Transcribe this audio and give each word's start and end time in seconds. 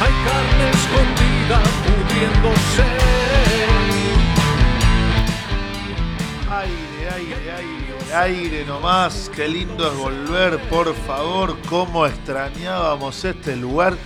hay 0.00 0.12
carne 0.24 0.70
escondida 0.70 1.62
pudriéndose. 1.84 2.84
Aire, 6.50 7.10
aire, 7.14 7.52
aire, 7.52 8.14
aire 8.14 8.64
nomás. 8.64 9.30
Qué 9.34 9.48
lindo 9.48 9.90
es 9.90 9.96
volver, 9.96 10.58
por 10.68 10.94
favor. 10.94 11.56
Cómo 11.68 12.06
extrañábamos 12.06 13.24
este 13.24 13.56
lugar. 13.56 13.96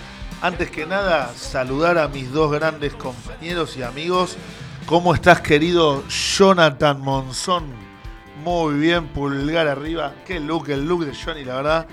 Antes 0.41 0.71
que 0.71 0.87
nada, 0.87 1.33
saludar 1.37 1.99
a 1.99 2.09
mis 2.09 2.33
dos 2.33 2.51
grandes 2.53 2.95
compañeros 2.95 3.77
y 3.77 3.83
amigos. 3.83 4.37
¿Cómo 4.87 5.15
estás, 5.15 5.41
querido 5.41 6.03
Jonathan 6.09 7.01
Monzón? 7.01 7.67
Muy 8.43 8.75
bien, 8.75 9.07
pulgar 9.09 9.69
arriba. 9.69 10.15
Qué 10.27 10.41
look, 10.41 10.69
el 10.71 10.85
look 10.89 11.05
de 11.05 11.15
Johnny, 11.15 11.45
la 11.45 11.57
verdad. 11.57 11.87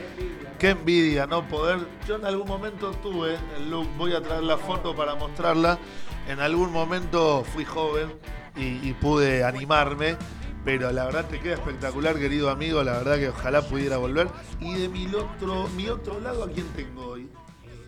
Qué 0.60 0.72
envidia, 0.72 1.26
¿no? 1.26 1.48
Poder. 1.48 1.80
Yo 2.06 2.18
en 2.18 2.26
algún 2.26 2.46
momento 2.46 2.92
tuve 2.92 3.38
el 3.56 3.72
look, 3.72 3.88
voy 3.98 4.14
a 4.14 4.22
traer 4.22 4.44
la 4.44 4.58
foto 4.58 4.94
para 4.94 5.16
mostrarla. 5.16 5.80
En 6.28 6.42
algún 6.42 6.74
momento 6.74 7.46
fui 7.46 7.64
joven 7.64 8.12
y, 8.58 8.88
y 8.88 8.94
pude 9.00 9.46
animarme. 9.46 10.18
Pero 10.66 10.92
la 10.92 11.06
verdad 11.06 11.26
te 11.30 11.40
queda 11.40 11.54
espectacular, 11.54 12.20
querido 12.20 12.50
amigo. 12.50 12.84
La 12.84 12.92
verdad 12.92 13.18
que 13.18 13.30
ojalá 13.30 13.62
pudiera 13.62 13.96
volver. 13.98 14.28
Y 14.60 14.74
de 14.76 14.90
mi 14.90 15.08
otro, 15.08 15.70
mi 15.78 15.88
otro 15.88 16.20
lado, 16.20 16.44
¿a 16.44 16.50
quién 16.50 16.68
tengo 16.76 17.06
hoy? 17.06 17.30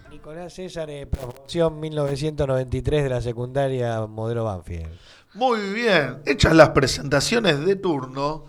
Nicolás 0.10 0.54
César, 0.54 0.90
eh, 0.90 1.08
promoción 1.08 1.80
1993 1.80 3.04
de 3.04 3.10
la 3.10 3.22
secundaria 3.22 4.06
Modelo 4.08 4.46
Banfield. 4.46 4.88
Muy 5.34 5.60
bien. 5.74 6.22
Hechas 6.26 6.56
las 6.56 6.70
presentaciones 6.70 7.66
de 7.66 7.76
turno, 7.76 8.46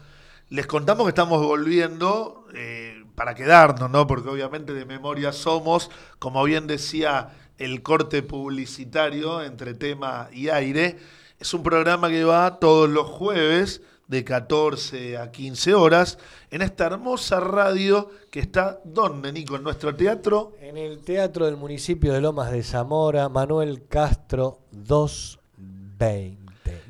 les 0.48 0.66
contamos 0.66 1.06
que 1.06 1.08
estamos 1.08 1.44
volviendo 1.44 2.46
eh, 2.54 3.01
para 3.22 3.36
quedarnos, 3.36 3.88
¿no? 3.88 4.04
Porque 4.04 4.28
obviamente 4.28 4.74
de 4.74 4.84
memoria 4.84 5.30
somos, 5.30 5.92
como 6.18 6.42
bien 6.42 6.66
decía 6.66 7.28
el 7.56 7.80
corte 7.80 8.24
publicitario 8.24 9.44
entre 9.44 9.74
tema 9.74 10.28
y 10.32 10.48
aire. 10.48 10.98
Es 11.38 11.54
un 11.54 11.62
programa 11.62 12.08
que 12.08 12.24
va 12.24 12.58
todos 12.58 12.90
los 12.90 13.06
jueves 13.06 13.80
de 14.08 14.24
14 14.24 15.18
a 15.18 15.30
15 15.30 15.72
horas 15.72 16.18
en 16.50 16.62
esta 16.62 16.86
hermosa 16.86 17.38
radio 17.38 18.10
que 18.28 18.40
está 18.40 18.80
donde, 18.84 19.32
Nico, 19.32 19.54
en 19.54 19.62
nuestro 19.62 19.94
teatro. 19.94 20.54
En 20.60 20.76
el 20.76 20.98
Teatro 21.02 21.46
del 21.46 21.56
Municipio 21.56 22.12
de 22.12 22.20
Lomas 22.20 22.50
de 22.50 22.64
Zamora, 22.64 23.28
Manuel 23.28 23.86
Castro 23.86 24.62
220. 24.72 26.41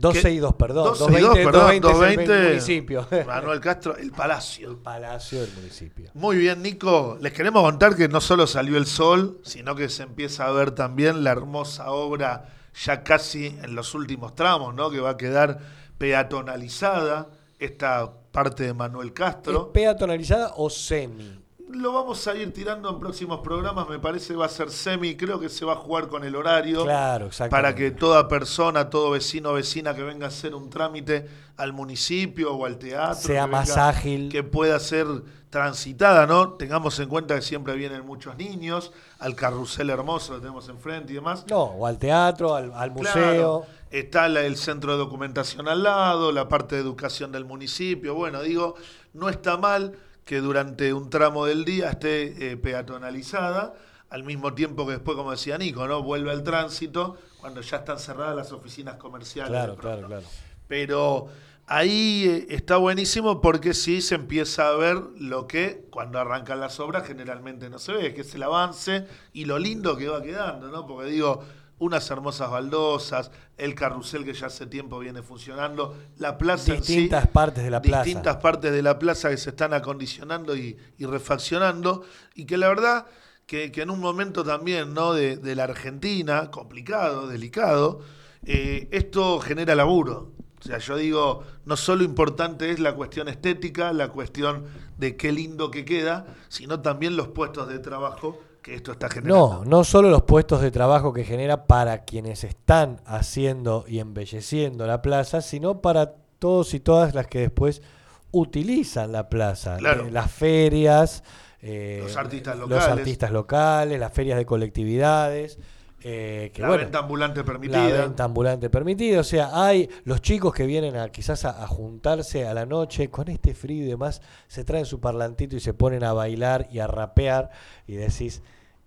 12 0.02 0.32
y 0.32 0.38
2, 0.38 0.54
perdón. 0.54 0.84
12 0.98 1.04
y 1.04 1.06
2, 1.06 1.20
220, 1.22 1.44
perdón, 1.44 1.80
220 1.80 1.80
es 1.80 1.80
el 1.80 1.82
220. 1.82 2.48
municipio. 2.48 3.08
Manuel 3.26 3.60
Castro, 3.60 3.96
el 3.96 4.10
Palacio. 4.10 4.70
El 4.70 4.76
Palacio 4.76 5.40
del 5.40 5.52
Municipio. 5.54 6.10
Muy 6.14 6.36
bien, 6.36 6.60
Nico. 6.62 7.16
Les 7.20 7.32
queremos 7.32 7.62
contar 7.62 7.96
que 7.96 8.08
no 8.08 8.20
solo 8.20 8.46
salió 8.46 8.76
el 8.76 8.86
sol, 8.86 9.38
sino 9.44 9.74
que 9.74 9.88
se 9.88 10.02
empieza 10.02 10.46
a 10.46 10.52
ver 10.52 10.72
también 10.72 11.24
la 11.24 11.30
hermosa 11.30 11.90
obra 11.90 12.46
ya 12.84 13.02
casi 13.02 13.46
en 13.46 13.74
los 13.74 13.94
últimos 13.94 14.34
tramos, 14.34 14.74
¿no? 14.74 14.90
Que 14.90 15.00
va 15.00 15.10
a 15.10 15.16
quedar 15.16 15.58
peatonalizada 15.98 17.28
esta 17.58 18.10
parte 18.32 18.64
de 18.64 18.74
Manuel 18.74 19.08
¿Es 19.08 19.14
Castro. 19.14 19.72
peatonalizada 19.72 20.52
o 20.56 20.68
semi? 20.68 21.41
Lo 21.72 21.92
vamos 21.92 22.26
a 22.28 22.34
ir 22.34 22.52
tirando 22.52 22.90
en 22.90 22.98
próximos 23.00 23.40
programas, 23.40 23.88
me 23.88 23.98
parece 23.98 24.34
va 24.36 24.46
a 24.46 24.48
ser 24.48 24.70
semi, 24.70 25.16
creo 25.16 25.40
que 25.40 25.48
se 25.48 25.64
va 25.64 25.72
a 25.72 25.76
jugar 25.76 26.08
con 26.08 26.22
el 26.24 26.36
horario. 26.36 26.84
Claro, 26.84 27.26
exacto. 27.26 27.50
para 27.50 27.74
que 27.74 27.90
toda 27.90 28.28
persona, 28.28 28.90
todo 28.90 29.10
vecino 29.10 29.50
o 29.50 29.52
vecina 29.54 29.94
que 29.94 30.02
venga 30.02 30.26
a 30.26 30.28
hacer 30.28 30.54
un 30.54 30.68
trámite 30.70 31.26
al 31.56 31.72
municipio 31.72 32.52
o 32.54 32.66
al 32.66 32.78
teatro, 32.78 33.14
Sea 33.20 33.44
que 33.46 33.50
más 33.50 33.68
venga- 33.68 33.88
ágil. 33.88 34.28
que 34.30 34.42
pueda 34.42 34.78
ser 34.80 35.06
transitada, 35.50 36.26
¿no? 36.26 36.54
Tengamos 36.54 36.98
en 36.98 37.08
cuenta 37.08 37.34
que 37.36 37.42
siempre 37.42 37.74
vienen 37.74 38.04
muchos 38.06 38.36
niños, 38.36 38.92
al 39.18 39.34
carrusel 39.34 39.90
hermoso 39.90 40.34
que 40.34 40.40
tenemos 40.40 40.68
enfrente 40.68 41.12
y 41.12 41.16
demás. 41.16 41.44
No, 41.48 41.62
o 41.64 41.86
al 41.86 41.98
teatro, 41.98 42.54
al, 42.54 42.72
al 42.74 42.90
museo. 42.90 43.12
Claro, 43.12 43.66
está 43.90 44.28
la- 44.28 44.42
el 44.42 44.56
centro 44.56 44.92
de 44.92 44.98
documentación 44.98 45.68
al 45.68 45.82
lado, 45.82 46.32
la 46.32 46.48
parte 46.48 46.76
de 46.76 46.80
educación 46.82 47.32
del 47.32 47.44
municipio. 47.44 48.14
Bueno, 48.14 48.40
digo, 48.42 48.74
no 49.12 49.28
está 49.28 49.56
mal 49.58 49.92
que 50.24 50.40
durante 50.40 50.92
un 50.92 51.10
tramo 51.10 51.46
del 51.46 51.64
día 51.64 51.90
esté 51.90 52.52
eh, 52.52 52.56
peatonalizada, 52.56 53.74
al 54.10 54.24
mismo 54.24 54.52
tiempo 54.54 54.86
que 54.86 54.92
después, 54.92 55.16
como 55.16 55.30
decía 55.30 55.56
Nico, 55.56 55.86
¿no? 55.88 56.02
Vuelve 56.02 56.30
al 56.30 56.42
tránsito 56.42 57.16
cuando 57.40 57.62
ya 57.62 57.78
están 57.78 57.98
cerradas 57.98 58.36
las 58.36 58.52
oficinas 58.52 58.96
comerciales. 58.96 59.50
Claro, 59.50 59.76
claro, 59.76 60.06
claro. 60.06 60.26
Pero 60.68 61.28
ahí 61.66 62.24
eh, 62.28 62.46
está 62.50 62.76
buenísimo 62.76 63.40
porque 63.40 63.72
sí 63.72 64.02
se 64.02 64.14
empieza 64.14 64.68
a 64.68 64.76
ver 64.76 64.96
lo 65.16 65.46
que 65.46 65.86
cuando 65.90 66.18
arrancan 66.18 66.60
las 66.60 66.78
obras 66.78 67.06
generalmente 67.06 67.70
no 67.70 67.78
se 67.78 67.92
ve, 67.92 68.14
que 68.14 68.20
es 68.20 68.34
el 68.34 68.42
avance 68.42 69.06
y 69.32 69.46
lo 69.46 69.58
lindo 69.58 69.96
que 69.96 70.08
va 70.08 70.22
quedando, 70.22 70.68
¿no? 70.68 70.86
Porque 70.86 71.10
digo, 71.10 71.42
unas 71.78 72.08
hermosas 72.10 72.50
baldosas, 72.50 73.30
el 73.56 73.74
carrusel 73.74 74.24
que 74.24 74.34
ya 74.34 74.46
hace 74.46 74.66
tiempo 74.66 74.98
viene 74.98 75.22
funcionando, 75.22 75.96
la 76.18 76.38
plaza 76.38 76.74
en 76.74 76.82
sí, 76.84 76.92
Distintas 76.94 77.26
partes 77.28 77.64
de 77.64 77.70
la 77.70 77.82
plaza. 77.82 78.04
distintas 78.04 78.36
partes 78.36 78.72
de 78.72 78.82
la 78.82 78.98
plaza 78.98 79.30
que 79.30 79.36
se 79.36 79.50
están 79.50 79.74
acondicionando 79.74 80.56
y, 80.56 80.76
y 80.98 81.06
refaccionando 81.06 82.04
y 82.34 82.44
que 82.44 82.56
la 82.56 82.68
verdad 82.68 83.06
que, 83.46 83.72
que 83.72 83.82
en 83.82 83.90
un 83.90 84.00
momento 84.00 84.44
también 84.44 84.94
¿no? 84.94 85.12
de, 85.12 85.36
de 85.36 85.56
la 85.56 85.64
Argentina, 85.64 86.50
complicado, 86.50 87.26
delicado, 87.26 88.00
eh, 88.44 88.88
esto 88.92 89.40
genera 89.40 89.74
laburo. 89.74 90.32
O 90.60 90.64
sea, 90.64 90.78
yo 90.78 90.96
digo, 90.96 91.42
no 91.64 91.76
solo 91.76 92.04
importante 92.04 92.70
es 92.70 92.78
la 92.78 92.94
cuestión 92.94 93.26
estética, 93.28 93.92
la 93.92 94.08
cuestión 94.08 94.64
de 94.96 95.16
qué 95.16 95.32
lindo 95.32 95.72
que 95.72 95.84
queda, 95.84 96.24
sino 96.48 96.80
también 96.80 97.16
los 97.16 97.28
puestos 97.28 97.68
de 97.68 97.80
trabajo 97.80 98.38
que 98.62 98.74
esto 98.74 98.92
está 98.92 99.08
generando. 99.10 99.64
No, 99.64 99.64
no 99.64 99.84
solo 99.84 100.08
los 100.10 100.22
puestos 100.22 100.60
de 100.62 100.70
trabajo 100.70 101.12
que 101.12 101.24
genera 101.24 101.66
para 101.66 102.04
quienes 102.04 102.44
están 102.44 103.00
haciendo 103.04 103.84
y 103.88 103.98
embelleciendo 103.98 104.86
la 104.86 105.02
plaza, 105.02 105.40
sino 105.40 105.80
para 105.80 106.14
todos 106.38 106.72
y 106.74 106.80
todas 106.80 107.14
las 107.14 107.26
que 107.26 107.40
después 107.40 107.82
utilizan 108.30 109.12
la 109.12 109.28
plaza. 109.28 109.76
Claro. 109.76 110.06
Eh, 110.06 110.10
las 110.10 110.30
ferias, 110.30 111.22
eh, 111.60 112.00
Los 112.02 112.16
artistas 112.16 112.56
los 112.58 112.68
locales. 112.68 112.98
artistas 112.98 113.30
locales, 113.30 114.00
las 114.00 114.12
ferias 114.12 114.38
de 114.38 114.46
colectividades. 114.46 115.58
Eh, 116.04 116.50
que 116.52 116.62
la 116.62 116.68
bueno, 116.68 116.82
venta 116.84 116.98
ambulante 116.98 117.40
la 117.40 117.46
permitida. 117.46 118.02
venta 118.02 118.24
ambulante 118.24 118.70
permitida. 118.70 119.20
O 119.20 119.24
sea, 119.24 119.50
hay 119.52 119.88
los 120.04 120.20
chicos 120.20 120.52
que 120.52 120.66
vienen 120.66 120.96
a 120.96 121.08
quizás 121.10 121.44
a, 121.44 121.62
a 121.62 121.66
juntarse 121.66 122.46
a 122.46 122.54
la 122.54 122.66
noche 122.66 123.08
con 123.10 123.28
este 123.28 123.54
frío 123.54 123.84
y 123.84 123.88
demás, 123.88 124.22
se 124.48 124.64
traen 124.64 124.86
su 124.86 125.00
parlantito 125.00 125.56
y 125.56 125.60
se 125.60 125.74
ponen 125.74 126.04
a 126.04 126.12
bailar 126.12 126.68
y 126.70 126.80
a 126.80 126.86
rapear 126.86 127.50
y 127.86 127.94
decís, 127.94 128.42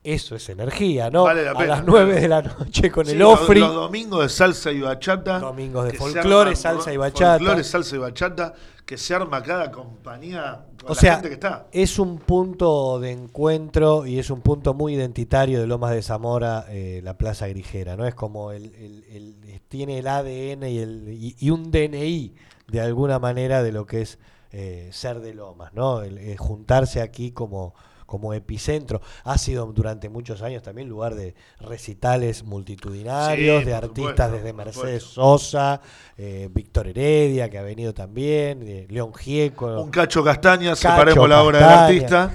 eso 0.05 0.35
es 0.35 0.47
energía, 0.49 1.09
¿no? 1.09 1.23
Vale 1.23 1.43
la 1.43 1.51
a 1.51 1.55
pena. 1.55 1.67
las 1.77 1.85
9 1.85 2.21
de 2.21 2.27
la 2.27 2.41
noche 2.41 2.91
con 2.91 3.05
Sí, 3.05 3.11
el 3.13 3.19
los- 3.19 3.41
ofri. 3.41 3.59
Los, 3.59 3.73
domingos 3.73 4.21
de 4.23 4.29
salsa 4.29 4.71
y 4.71 4.79
bachata. 4.81 5.39
Domingos 5.39 5.85
de 5.85 5.93
folclore, 5.93 6.55
salsa 6.55 6.93
y 6.93 6.97
bachata. 6.97 7.37
Folclore, 7.39 7.63
salsa 7.63 7.95
y 7.95 7.99
bachata, 7.99 8.53
que 8.85 8.97
se 8.97 9.15
arma 9.15 9.41
cada 9.41 9.71
compañía 9.71 10.65
con 10.79 10.91
O 10.91 10.93
la 10.93 10.99
sea, 10.99 11.13
gente 11.15 11.29
que 11.29 11.33
está. 11.35 11.67
es 11.71 11.97
un 11.97 12.19
punto 12.19 12.99
de 12.99 13.11
encuentro 13.11 14.05
y 14.05 14.19
es 14.19 14.29
un 14.29 14.41
punto 14.41 14.73
muy 14.73 14.93
identitario 14.93 15.59
de 15.59 15.67
Lomas 15.67 15.91
de 15.91 16.01
Zamora, 16.03 16.65
eh, 16.69 17.01
la 17.03 17.17
Plaza 17.17 17.47
Grigera, 17.47 17.95
¿no? 17.97 18.05
Es 18.05 18.13
como 18.15 18.51
el, 18.51 18.65
el- 18.75 19.05
el- 19.11 19.61
tiene 19.67 19.97
el 19.99 20.07
ADN 20.07 20.69
y, 20.69 20.77
el, 20.77 21.07
y, 21.09 21.35
y 21.39 21.49
un 21.49 21.71
DNI 21.71 22.35
de 22.67 22.81
alguna 22.81 23.17
manera 23.19 23.63
de 23.63 23.71
lo 23.71 23.85
que 23.85 24.01
es 24.01 24.19
eh, 24.51 24.89
ser 24.93 25.19
de 25.19 25.33
Lomas, 25.33 25.73
¿no? 25.73 26.01
El, 26.01 26.37
juntarse 26.37 27.01
aquí 27.01 27.31
como, 27.31 27.73
como 28.05 28.33
epicentro. 28.33 29.01
Ha 29.23 29.37
sido 29.37 29.65
durante 29.67 30.09
muchos 30.09 30.41
años 30.41 30.63
también 30.63 30.89
lugar 30.89 31.15
de 31.15 31.35
recitales 31.59 32.43
multitudinarios, 32.43 33.59
Sí, 33.59 33.65
de 33.65 33.73
artistas 33.73 34.27
supuesto, 34.27 34.31
desde 34.31 34.53
Mercedes. 34.53 35.03
Sosa, 35.03 35.81
eh, 36.17 36.49
Víctor 36.51 36.87
Heredia, 36.87 37.49
que 37.49 37.57
ha 37.57 37.63
venido 37.63 37.93
también, 37.93 38.63
eh, 38.63 38.87
León 38.89 39.13
Gieco. 39.13 39.81
Un 39.81 39.91
Cacho 39.91 40.23
Castaña, 40.23 40.71
Cacho 40.71 40.89
separemos 40.89 41.29
la 41.29 41.43
obra 41.43 41.59
del 41.59 41.67
artista. 41.67 42.33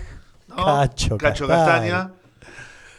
¿no? 0.48 0.56
Cacho 0.56 1.18
Castaña. 1.18 1.46
Castaña. 1.46 2.12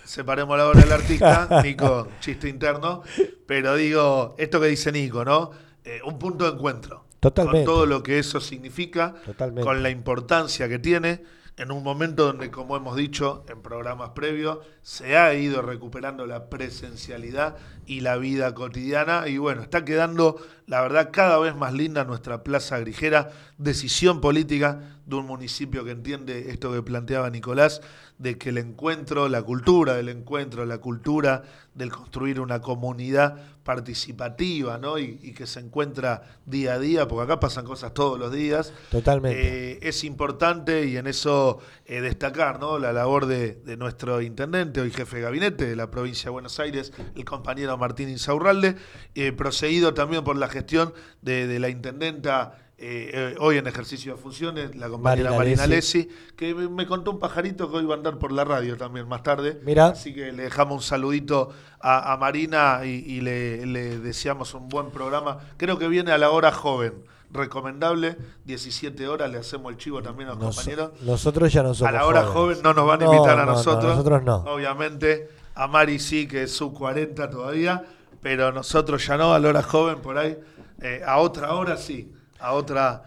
Separemos 0.03 0.57
la 0.57 0.67
obra 0.67 0.81
del 0.81 0.91
artista. 0.91 1.47
Nico, 1.63 2.09
chiste 2.19 2.49
interno. 2.49 3.01
Pero 3.45 3.75
digo, 3.75 4.35
esto 4.37 4.59
que 4.59 4.67
dice 4.67 4.91
Nico, 4.91 5.23
¿no? 5.23 5.51
Eh, 5.85 6.01
un 6.05 6.19
punto 6.19 6.45
de 6.45 6.51
encuentro. 6.57 7.05
Totalmente. 7.21 7.65
Con 7.65 7.75
todo 7.75 7.85
lo 7.85 8.03
que 8.03 8.19
eso 8.19 8.41
significa. 8.41 9.13
Totalmente. 9.25 9.63
Con 9.63 9.81
la 9.81 9.89
importancia 9.89 10.67
que 10.67 10.79
tiene. 10.79 11.23
En 11.61 11.69
un 11.69 11.83
momento 11.83 12.25
donde, 12.25 12.49
como 12.49 12.75
hemos 12.75 12.95
dicho 12.95 13.45
en 13.47 13.61
programas 13.61 14.09
previos, 14.15 14.57
se 14.81 15.15
ha 15.15 15.31
ido 15.35 15.61
recuperando 15.61 16.25
la 16.25 16.49
presencialidad 16.49 17.55
y 17.85 17.99
la 17.99 18.17
vida 18.17 18.55
cotidiana. 18.55 19.27
Y 19.27 19.37
bueno, 19.37 19.61
está 19.61 19.85
quedando, 19.85 20.41
la 20.65 20.81
verdad, 20.81 21.11
cada 21.13 21.37
vez 21.37 21.55
más 21.55 21.73
linda 21.73 22.03
nuestra 22.03 22.43
Plaza 22.43 22.79
Grigera. 22.79 23.29
Decisión 23.59 24.21
política 24.21 25.00
de 25.17 25.21
un 25.21 25.27
municipio 25.27 25.83
que 25.83 25.91
entiende 25.91 26.51
esto 26.51 26.71
que 26.71 26.81
planteaba 26.81 27.29
Nicolás, 27.29 27.81
de 28.17 28.37
que 28.37 28.49
el 28.49 28.57
encuentro, 28.57 29.27
la 29.29 29.41
cultura 29.41 29.95
del 29.95 30.09
encuentro, 30.09 30.65
la 30.65 30.77
cultura 30.77 31.43
del 31.73 31.91
construir 31.91 32.39
una 32.39 32.61
comunidad 32.61 33.37
participativa, 33.63 34.77
¿no? 34.77 34.99
Y, 34.99 35.19
y 35.21 35.33
que 35.33 35.47
se 35.47 35.59
encuentra 35.59 36.39
día 36.45 36.73
a 36.73 36.79
día, 36.79 37.07
porque 37.07 37.23
acá 37.23 37.39
pasan 37.39 37.65
cosas 37.65 37.93
todos 37.93 38.19
los 38.19 38.31
días. 38.31 38.73
Totalmente. 38.89 39.73
Eh, 39.73 39.79
es 39.81 40.03
importante 40.03 40.85
y 40.85 40.97
en 40.97 41.07
eso 41.07 41.59
eh, 41.85 42.01
destacar 42.01 42.59
¿no? 42.59 42.79
la 42.79 42.91
labor 42.91 43.25
de, 43.25 43.53
de 43.53 43.77
nuestro 43.77 44.21
intendente, 44.21 44.81
hoy 44.81 44.91
jefe 44.91 45.17
de 45.17 45.23
gabinete 45.23 45.65
de 45.65 45.75
la 45.75 45.89
provincia 45.89 46.25
de 46.25 46.31
Buenos 46.31 46.59
Aires, 46.59 46.91
el 47.15 47.25
compañero 47.25 47.77
Martín 47.77 48.09
Insaurralde, 48.09 48.75
eh, 49.15 49.31
proseguido 49.31 49.93
también 49.93 50.23
por 50.23 50.37
la 50.37 50.47
gestión 50.47 50.93
de, 51.21 51.47
de 51.47 51.59
la 51.59 51.69
intendenta 51.69 52.57
eh, 52.81 53.11
eh, 53.13 53.35
hoy 53.39 53.57
en 53.57 53.67
ejercicio 53.67 54.15
de 54.15 54.21
funciones, 54.21 54.75
la 54.75 54.89
compañera 54.89 55.29
Marina 55.31 55.37
Marina 55.61 55.67
Lessi, 55.67 56.09
que 56.35 56.53
me, 56.55 56.87
contó 56.87 57.11
un 57.11 57.19
pajarito 57.19 57.69
que 57.69 57.77
hoy 57.77 57.85
va 57.85 57.93
a 57.93 57.97
andar 57.97 58.17
por 58.17 58.31
la 58.31 58.43
radio 58.43 58.75
también 58.75 59.07
más 59.07 59.21
tarde. 59.23 59.59
Mirá. 59.63 59.87
Así 59.89 60.13
que 60.13 60.31
le 60.31 60.43
dejamos 60.43 60.75
un 60.75 60.81
saludito 60.81 61.49
a, 61.79 62.11
a 62.13 62.17
Marina 62.17 62.81
y, 62.83 62.89
y 62.89 63.21
le, 63.21 63.65
le 63.67 63.99
deseamos 63.99 64.53
un 64.55 64.67
buen 64.67 64.89
programa. 64.91 65.37
Creo 65.57 65.77
que 65.77 65.87
viene 65.87 66.11
a 66.11 66.17
la 66.17 66.31
hora 66.31 66.51
joven. 66.51 66.93
Recomendable, 67.33 68.17
17 68.43 69.07
horas, 69.07 69.31
le 69.31 69.37
hacemos 69.37 69.71
el 69.71 69.77
chivo 69.77 70.01
también 70.01 70.27
a 70.29 70.33
los 70.33 70.41
Nos- 70.43 70.55
compañeros. 70.57 70.91
nosotros 71.01 71.53
ya 71.53 71.63
no 71.63 71.73
somos 71.73 71.87
A 71.89 71.91
la 71.93 72.05
hora 72.05 72.23
jóvenes. 72.23 72.57
joven 72.57 72.63
no 72.63 72.73
nos 72.73 72.85
van 72.87 73.01
a 73.01 73.05
No, 73.05 73.13
invitar 73.13 73.39
a 73.39 73.45
no, 73.45 73.51
no, 73.51 73.57
nosotros. 73.57 73.85
nosotros 73.95 74.23
no. 74.23 74.35
Obviamente, 74.47 75.29
a 75.55 75.67
Mari 75.67 75.97
sí, 75.99 76.27
que 76.27 76.43
es 76.43 76.51
sub 76.51 76.73
40 76.73 77.29
todavía, 77.29 77.85
pero 78.21 78.51
nosotros 78.51 79.07
ya 79.07 79.15
no, 79.15 79.33
a 79.33 79.39
la 79.39 79.47
hora 79.47 79.63
joven 79.63 79.99
por 80.01 80.17
ahí. 80.17 80.37
Eh, 80.81 81.01
a 81.05 81.19
otra 81.19 81.53
hora 81.55 81.77
sí, 81.77 82.11
a 82.41 82.53
otra 82.53 83.03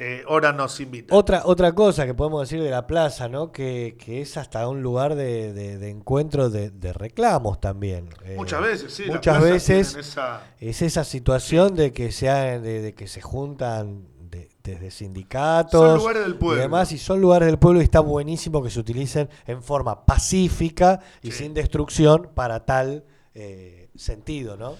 eh, 0.00 0.22
hora 0.28 0.52
nos 0.52 0.78
invitan. 0.78 1.16
Otra, 1.16 1.42
otra 1.44 1.72
cosa 1.74 2.06
que 2.06 2.14
podemos 2.14 2.42
decir 2.48 2.62
de 2.62 2.70
la 2.70 2.86
plaza, 2.86 3.28
¿no? 3.28 3.50
Que, 3.50 3.96
que 3.98 4.20
es 4.20 4.36
hasta 4.36 4.68
un 4.68 4.80
lugar 4.80 5.16
de, 5.16 5.52
de- 5.52 5.76
de 5.76 5.90
encuentro 5.90 6.50
de, 6.50 6.70
de 6.70 6.92
reclamos 6.92 7.60
también. 7.60 8.08
Eh, 8.24 8.34
Muchas 8.36 8.62
veces, 8.62 8.92
sí. 8.94 9.04
Muchas 9.08 9.42
veces 9.42 9.96
esa- 9.96 10.40
es 10.60 10.82
esa 10.82 11.02
situación 11.02 11.74
de 11.74 11.92
que 11.92 12.12
se 12.12 12.28
ha- 12.30 12.60
de, 12.60 12.94
que 12.94 13.08
se 13.08 13.20
juntan 13.20 14.06
de- 14.30 14.48
desde 14.62 14.90
sindicatos 14.92 15.80
Son 15.80 15.98
lugares 15.98 16.22
del 16.22 16.36
pueblo. 16.36 16.58
y 16.58 16.62
demás 16.62 16.92
y 16.92 16.98
son 16.98 17.20
lugares 17.20 17.46
del 17.46 17.58
pueblo 17.58 17.80
y 17.80 17.84
está 17.84 17.98
buenísimo 18.00 18.62
que 18.62 18.70
se 18.70 18.78
utilicen 18.78 19.28
en 19.46 19.62
forma 19.64 20.04
pacífica 20.04 21.00
y 21.22 21.32
Sí. 21.32 21.38
sin 21.44 21.54
destrucción 21.54 22.30
para 22.34 22.64
tal 22.64 23.04
eh, 23.34 23.88
sentido, 23.96 24.56
¿no? 24.56 24.74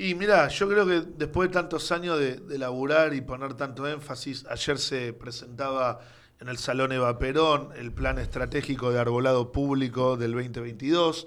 Y 0.00 0.14
mira, 0.14 0.46
yo 0.48 0.68
creo 0.68 0.86
que 0.86 1.00
después 1.16 1.48
de 1.48 1.54
tantos 1.54 1.90
años 1.90 2.18
de, 2.18 2.36
de 2.36 2.58
laburar 2.58 3.14
y 3.14 3.20
poner 3.20 3.54
tanto 3.54 3.86
énfasis, 3.88 4.46
ayer 4.48 4.78
se 4.78 5.12
presentaba 5.12 5.98
en 6.40 6.48
el 6.48 6.56
Salón 6.58 6.92
Eva 6.92 7.18
Perón 7.18 7.70
el 7.76 7.92
plan 7.92 8.18
estratégico 8.18 8.92
de 8.92 9.00
arbolado 9.00 9.50
público 9.50 10.16
del 10.16 10.32
2022, 10.32 11.26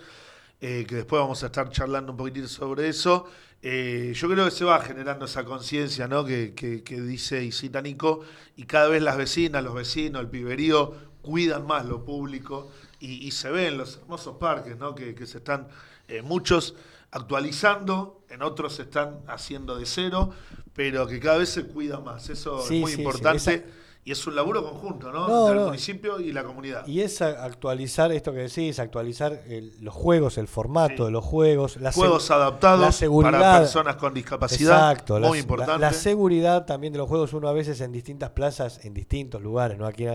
eh, 0.62 0.86
que 0.88 0.96
después 0.96 1.22
vamos 1.22 1.44
a 1.44 1.48
estar 1.48 1.70
charlando 1.70 2.14
un 2.14 2.18
poquitito 2.18 2.48
sobre 2.48 2.88
eso. 2.88 3.26
Eh, 3.62 4.14
yo 4.16 4.30
creo 4.30 4.46
que 4.46 4.52
se 4.52 4.64
va 4.64 4.80
generando 4.82 5.26
esa 5.26 5.44
conciencia 5.44 6.08
¿no? 6.08 6.24
que, 6.24 6.54
que- 6.56 6.82
que 6.84 7.02
dice 7.02 7.44
y 7.44 7.52
cita 7.52 7.82
Nico, 7.82 8.22
y 8.56 8.64
cada 8.64 8.88
vez 8.88 9.04
las 9.04 9.18
vecinas, 9.18 9.64
los 9.64 9.74
vecinos, 9.76 10.22
el 10.22 10.30
piberío, 10.30 10.94
cuidan 11.22 11.68
más 11.68 11.86
lo 11.86 12.06
público 12.06 12.72
y, 13.02 13.30
se 13.32 13.50
ven 13.52 13.78
los 13.78 13.98
hermosos 13.98 14.38
parques 14.38 14.78
¿no? 14.78 14.96
que, 14.96 15.14
que 15.14 15.26
se 15.28 15.40
están 15.40 15.68
eh, 16.08 16.22
muchos 16.22 16.76
actualizando, 17.12 18.24
en 18.30 18.42
otros 18.42 18.76
se 18.76 18.84
están 18.84 19.20
haciendo 19.28 19.78
de 19.78 19.86
cero, 19.86 20.32
pero 20.74 21.08
que 21.08 21.20
cada 21.20 21.38
vez 21.38 21.50
se 21.50 21.66
cuida 21.68 22.00
más. 22.00 22.30
Eso 22.30 22.62
Sí, 22.62 22.76
es 22.76 22.82
muy 22.82 22.92
sí, 22.94 23.02
importante 23.02 23.66
y 24.04 24.12
es 24.12 24.26
un 24.26 24.36
laburo 24.36 24.64
conjunto, 24.64 25.12
¿no? 25.12 25.28
No, 25.28 25.42
Entre 25.42 25.56
no. 25.56 25.62
el 25.62 25.68
municipio 25.68 26.20
y 26.20 26.32
la 26.32 26.44
comunidad. 26.44 26.88
Y 26.88 27.02
es 27.02 27.22
actualizar 27.22 28.12
esto 28.12 28.32
que 28.32 28.40
decís, 28.40 28.80
actualizar 28.80 29.44
el- 29.48 29.74
los 29.80 29.94
juegos, 29.94 30.38
el 30.40 30.48
formato 30.48 31.06
de 31.06 31.12
los 31.12 31.24
juegos, 31.24 31.78
la 31.78 31.92
Juegos 31.92 32.32
adaptados 32.32 32.80
la 32.82 32.92
seguridad. 32.92 33.32
para 33.40 33.60
personas 33.60 33.96
con 33.98 34.14
discapacidad, 34.14 34.92
Exacto, 34.92 35.20
la, 35.20 35.28
muy 35.28 35.38
la- 35.38 35.42
importante. 35.44 35.80
La, 35.82 35.94
seguridad 35.94 36.66
también 36.66 36.94
de 36.94 37.00
los 37.00 37.08
juegos, 37.08 37.34
uno 37.34 37.48
a 37.48 37.54
veces 37.54 37.80
en 37.82 37.92
distintas 37.92 38.32
plazas, 38.32 38.84
en 38.86 38.94
distintos 38.96 39.40
lugares, 39.42 39.78
¿no? 39.78 39.86
Aquí 39.86 40.06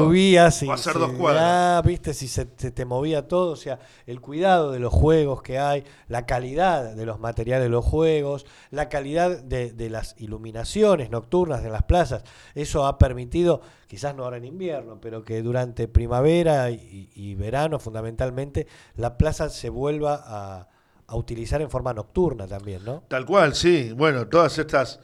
si, 0.52 0.68
o 0.68 0.72
hacer 0.74 0.94
si- 0.94 1.00
dos 1.00 1.14
cuadras. 1.14 1.44
ah, 1.44 1.82
viste, 1.86 2.14
si 2.14 2.28
se, 2.28 2.48
se 2.58 2.72
te 2.72 2.86
movía 2.86 3.28
todo, 3.28 3.52
o 3.52 3.56
sea, 3.56 3.80
el 4.06 4.22
cuidado 4.22 4.72
de 4.72 4.80
los 4.80 4.94
juegos 4.94 5.42
que 5.42 5.58
hay, 5.60 5.84
la 6.08 6.26
calidad 6.26 6.94
de 6.96 7.06
los 7.06 7.20
materiales 7.20 7.64
de 7.66 7.70
los 7.70 7.86
juegos, 7.86 8.46
la 8.72 8.90
calidad 8.90 9.42
de, 9.42 9.72
de 9.72 9.90
las 9.90 10.16
iluminaciones 10.20 11.10
nocturnas 11.12 11.64
de 11.64 11.70
las 11.70 11.84
plazas, 11.84 12.24
eso 12.56 12.86
ha 12.86 12.98
permitido, 12.98 13.62
quizás 13.88 14.16
no 14.16 14.24
ahora 14.26 14.38
en 14.38 14.46
invierno, 14.46 15.00
pero 15.02 15.24
que 15.24 15.42
durante 15.42 15.88
primavera 15.88 16.70
y, 16.72 17.10
y 17.16 17.36
verano 17.36 17.80
fundamentalmente, 17.80 18.68
la 18.96 19.18
plaza 19.18 19.50
se 19.50 19.70
vuelva 19.70 20.22
a, 20.26 20.70
a 21.08 21.16
utilizar 21.16 21.62
en 21.62 21.70
forma 21.70 21.94
nocturna 21.94 22.48
también, 22.48 22.84
¿no? 22.84 23.04
Tal 23.08 23.26
cual, 23.26 23.56
sí. 23.56 23.92
Bueno, 23.94 24.28
todas 24.28 24.58
estas 24.58 25.00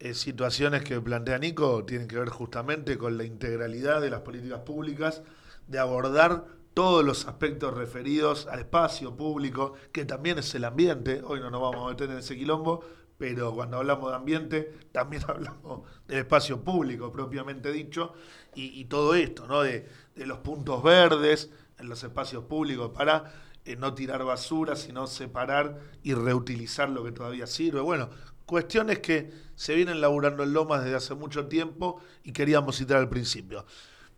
eh, 0.00 0.14
situaciones 0.14 0.84
que 0.84 1.00
plantea 1.00 1.38
Nico 1.38 1.84
tienen 1.84 2.06
que 2.06 2.18
ver 2.18 2.28
justamente 2.28 2.96
con 2.98 3.18
la 3.18 3.24
integralidad 3.24 4.00
de 4.00 4.10
las 4.10 4.20
políticas 4.20 4.60
públicas, 4.60 5.22
de 5.66 5.78
abordar 5.78 6.44
todos 6.72 7.04
los 7.04 7.26
aspectos 7.26 7.74
referidos 7.74 8.46
al 8.46 8.60
espacio 8.60 9.16
público, 9.16 9.74
que 9.90 10.04
también 10.04 10.38
es 10.38 10.54
el 10.54 10.64
ambiente. 10.64 11.22
Hoy 11.24 11.40
no 11.40 11.50
nos 11.50 11.60
vamos 11.60 11.84
a 11.84 11.90
meter 11.90 12.10
en 12.10 12.18
ese 12.18 12.36
quilombo, 12.36 12.84
pero 13.18 13.52
cuando 13.52 13.78
hablamos 13.78 14.10
de 14.10 14.16
ambiente, 14.16 14.72
también 14.92 15.24
hablamos 15.26 15.82
del 16.06 16.18
espacio 16.18 16.62
público 16.62 17.10
propiamente 17.10 17.72
dicho, 17.72 18.14
y, 18.54 18.84
todo 18.86 19.14
esto, 19.14 19.46
¿no? 19.46 19.62
De, 19.62 19.88
de 20.16 20.26
los 20.26 20.38
puntos 20.38 20.82
verdes 20.82 21.50
en 21.78 21.88
los 21.88 22.02
espacios 22.02 22.42
públicos 22.44 22.90
para 22.92 23.32
eh, 23.64 23.76
no 23.76 23.94
tirar 23.94 24.24
basura, 24.24 24.74
sino 24.74 25.06
separar 25.06 25.78
y 26.02 26.14
reutilizar 26.14 26.88
lo 26.88 27.04
que 27.04 27.12
todavía 27.12 27.46
sirve. 27.46 27.80
Bueno, 27.80 28.10
cuestiones 28.46 28.98
que 29.00 29.30
se 29.58 29.74
vienen 29.74 30.00
laburando 30.00 30.44
en 30.44 30.52
Lomas 30.52 30.84
desde 30.84 30.96
hace 30.96 31.14
mucho 31.16 31.48
tiempo 31.48 32.00
y 32.22 32.32
queríamos 32.32 32.76
citar 32.76 32.98
al 32.98 33.08
principio. 33.08 33.66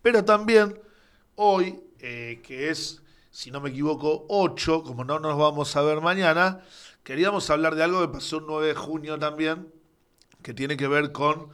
Pero 0.03 0.23
también 0.23 0.79
hoy, 1.33 1.81
eh, 1.97 2.41
que 2.43 2.69
es, 2.69 3.01
si 3.31 3.49
no 3.49 3.59
me 3.59 3.71
equivoco, 3.71 4.27
8, 4.29 4.83
como 4.83 5.03
no 5.03 5.17
nos 5.19 5.39
vamos 5.39 5.75
a 5.75 5.81
ver 5.81 5.99
mañana, 5.99 6.61
queríamos 7.01 7.49
hablar 7.49 7.73
de 7.73 7.81
algo 7.81 8.01
que 8.01 8.13
pasó 8.13 8.37
el 8.37 8.43
9 8.45 8.67
de 8.67 8.75
junio 8.75 9.17
también, 9.17 9.67
que 10.43 10.53
tiene 10.53 10.77
que 10.77 10.87
ver 10.87 11.11
con 11.11 11.49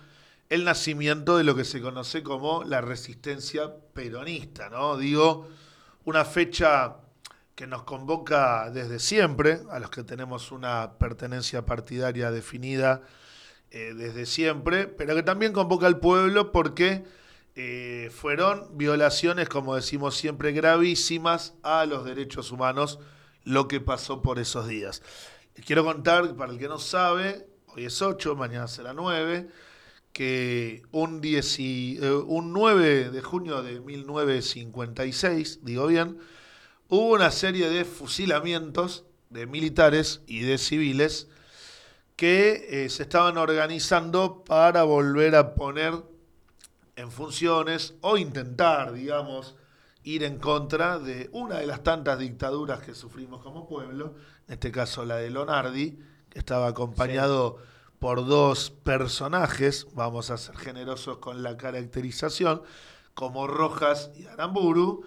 el 0.49 0.65
nacimiento 0.65 1.37
de 1.37 1.45
lo 1.45 1.55
que 1.55 1.63
se 1.63 1.81
conoce 1.81 2.23
como 2.23 2.65
la 2.65 2.81
resistencia 2.81 3.73
peronista, 3.93 4.69
¿no? 4.69 4.97
Digo, 4.97 5.47
una 6.03 6.25
fecha 6.25 6.97
que 7.55 7.67
nos 7.67 7.83
convoca 7.83 8.69
desde 8.69 8.99
siempre, 8.99 9.61
a 9.71 9.79
los 9.79 9.89
que 9.91 10.03
tenemos 10.03 10.51
una 10.51 10.97
pertenencia 10.99 11.65
partidaria 11.65 12.31
definida 12.31 13.01
eh, 13.77 13.93
desde 13.95 14.25
siempre, 14.25 14.87
pero 14.87 15.15
que 15.15 15.23
también 15.23 15.53
convoca 15.53 15.87
al 15.87 15.99
pueblo 15.99 16.51
porque 16.51 17.03
eh, 17.55 18.09
fueron 18.13 18.77
violaciones, 18.77 19.49
como 19.49 19.75
decimos 19.75 20.15
siempre, 20.15 20.51
gravísimas 20.51 21.55
a 21.63 21.85
los 21.85 22.05
derechos 22.05 22.51
humanos 22.51 22.99
lo 23.43 23.67
que 23.67 23.79
pasó 23.79 24.21
por 24.21 24.39
esos 24.39 24.67
días. 24.67 25.01
Quiero 25.65 25.83
contar, 25.83 26.35
para 26.35 26.51
el 26.53 26.59
que 26.59 26.67
no 26.67 26.79
sabe, 26.79 27.47
hoy 27.67 27.85
es 27.85 28.01
8, 28.01 28.35
mañana 28.35 28.67
será 28.67 28.93
9, 28.93 29.47
que 30.13 30.83
un, 30.91 31.21
10 31.21 31.59
y- 31.59 31.97
eh, 32.01 32.11
un 32.11 32.53
9 32.53 33.09
de 33.11 33.21
junio 33.21 33.61
de 33.63 33.79
1956, 33.81 35.59
digo 35.63 35.87
bien, 35.87 36.17
hubo 36.89 37.13
una 37.13 37.31
serie 37.31 37.69
de 37.69 37.85
fusilamientos 37.85 39.05
de 39.29 39.45
militares 39.47 40.21
y 40.27 40.41
de 40.41 40.57
civiles 40.57 41.27
que 42.17 42.85
eh, 42.85 42.89
se 42.89 43.03
estaban 43.03 43.37
organizando 43.37 44.43
para 44.43 44.83
volver 44.83 45.35
a 45.35 45.53
poner 45.53 45.93
en 46.95 47.11
funciones 47.11 47.93
o 48.01 48.17
intentar, 48.17 48.91
digamos, 48.91 49.55
ir 50.01 50.23
en 50.23 50.39
contra 50.39 50.97
de 50.97 51.29
una 51.31 51.59
de 51.59 51.67
las 51.67 51.83
tantas 51.83 52.17
dictaduras 52.17 52.79
que 52.79 52.95
sufrimos 52.95 53.43
como 53.43 53.67
pueblo, 53.67 54.15
en 54.47 54.55
este 54.55 54.71
caso 54.71 55.05
la 55.05 55.17
de 55.17 55.29
Lonardi, 55.29 55.99
que 56.29 56.39
estaba 56.39 56.67
acompañado 56.67 57.57
por 57.99 58.25
dos 58.25 58.71
personajes, 58.71 59.85
vamos 59.93 60.31
a 60.31 60.37
ser 60.37 60.57
generosos 60.57 61.19
con 61.19 61.43
la 61.43 61.55
caracterización, 61.55 62.63
como 63.13 63.45
Rojas 63.45 64.09
y 64.15 64.25
Aramburu, 64.25 65.05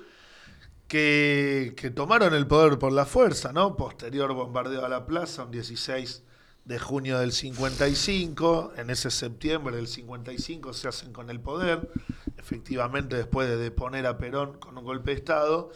que, 0.87 1.75
que 1.77 1.91
tomaron 1.91 2.35
el 2.35 2.47
poder 2.47 2.79
por 2.79 2.93
la 2.93 3.05
fuerza, 3.05 3.53
¿no? 3.53 3.77
Posterior 3.77 4.33
bombardeo 4.33 4.85
a 4.85 4.89
la 4.89 5.07
plaza, 5.07 5.43
un 5.43 5.51
16 5.51 6.30
de 6.65 6.79
junio 6.79 7.19
del 7.19 7.33
55, 7.33 8.75
en 8.77 8.91
ese 8.91 9.11
septiembre 9.11 9.77
del 9.77 9.89
55 9.89 10.73
se 10.73 10.89
hacen 10.89 11.13
con 11.13 11.31
el 11.31 11.41
poder, 11.41 11.91
efectivamente 12.39 13.17
después 13.17 13.49
de 13.49 13.57
deponer 13.57 14.07
a 14.07 14.19
Perón 14.19 14.59
con 14.59 14.77
un 14.79 14.85
golpe 14.85 15.13
de 15.13 15.17
Estado, 15.17 15.71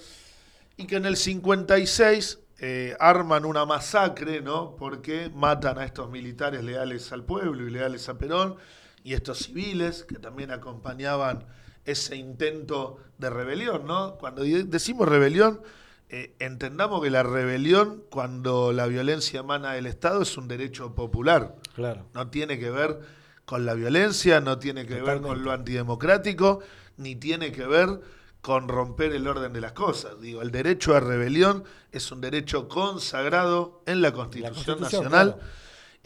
y 0.76 0.86
que 0.86 0.96
en 0.96 1.06
el 1.06 1.16
56 1.16 2.40
eh, 2.58 2.96
arman 3.00 3.44
una 3.44 3.64
masacre, 3.66 4.40
¿no? 4.40 4.76
Porque 4.76 5.30
matan 5.34 5.78
a 5.78 5.84
estos 5.84 6.10
militares 6.10 6.62
leales 6.62 7.12
al 7.12 7.24
pueblo 7.24 7.66
y 7.66 7.70
leales 7.70 8.08
a 8.08 8.18
Perón, 8.18 8.56
y 9.02 9.14
estos 9.14 9.38
civiles 9.38 10.04
que 10.04 10.18
también 10.18 10.50
acompañaban 10.50 11.46
ese 11.84 12.16
intento 12.16 12.98
de 13.18 13.30
rebelión, 13.30 13.86
¿no? 13.86 14.16
Cuando 14.16 14.42
decimos 14.42 15.08
rebelión, 15.08 15.60
eh, 16.08 16.34
entendamos 16.38 17.02
que 17.02 17.10
la 17.10 17.22
rebelión, 17.22 18.02
cuando 18.10 18.72
la 18.72 18.86
violencia 18.86 19.40
emana 19.40 19.72
del 19.72 19.86
Estado, 19.86 20.22
es 20.22 20.36
un 20.36 20.48
derecho 20.48 20.94
popular 20.94 21.56
Claro. 21.74 22.06
no 22.14 22.28
tiene 22.28 22.58
que 22.58 22.70
ver 22.70 23.00
con 23.44 23.66
la 23.66 23.74
violencia, 23.74 24.40
no 24.40 24.58
tiene 24.58 24.86
que 24.86 25.00
ver 25.02 25.20
con 25.20 25.44
lo 25.44 25.52
antidemocrático, 25.52 26.60
ni 26.96 27.16
tiene 27.16 27.52
que 27.52 27.66
ver 27.66 28.00
con 28.40 28.68
romper 28.68 29.12
el 29.12 29.26
orden 29.26 29.52
de 29.52 29.60
las 29.60 29.72
cosas. 29.72 30.20
Digo, 30.20 30.42
el 30.42 30.50
derecho 30.50 30.94
a 30.94 31.00
rebelión 31.00 31.64
es 31.92 32.12
un 32.12 32.20
derecho 32.20 32.68
consagrado 32.68 33.82
en 33.86 34.02
la 34.02 34.12
Constitución, 34.12 34.54
Constitución, 34.54 35.04
Nacional. 35.04 35.34
claro. 35.34 35.50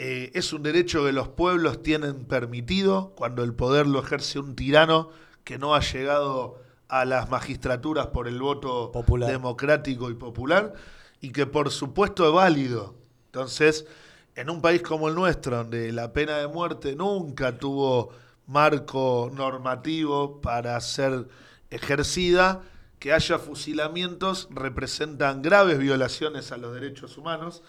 Eh, 0.00 0.30
es 0.34 0.52
un 0.52 0.62
derecho 0.62 1.04
que 1.04 1.12
los 1.12 1.26
pueblos 1.28 1.82
tienen 1.82 2.24
permitido 2.24 3.12
cuando 3.16 3.42
el 3.42 3.52
poder 3.54 3.88
lo 3.88 3.98
ejerce 3.98 4.38
un 4.38 4.54
tirano 4.54 5.10
que 5.42 5.58
no 5.58 5.74
ha 5.74 5.80
llegado 5.80 6.60
a 6.88 7.04
las 7.04 7.28
magistraturas 7.28 8.08
por 8.08 8.28
el 8.28 8.40
voto 8.40 8.90
Popular. 8.92 9.30
democrático 9.30 10.10
y 10.10 10.14
popular 10.14 10.72
y 11.20 11.30
que 11.30 11.46
por 11.46 11.70
supuesto 11.70 12.26
es 12.26 12.32
válido. 12.32 12.94
Entonces, 13.26 13.86
en 14.34 14.50
un 14.50 14.62
país 14.62 14.82
como 14.82 15.08
el 15.08 15.14
nuestro, 15.14 15.56
donde 15.56 15.92
la 15.92 16.12
pena 16.12 16.38
de 16.38 16.48
muerte 16.48 16.94
nunca 16.94 17.58
tuvo 17.58 18.10
marco 18.46 19.30
normativo 19.34 20.40
para 20.40 20.80
ser 20.80 21.28
ejercida, 21.70 22.62
que 22.98 23.12
haya 23.12 23.38
fusilamientos 23.38 24.48
representan 24.50 25.42
graves 25.42 25.78
violaciones 25.78 26.50
a 26.52 26.56
los 26.56 26.74
derechos 26.74 27.16
humanos. 27.18 27.62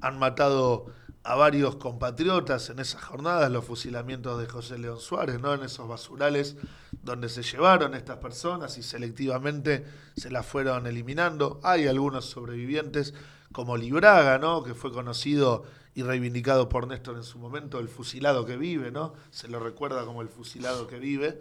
Han 0.00 0.18
matado 0.18 0.86
a 1.28 1.34
varios 1.34 1.76
compatriotas 1.76 2.70
en 2.70 2.78
esas 2.78 3.04
jornadas, 3.04 3.52
los 3.52 3.62
fusilamientos 3.62 4.40
de 4.40 4.46
José 4.46 4.78
León 4.78 4.98
Suárez, 4.98 5.38
¿no? 5.38 5.52
En 5.52 5.62
esos 5.62 5.86
basurales 5.86 6.56
donde 7.02 7.28
se 7.28 7.42
llevaron 7.42 7.92
estas 7.92 8.16
personas 8.16 8.78
y 8.78 8.82
selectivamente 8.82 9.84
se 10.16 10.30
las 10.30 10.46
fueron 10.46 10.86
eliminando. 10.86 11.60
Hay 11.62 11.86
algunos 11.86 12.24
sobrevivientes, 12.24 13.12
como 13.52 13.76
Libraga, 13.76 14.38
¿no? 14.38 14.62
Que 14.62 14.72
fue 14.72 14.90
conocido 14.90 15.64
y 15.94 16.02
reivindicado 16.02 16.70
por 16.70 16.86
Néstor 16.86 17.16
en 17.16 17.24
su 17.24 17.38
momento, 17.38 17.78
el 17.78 17.88
fusilado 17.88 18.46
que 18.46 18.56
vive, 18.56 18.90
¿no? 18.90 19.12
Se 19.30 19.48
lo 19.48 19.60
recuerda 19.60 20.06
como 20.06 20.22
el 20.22 20.30
fusilado 20.30 20.86
que 20.86 20.98
vive. 20.98 21.38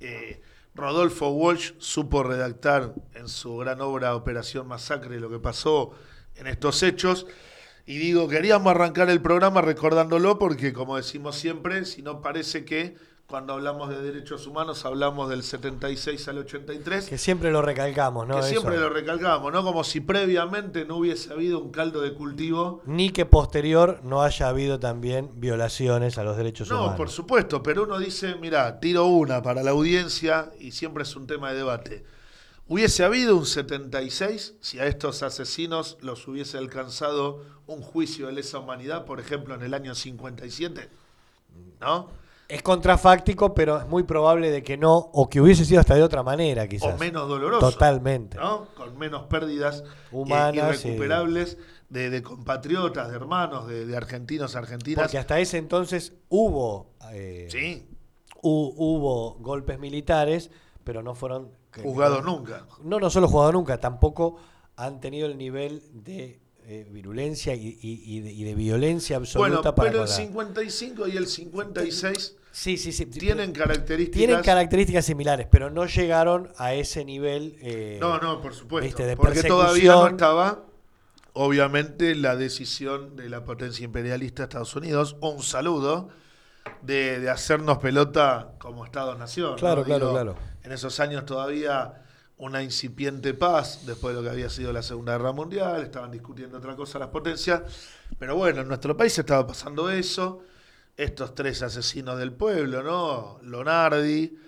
Eh, 0.00 0.42
Rodolfo 0.74 1.28
Walsh 1.28 1.74
supo 1.78 2.24
redactar 2.24 2.94
en 3.14 3.28
su 3.28 3.56
gran 3.58 3.80
obra 3.80 4.16
Operación 4.16 4.66
Masacre 4.66 5.20
lo 5.20 5.30
que 5.30 5.38
pasó 5.38 5.92
en 6.34 6.48
estos 6.48 6.82
hechos. 6.82 7.28
Y 7.90 7.98
digo, 7.98 8.28
queríamos 8.28 8.70
arrancar 8.70 9.10
el 9.10 9.20
programa 9.20 9.62
recordándolo 9.62 10.38
porque, 10.38 10.72
como 10.72 10.96
decimos 10.96 11.34
siempre, 11.34 11.84
si 11.84 12.02
no 12.02 12.22
parece 12.22 12.64
que 12.64 12.94
cuando 13.26 13.52
hablamos 13.54 13.88
de 13.88 14.00
derechos 14.00 14.46
humanos 14.46 14.84
hablamos 14.84 15.28
del 15.28 15.42
76 15.42 16.28
al 16.28 16.38
83, 16.38 17.08
Que 17.08 17.18
siempre 17.18 17.50
lo 17.50 17.62
recalcamos, 17.62 18.28
¿no? 18.28 18.34
que 18.34 18.40
Eso. 18.42 18.48
siempre 18.48 18.78
lo 18.78 18.90
recalcamos, 18.90 19.52
¿no? 19.52 19.64
Como 19.64 19.82
si 19.82 19.98
previamente 20.00 20.84
no 20.84 20.98
hubiese 20.98 21.32
habido 21.32 21.58
un 21.58 21.72
caldo 21.72 22.00
de 22.00 22.14
cultivo. 22.14 22.80
Ni 22.86 23.10
que 23.10 23.26
posterior 23.26 23.98
no 24.04 24.22
haya 24.22 24.48
habido 24.48 24.78
también 24.78 25.28
violaciones 25.40 26.16
a 26.16 26.22
los 26.22 26.36
derechos 26.36 26.68
No, 26.70 26.76
humanos. 26.78 26.96
por 26.96 27.10
supuesto, 27.10 27.60
pero 27.60 27.82
uno 27.82 27.98
dice, 27.98 28.36
mira, 28.40 28.78
tiro 28.78 29.06
una 29.06 29.42
para 29.42 29.64
la 29.64 29.72
audiencia 29.72 30.52
y 30.60 30.70
siempre 30.70 31.02
es 31.02 31.16
un 31.16 31.26
tema 31.26 31.50
de 31.50 31.56
debate. 31.56 32.04
¿Hubiese 32.72 33.02
habido 33.04 33.36
un 33.36 33.46
76 33.46 34.54
si 34.60 34.78
a 34.78 34.86
estos 34.86 35.24
asesinos 35.24 35.98
los 36.02 36.28
hubiese 36.28 36.56
alcanzado 36.56 37.42
un 37.66 37.82
juicio 37.82 38.28
de 38.28 38.32
lesa 38.34 38.60
humanidad, 38.60 39.04
por 39.06 39.18
ejemplo, 39.18 39.56
en 39.56 39.62
el 39.62 39.74
año 39.74 39.92
57? 39.96 40.88
¿No? 41.80 42.08
Es 42.48 42.62
contrafáctico, 42.62 43.54
pero 43.54 43.76
es 43.80 43.88
muy 43.88 44.04
probable 44.04 44.52
de 44.52 44.62
que 44.62 44.76
no, 44.76 44.96
o 44.96 45.28
que 45.28 45.40
hubiese 45.40 45.64
sido 45.64 45.80
hasta 45.80 45.96
de 45.96 46.04
otra 46.04 46.22
manera, 46.22 46.68
quizás. 46.68 46.94
O 46.94 46.96
menos 46.96 47.28
doloroso. 47.28 47.72
Totalmente. 47.72 48.36
¿no? 48.38 48.66
Con 48.76 48.96
menos 48.96 49.24
pérdidas 49.24 49.80
eh, 49.80 49.88
Humanas, 50.12 50.84
irrecuperables 50.84 51.58
de, 51.88 52.08
de 52.08 52.22
compatriotas, 52.22 53.08
de 53.10 53.16
hermanos, 53.16 53.66
de, 53.66 53.84
de 53.84 53.96
argentinos, 53.96 54.54
argentinas. 54.54 55.02
Porque 55.06 55.18
hasta 55.18 55.40
ese 55.40 55.58
entonces 55.58 56.12
hubo, 56.28 56.92
eh, 57.12 57.48
Sí, 57.50 57.88
hu- 58.42 58.74
hubo 58.76 59.34
golpes 59.40 59.80
militares, 59.80 60.52
pero 60.84 61.02
no 61.02 61.16
fueron 61.16 61.50
que- 61.72 61.82
juzgados 61.82 62.24
nunca. 62.24 62.66
No, 62.82 62.98
no 63.00 63.10
solo 63.10 63.28
jugado 63.28 63.52
nunca, 63.52 63.78
tampoco 63.78 64.36
han 64.76 65.00
tenido 65.00 65.26
el 65.26 65.36
nivel 65.38 65.82
de 65.92 66.40
eh, 66.66 66.86
virulencia 66.90 67.54
y, 67.54 67.78
y- 67.80 68.02
y 68.16 68.20
de, 68.20 68.32
y 68.32 68.44
de 68.44 68.54
violencia 68.54 69.16
absoluta 69.16 69.48
Bueno, 69.48 69.62
para 69.74 69.90
pero 69.90 70.02
el 70.02 70.08
con 70.08 70.10
la- 70.10 70.14
55 70.16 71.08
y 71.08 71.16
el 71.16 71.26
56 71.26 72.36
Sí, 72.52 72.76
sí, 72.76 72.92
sí. 72.92 73.06
tienen 73.06 73.52
características. 73.52 74.16
Tienen 74.18 74.42
características 74.42 75.04
similares, 75.04 75.46
pero 75.50 75.70
no 75.70 75.86
llegaron 75.86 76.48
a 76.58 76.74
ese 76.74 77.04
nivel. 77.04 77.56
eh, 77.60 77.98
No, 78.00 78.18
no, 78.18 78.40
por 78.40 78.54
supuesto. 78.54 79.04
de 79.04 79.16
porque 79.16 79.42
todavía 79.44 79.92
no 79.94 80.06
estaba, 80.08 80.64
obviamente, 81.32 82.14
la 82.14 82.36
decisión 82.36 83.16
de 83.16 83.28
la 83.28 83.44
potencia 83.44 83.84
imperialista 83.84 84.42
de 84.42 84.44
Estados 84.48 84.74
Unidos, 84.76 85.16
un 85.20 85.42
saludo, 85.42 86.08
de, 86.82 87.20
de 87.20 87.30
hacernos 87.30 87.78
pelota 87.78 88.52
como 88.58 88.84
Estado-Nación. 88.84 89.52
¿no? 89.52 89.56
Claro, 89.56 89.84
claro, 89.84 90.10
claro. 90.10 90.36
En 90.62 90.72
esos 90.72 91.00
años 91.00 91.24
todavía 91.26 92.02
una 92.40 92.62
incipiente 92.62 93.34
paz, 93.34 93.84
después 93.86 94.14
de 94.14 94.22
lo 94.22 94.24
que 94.24 94.30
había 94.30 94.48
sido 94.48 94.72
la 94.72 94.82
Segunda 94.82 95.12
Guerra 95.12 95.32
Mundial, 95.32 95.82
estaban 95.82 96.10
discutiendo 96.10 96.56
otra 96.56 96.74
cosa 96.74 96.98
las 96.98 97.08
potencias, 97.08 97.62
pero 98.18 98.34
bueno, 98.34 98.62
en 98.62 98.68
nuestro 98.68 98.96
país 98.96 99.16
estaba 99.18 99.46
pasando 99.46 99.90
eso, 99.90 100.42
estos 100.96 101.34
tres 101.34 101.62
asesinos 101.62 102.18
del 102.18 102.32
pueblo, 102.32 102.82
¿no? 102.82 103.38
Lonardi, 103.42 104.38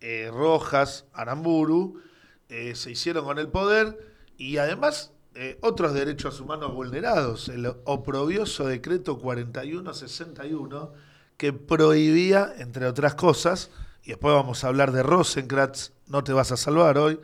eh, 0.00 0.30
Rojas, 0.32 1.04
Aramburu, 1.12 2.00
eh, 2.48 2.74
se 2.74 2.90
hicieron 2.90 3.24
con 3.24 3.38
el 3.38 3.48
poder 3.48 3.98
y 4.38 4.56
además 4.56 5.12
eh, 5.34 5.58
otros 5.60 5.92
derechos 5.92 6.40
humanos 6.40 6.74
vulnerados, 6.74 7.50
el 7.50 7.66
oprobioso 7.84 8.66
decreto 8.66 9.18
4161 9.18 11.11
que 11.36 11.52
prohibía, 11.52 12.52
entre 12.58 12.86
otras 12.86 13.14
cosas, 13.14 13.70
y 14.04 14.10
después 14.10 14.34
vamos 14.34 14.64
a 14.64 14.68
hablar 14.68 14.92
de 14.92 15.02
Rosenkrantz, 15.02 15.92
no 16.06 16.24
te 16.24 16.32
vas 16.32 16.52
a 16.52 16.56
salvar 16.56 16.98
hoy, 16.98 17.20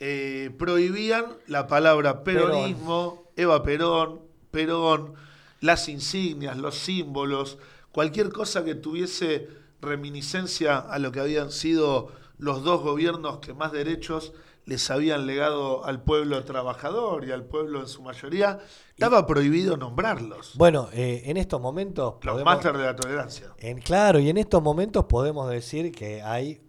eh, 0.00 0.50
prohibían 0.58 1.26
la 1.46 1.66
palabra 1.66 2.24
peronismo, 2.24 3.30
Eva 3.36 3.62
Perón, 3.62 4.20
Perón, 4.50 5.14
las 5.60 5.88
insignias, 5.88 6.56
los 6.56 6.76
símbolos, 6.76 7.58
cualquier 7.92 8.30
cosa 8.30 8.64
que 8.64 8.74
tuviese 8.74 9.48
reminiscencia 9.80 10.78
a 10.78 10.98
lo 10.98 11.12
que 11.12 11.20
habían 11.20 11.50
sido 11.50 12.12
los 12.38 12.64
dos 12.64 12.82
gobiernos 12.82 13.38
que 13.38 13.52
más 13.52 13.72
derechos 13.72 14.32
les 14.70 14.88
habían 14.88 15.26
legado 15.26 15.84
al 15.84 16.00
pueblo 16.04 16.44
trabajador 16.44 17.24
y 17.24 17.32
al 17.32 17.44
pueblo 17.44 17.80
en 17.80 17.88
su 17.88 18.02
mayoría, 18.02 18.60
estaba 18.90 19.26
prohibido 19.26 19.76
nombrarlos. 19.76 20.54
Bueno, 20.56 20.88
eh, 20.92 21.22
en 21.24 21.36
estos 21.36 21.60
momentos. 21.60 22.14
Los 22.22 22.44
máster 22.44 22.78
de 22.78 22.84
la 22.84 22.94
tolerancia. 22.94 23.48
En, 23.58 23.80
claro, 23.80 24.20
y 24.20 24.30
en 24.30 24.36
estos 24.36 24.62
momentos 24.62 25.06
podemos 25.06 25.50
decir 25.50 25.90
que 25.90 26.22
hay 26.22 26.60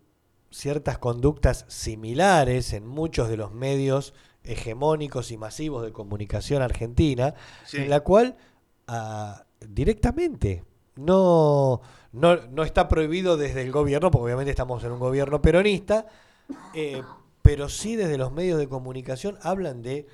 ciertas 0.50 0.98
conductas 0.98 1.65
similares 1.67 2.74
en 2.74 2.88
muchos 2.88 3.29
de 3.29 3.38
los 3.38 3.51
medios 3.51 4.15
hegemónicos 4.43 5.29
y 5.29 5.38
masivos 5.38 5.84
de 5.84 5.91
comunicación 5.91 6.63
argentina, 6.63 7.36
Sí. 7.65 7.77
en 7.77 7.91
la 7.91 8.00
cual 8.00 8.36
ah, 8.88 9.46
directamente 9.60 10.63
no, 10.96 11.81
no, 12.13 12.36
no 12.50 12.63
está 12.63 12.88
prohibido 12.89 13.38
desde 13.38 13.62
el 13.62 13.72
gobierno, 13.72 14.10
porque 14.10 14.25
obviamente 14.25 14.50
estamos 14.50 14.84
en 14.84 14.91
un 14.91 15.00
gobierno 15.00 15.39
peronista, 15.39 16.08
eh, 16.74 17.03
pero 17.41 17.69
sí 17.69 17.95
desde 17.95 18.17
los 18.17 18.31
medios 18.31 18.60
de 18.60 18.67
comunicación 18.67 19.38
hablan 19.41 19.81
de 19.81 20.07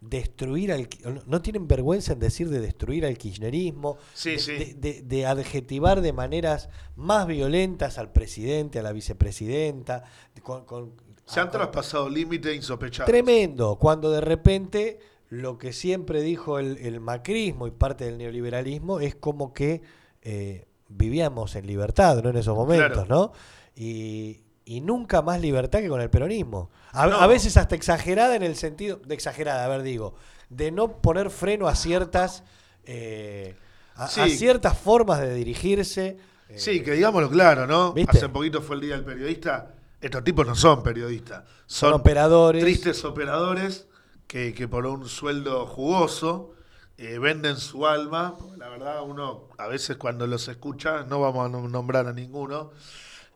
destruir 0.00 0.72
al 0.72 0.88
no- 1.26 1.40
tienen 1.42 1.66
vergüenza 1.66 2.12
en 2.12 2.18
decir 2.20 2.48
de 2.50 2.60
destruir 2.60 3.06
al 3.06 3.16
kirchnerismo 3.16 3.96
Sí, 4.14 4.32
de, 4.32 4.38
sí. 4.38 4.52
de- 4.52 4.74
de- 4.74 5.02
de 5.02 5.26
adjetivar 5.26 6.00
de 6.02 6.12
maneras 6.12 6.68
más 6.96 7.26
violentas 7.26 7.96
al 7.98 8.12
presidente 8.12 8.78
a 8.78 8.82
la 8.82 8.92
vicepresidenta 8.92 10.04
de- 10.34 10.42
con- 10.42 10.64
con- 10.66 10.92
Se 11.24 11.40
han 11.40 11.50
traspasado 11.50 12.08
límites 12.08 12.54
insospechados. 12.54 13.10
tremendo 13.10 13.76
cuando 13.76 14.10
de 14.10 14.20
repente 14.20 14.98
lo 15.30 15.58
que 15.58 15.72
siempre 15.72 16.20
dijo 16.20 16.58
el, 16.60 16.76
el 16.78 17.00
macrismo 17.00 17.66
y 17.66 17.70
parte 17.72 18.04
del 18.04 18.18
neoliberalismo 18.18 19.00
es 19.00 19.16
como 19.16 19.52
que 19.52 19.82
eh, 20.22 20.66
vivíamos 20.88 21.56
en 21.56 21.66
libertad 21.66 22.22
¿no? 22.22 22.30
en 22.30 22.36
esos 22.36 22.54
momentos 22.54 23.06
Claro. 23.06 23.06
¿no? 23.08 23.32
y, 23.74 24.40
y 24.66 24.82
nunca 24.82 25.22
más 25.22 25.40
libertad 25.40 25.78
que 25.78 25.88
con 25.88 26.00
el 26.02 26.10
peronismo 26.10 26.70
a, 26.92 27.06
No. 27.06 27.16
a 27.16 27.26
veces 27.26 27.56
hasta 27.56 27.74
exagerada 27.74 28.34
en 28.36 28.42
el 28.42 28.56
sentido 28.56 29.00
de 29.06 29.14
exagerada 29.14 29.64
a 29.64 29.68
ver 29.68 29.82
digo 29.82 30.14
de 30.50 30.70
no 30.72 31.00
poner 31.00 31.30
freno 31.30 31.68
a 31.68 31.74
ciertas 31.74 32.42
eh, 32.84 33.56
a, 33.94 34.08
ciertas 34.08 34.76
formas 34.78 35.20
de 35.20 35.32
dirigirse 35.34 36.18
eh, 36.48 36.58
Sí, 36.58 36.82
que 36.82 36.92
digámoslo 36.92 37.30
claro, 37.30 37.66
¿no? 37.66 37.92
¿Viste? 37.92 38.18
Hace 38.18 38.28
poquito 38.28 38.60
fue 38.60 38.76
el 38.76 38.82
día 38.82 38.94
del 38.96 39.04
periodista. 39.04 39.72
Estos 40.00 40.22
tipos 40.22 40.46
no 40.46 40.54
son 40.54 40.82
periodistas, 40.82 41.42
son 41.66 41.90
son 41.90 42.00
operadores 42.00 42.62
tristes 42.62 43.04
operadores 43.04 43.86
que, 44.28 44.52
que 44.54 44.68
por 44.68 44.86
un 44.86 45.08
sueldo 45.08 45.66
jugoso 45.66 46.52
eh, 46.98 47.18
venden 47.18 47.56
su 47.56 47.86
alma. 47.86 48.36
La 48.58 48.68
verdad, 48.68 49.02
uno 49.02 49.48
a 49.58 49.66
veces 49.66 49.96
cuando 49.96 50.26
los 50.26 50.46
escucha, 50.48 51.04
no 51.04 51.20
vamos 51.20 51.46
a 51.46 51.48
nom- 51.52 51.70
nombrar 51.70 52.06
a 52.06 52.12
ninguno, 52.12 52.70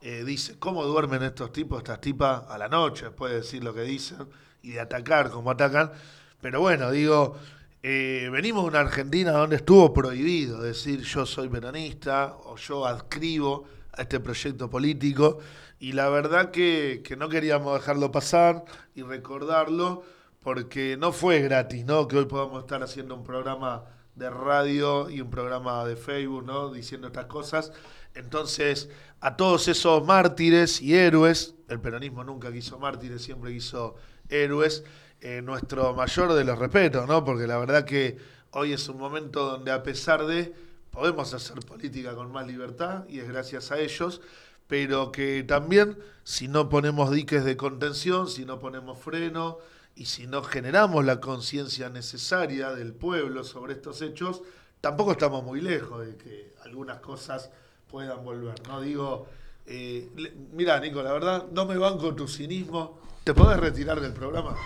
eh, 0.03 0.25
dice, 0.25 0.59
¿cómo 0.59 0.85
duermen 0.85 1.23
estos 1.23 1.53
tipos, 1.53 1.79
estas 1.79 2.01
tipas 2.01 2.45
a 2.49 2.59
la 2.59 2.69
noche? 2.69 3.07
Después 3.07 3.33
de 3.33 3.39
decir 3.39 3.63
lo 3.65 3.75
que 3.75 3.83
dicen 3.83 4.29
y 4.63 4.71
de 4.73 4.81
atacar 4.81 5.31
como 5.31 5.51
atacan. 5.51 5.93
Pero 6.41 6.61
bueno, 6.61 6.91
digo, 6.91 7.37
Eh, 7.83 8.29
venimos 8.31 8.65
de 8.65 8.69
una 8.69 8.81
Argentina 8.81 9.33
donde 9.33 9.57
estuvo 9.57 9.95
prohibido 9.95 10.61
decir 10.61 11.01
yo 11.01 11.25
soy 11.25 11.49
peronista 11.49 12.37
o 12.45 12.57
yo 12.57 12.85
adscribo 12.87 13.65
a 13.97 14.03
este 14.03 14.21
proyecto 14.21 14.69
político 14.69 15.39
y 15.79 15.93
la 15.93 16.11
verdad 16.11 16.51
que, 16.51 17.01
que 17.03 17.17
no 17.17 17.31
queríamos 17.31 17.73
dejarlo 17.81 18.13
pasar 18.13 18.65
y 18.95 19.01
recordarlo 19.03 20.03
porque 20.43 20.97
no 20.99 21.13
fue 21.13 21.41
gratis, 21.41 21.87
¿no? 21.87 22.07
Que 22.07 22.19
hoy 22.19 22.27
podamos 22.27 22.61
estar 22.65 22.83
haciendo 22.83 23.15
un 23.15 23.25
programa 23.25 23.85
de 24.15 24.29
radio 24.29 25.09
y 25.09 25.23
un 25.23 25.31
programa 25.31 25.83
de 25.87 25.97
Facebook, 25.97 26.45
¿no? 26.45 26.71
Diciendo 26.71 27.07
estas 27.07 27.27
cosas. 27.27 27.73
Entonces, 28.15 28.89
a 29.21 29.37
todos 29.37 29.69
esos 29.69 30.05
mártires 30.05 30.81
y 30.81 30.95
héroes, 30.95 31.55
el 31.69 31.81
peronismo 31.81 32.25
nunca 32.25 32.53
quiso 32.53 32.79
mártires, 32.79 33.23
siempre 33.23 33.53
quiso 33.53 33.97
héroes, 34.29 34.85
eh, 35.21 35.43
nuestro 35.43 35.93
mayor 35.95 36.33
de 36.33 36.45
los 36.45 36.59
respetos, 36.59 37.07
¿no? 37.07 37.25
Porque 37.25 37.47
la 37.47 37.59
verdad 37.59 37.85
que 37.85 38.17
hoy 38.53 38.73
es 38.73 38.89
un 38.89 38.99
momento 38.99 39.45
donde 39.45 39.71
a 39.71 39.83
pesar 39.83 40.25
de 40.27 40.53
podemos 40.91 41.33
hacer 41.35 41.61
política 41.61 42.15
con 42.15 42.33
más 42.33 42.47
libertad 42.47 43.05
y 43.09 43.21
es 43.21 43.29
gracias 43.29 43.71
a 43.71 43.79
ellos, 43.79 44.21
pero 44.67 45.13
que 45.13 45.43
también 45.43 45.99
si 46.25 46.49
no 46.49 46.69
ponemos 46.69 47.11
diques 47.11 47.45
de 47.45 47.57
contención, 47.57 48.29
si 48.29 48.45
no 48.45 48.59
ponemos 48.59 48.99
freno 48.99 49.59
y 49.95 50.07
si 50.07 50.27
no 50.27 50.43
generamos 50.43 51.05
la 51.05 51.21
conciencia 51.21 51.91
necesaria 51.91 52.71
del 52.71 52.95
pueblo 52.95 53.45
sobre 53.45 53.75
estos 53.75 54.01
hechos, 54.01 54.43
tampoco 54.81 55.13
estamos 55.13 55.45
muy 55.45 55.61
lejos 55.61 56.07
de 56.07 56.17
que 56.17 56.55
algunas 56.65 57.01
cosas 57.01 57.51
puedan 57.91 58.25
volver. 58.25 58.55
No 58.69 58.81
digo, 58.81 59.27
eh, 59.67 60.09
mira 60.53 60.79
Nico, 60.81 61.03
la 61.03 61.13
verdad, 61.13 61.47
no 61.53 61.67
me 61.67 61.77
banco 61.77 62.15
tu 62.15 62.29
cinismo, 62.29 62.99
te 63.25 63.35
podés 63.35 63.59
retirar 63.59 64.01
del 64.01 64.13
programa. 64.13 64.57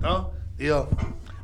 ¿no? 0.00 0.30
Digo, 0.56 0.88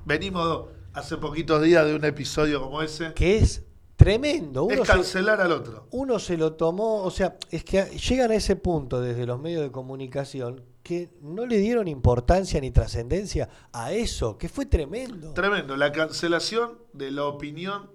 venimos 0.04 0.66
hace 0.92 1.16
poquitos 1.16 1.62
días 1.62 1.87
de 1.87 1.94
un 1.94 2.04
episodio 2.04 2.60
como 2.60 2.82
ese. 2.82 3.12
Que 3.14 3.38
es 3.38 3.64
tremendo. 3.96 4.64
Uno 4.64 4.82
es 4.82 4.88
cancelar 4.88 5.40
al 5.40 5.52
otro. 5.52 5.87
Uno 5.90 6.18
se 6.18 6.37
lo 6.37 6.54
tomó, 6.54 7.02
o 7.02 7.10
sea, 7.10 7.37
es 7.50 7.64
que 7.64 7.84
llegan 7.84 8.30
a 8.30 8.34
ese 8.34 8.56
punto 8.56 9.00
desde 9.00 9.26
los 9.26 9.40
medios 9.40 9.62
de 9.62 9.70
comunicación 9.70 10.64
que 10.82 11.10
no 11.20 11.44
le 11.44 11.58
dieron 11.58 11.87
importancia 11.87 12.60
ni 12.60 12.70
trascendencia 12.70 13.48
a 13.72 13.92
eso, 13.92 14.38
que 14.38 14.48
fue 14.48 14.64
tremendo. 14.64 15.34
Tremendo, 15.34 15.76
la 15.76 15.92
cancelación 15.92 16.78
de 16.94 17.10
la 17.10 17.25
opinión 17.25 17.90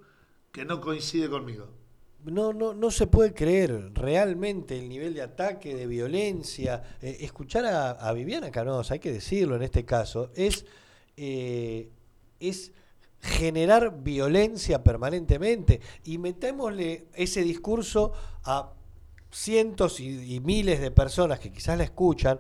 que 0.51 0.63
no 0.63 0.79
coincide 0.79 1.29
conmigo. 1.29 1.67
No, 2.25 2.53
no, 2.53 2.73
no 2.73 2.89
se 2.89 3.07
puede 3.07 3.33
creer 3.33 3.91
realmente 3.93 4.77
el 4.79 4.87
nivel 4.87 5.13
de 5.13 5.21
ataque, 5.21 5.75
de 5.75 5.87
violencia. 5.87 6.81
Eh, 7.01 7.17
escuchar 7.21 7.65
a, 7.65 8.13
Viviana 8.13 8.49
Canosa, 8.49 8.93
hay 8.93 8.99
que 8.99 9.11
decirlo 9.11 9.57
en 9.57 9.63
este 9.63 9.83
caso, 9.83 10.31
es, 10.33 10.65
eh, 11.17 11.89
es 12.39 12.71
generar 13.19 14.01
violencia 14.01 14.83
permanentemente. 14.83 15.81
Y 16.05 16.17
metémosle 16.17 17.07
ese 17.13 17.41
discurso 17.41 18.13
a 18.45 18.71
cientos 19.29 19.99
y, 19.99 20.39
miles 20.39 20.79
de 20.79 20.91
personas 20.91 21.39
que 21.39 21.51
quizás 21.51 21.77
la 21.77 21.83
escuchan, 21.83 22.39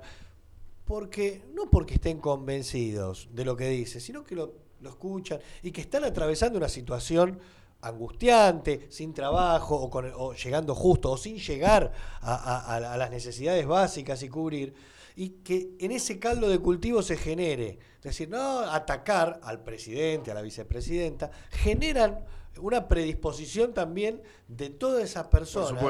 porque 0.85 1.43
no 1.53 1.69
porque 1.69 1.95
estén 1.95 2.19
convencidos 2.19 3.27
de 3.33 3.43
lo 3.43 3.57
que 3.57 3.67
dice, 3.67 3.99
sino 3.99 4.23
que 4.23 4.35
lo, 4.35 4.53
lo 4.79 4.89
escuchan 4.89 5.39
y 5.61 5.71
que 5.71 5.81
están 5.81 6.03
atravesando 6.03 6.57
una 6.57 6.69
situación 6.69 7.39
angustiante, 7.83 8.87
sin 8.89 9.13
trabajo 9.13 9.75
o, 9.75 9.89
con, 9.89 10.11
llegando 10.35 10.73
justo 10.73 11.11
o 11.11 11.17
sin 11.17 11.37
llegar 11.37 11.91
a, 12.21 12.79
las 12.97 13.11
necesidades 13.11 13.67
básicas 13.67 14.23
y 14.23 14.29
cubrir, 14.29 14.73
y 15.15 15.29
que 15.29 15.75
en 15.79 15.91
ese 15.91 16.17
caldo 16.17 16.49
de 16.49 16.59
cultivo 16.59 17.01
se 17.03 17.17
genere, 17.17 17.77
es 17.97 18.03
decir, 18.03 18.29
no 18.29 18.59
atacar 18.59 19.39
al 19.43 19.63
presidente, 19.63 20.31
a 20.31 20.33
la 20.33 20.41
vicepresidenta, 20.41 21.29
generan 21.51 22.25
una 22.59 22.87
predisposición 22.87 23.73
también 23.73 24.21
de 24.47 24.69
todas 24.69 25.03
esas 25.03 25.27
personas 25.27 25.83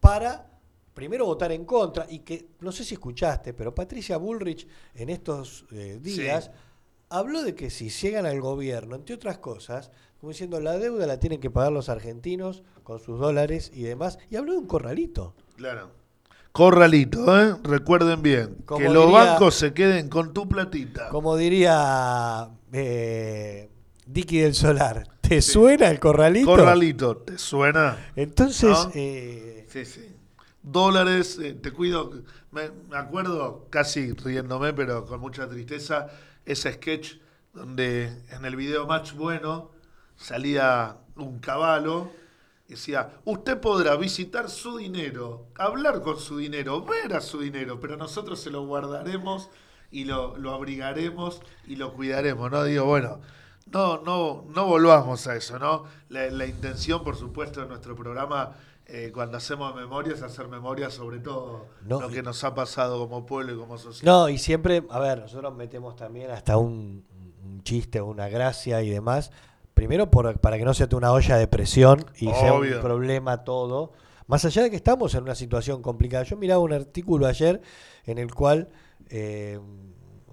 para 0.00 0.50
primero 0.92 1.26
votar 1.26 1.52
en 1.52 1.64
contra 1.64 2.06
y 2.08 2.20
que, 2.20 2.50
no 2.60 2.72
sé 2.72 2.84
si 2.84 2.94
escuchaste, 2.94 3.52
pero 3.52 3.74
Patricia 3.74 4.16
Bullrich 4.16 4.66
en 4.94 5.10
estos 5.10 5.66
eh, 5.72 5.98
días 6.00 6.50
habló 7.08 7.42
de 7.42 7.54
que 7.54 7.70
si 7.70 7.90
llegan 7.90 8.26
al 8.26 8.40
gobierno, 8.40 8.96
entre 8.96 9.14
otras 9.14 9.38
cosas, 9.38 9.90
como 10.24 10.32
diciendo, 10.32 10.58
la 10.58 10.78
deuda 10.78 11.06
la 11.06 11.20
tienen 11.20 11.38
que 11.38 11.50
pagar 11.50 11.70
los 11.70 11.90
argentinos 11.90 12.62
con 12.82 12.98
sus 12.98 13.20
dólares 13.20 13.70
y 13.74 13.82
demás. 13.82 14.18
Y 14.30 14.36
habló 14.36 14.52
de 14.52 14.58
un 14.58 14.66
corralito. 14.66 15.34
Claro. 15.54 15.90
Corralito, 16.50 17.38
¿eh? 17.38 17.56
Recuerden 17.62 18.22
bien. 18.22 18.56
que 18.66 18.88
los 18.88 19.12
bancos 19.12 19.54
se 19.54 19.74
queden 19.74 20.08
con 20.08 20.32
tu 20.32 20.48
platita. 20.48 21.10
Como 21.10 21.36
diría 21.36 22.48
eh, 22.72 23.68
Dicky 24.06 24.38
del 24.38 24.54
Solar. 24.54 25.06
¿Te 25.20 25.42
suena 25.42 25.90
el 25.90 26.00
corralito? 26.00 26.46
Corralito, 26.46 27.18
¿te 27.18 27.36
suena? 27.36 27.98
Entonces. 28.16 28.74
Eh, 28.94 29.66
sí, 29.68 29.84
sí. 29.84 30.08
Dólares, 30.62 31.38
eh, 31.38 31.52
te 31.52 31.70
cuido. 31.70 32.12
Me, 32.50 32.70
me 32.88 32.96
acuerdo, 32.96 33.66
casi 33.68 34.14
riéndome, 34.14 34.72
pero 34.72 35.04
con 35.04 35.20
mucha 35.20 35.46
tristeza, 35.50 36.06
ese 36.46 36.72
sketch 36.72 37.16
donde 37.52 38.04
en 38.30 38.46
el 38.46 38.56
video 38.56 38.86
Match 38.86 39.12
Bueno 39.12 39.73
salía 40.16 40.96
un 41.16 41.38
caballo 41.38 42.10
y 42.66 42.72
decía, 42.72 43.10
usted 43.24 43.60
podrá 43.60 43.96
visitar 43.96 44.48
su 44.48 44.78
dinero, 44.78 45.48
hablar 45.56 46.00
con 46.00 46.18
su 46.18 46.38
dinero, 46.38 46.82
ver 46.82 47.14
a 47.14 47.20
su 47.20 47.40
dinero, 47.40 47.78
pero 47.78 47.96
nosotros 47.96 48.40
se 48.40 48.50
lo 48.50 48.64
guardaremos 48.66 49.50
y 49.90 50.04
lo, 50.04 50.34
abrigaremos 50.52 51.40
y 51.66 51.76
lo 51.76 51.92
cuidaremos, 51.92 52.50
¿no? 52.50 52.64
Digo, 52.64 52.84
bueno, 52.86 53.20
no, 53.70 53.98
no, 54.02 54.44
no 54.48 54.66
volvamos 54.66 55.26
a 55.26 55.36
eso, 55.36 55.58
¿no? 55.58 55.84
La, 56.08 56.46
intención, 56.46 57.04
por 57.04 57.16
supuesto, 57.16 57.60
de 57.60 57.66
nuestro 57.66 57.94
programa, 57.94 58.52
eh, 58.86 59.10
cuando 59.12 59.36
hacemos 59.36 59.74
memoria, 59.74 60.14
es 60.14 60.22
hacer 60.22 60.48
memoria 60.48 60.90
sobre 60.90 61.18
todo 61.18 61.66
lo 61.86 62.08
que 62.08 62.22
nos 62.22 62.42
ha 62.44 62.54
pasado 62.54 62.98
como 62.98 63.26
pueblo 63.26 63.54
y 63.54 63.56
como 63.58 63.78
sociedad. 63.78 64.10
No, 64.10 64.28
y 64.28 64.38
siempre, 64.38 64.84
a 64.90 64.98
ver, 64.98 65.18
nosotros 65.18 65.54
metemos 65.54 65.96
también 65.96 66.30
hasta 66.30 66.56
un, 66.56 67.04
un 67.44 67.62
chiste, 67.62 68.00
una 68.00 68.28
gracia 68.28 68.82
y 68.82 68.90
demás, 68.90 69.30
Primero 69.74 70.10
por, 70.10 70.38
para 70.38 70.56
que 70.56 70.64
no 70.64 70.72
sea 70.72 70.88
una 70.92 71.12
olla 71.12 71.36
de 71.36 71.48
presión 71.48 72.06
y 72.16 72.30
sea 72.30 72.54
un 72.54 72.80
problema 72.80 73.44
todo. 73.44 73.92
Más 74.26 74.44
allá 74.44 74.62
de 74.62 74.70
que 74.70 74.76
estamos 74.76 75.14
en 75.14 75.24
una 75.24 75.34
situación 75.34 75.82
complicada. 75.82 76.24
Yo 76.24 76.36
miraba 76.36 76.62
un 76.62 76.72
artículo 76.72 77.26
ayer 77.26 77.60
en 78.06 78.18
el 78.18 78.32
cual, 78.32 78.68
eh, 79.10 79.58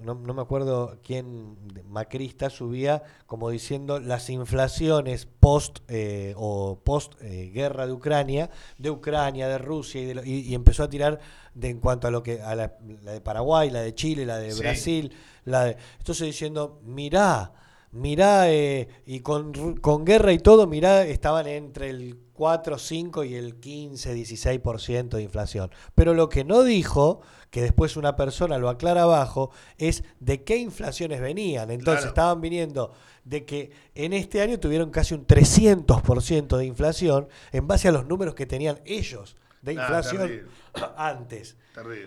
no, 0.04 0.15
me 0.15 0.41
acuerdo 0.41 0.99
quién, 1.04 1.58
Macrista, 1.89 2.49
subía 2.49 3.04
como 3.25 3.49
diciendo 3.49 3.99
las 3.99 4.30
inflaciones 4.30 5.25
post 5.25 5.80
eh, 5.88 6.34
o 6.38 6.80
post 6.84 7.13
eh, 7.21 7.51
guerra 7.54 7.86
de 7.86 7.93
Ucrania, 7.93 8.49
de 8.77 8.91
Ucrania, 8.91 9.47
de 9.47 9.58
Rusia, 9.58 10.01
y, 10.23 10.54
empezó 10.54 10.84
a 10.84 10.89
tirar 10.89 11.19
de, 11.54 11.69
en 11.69 11.80
cuanto 11.80 12.08
a 12.08 12.12
lo 12.12 12.23
que 12.23 12.41
a 12.41 12.56
la, 12.56 12.75
de 12.80 13.21
Paraguay, 13.21 13.69
la 13.69 13.82
de 13.82 13.93
Chile, 13.93 14.25
la 14.25 14.38
de 14.38 14.54
Brasil, 14.54 15.12
la 15.45 15.65
de, 15.65 15.77
entonces 15.99 16.27
diciendo, 16.27 16.80
mirá, 16.84 17.54
mirá, 17.91 18.51
eh, 18.51 18.88
y 19.06 19.19
con, 19.19 19.75
con, 19.77 20.06
guerra 20.06 20.34
y 20.34 20.39
todo, 20.39 20.67
mirá, 20.67 21.06
estaban 21.06 21.47
entre 21.47 21.89
el 21.89 22.17
4, 22.34 22.77
5 22.77 23.23
y 23.23 23.36
el 23.36 23.60
15, 23.60 24.15
16% 24.15 25.10
de 25.10 25.21
inflación. 25.23 25.71
Pero 25.95 26.13
lo 26.13 26.30
que 26.30 26.43
no 26.43 26.63
dijo, 26.63 27.21
que 27.49 27.62
después 27.62 27.97
una 27.97 28.15
persona 28.15 28.58
lo 28.58 28.69
aclara 28.69 29.04
abajo, 29.04 29.51
es 29.77 30.04
de 30.19 30.43
qué 30.43 30.58
inflaciones 30.58 31.21
venían. 31.21 31.69
Entonces 31.69 32.06
estaban 32.06 32.41
viniendo 32.41 32.93
de 33.25 33.45
que 33.45 33.71
en 33.93 34.13
este 34.13 34.41
año 34.41 34.60
tuvieron 34.60 34.89
casi 34.89 35.13
un 35.13 35.27
300% 35.27 36.58
de 36.58 36.65
inflación 36.65 37.27
en 37.51 37.67
base 37.67 37.89
a 37.89 37.91
los 37.91 38.08
números 38.08 38.36
que 38.36 38.45
tenían 38.45 38.80
ellos 38.86 39.36
de 39.62 39.74
inflación 39.74 40.41
antes. 40.97 41.56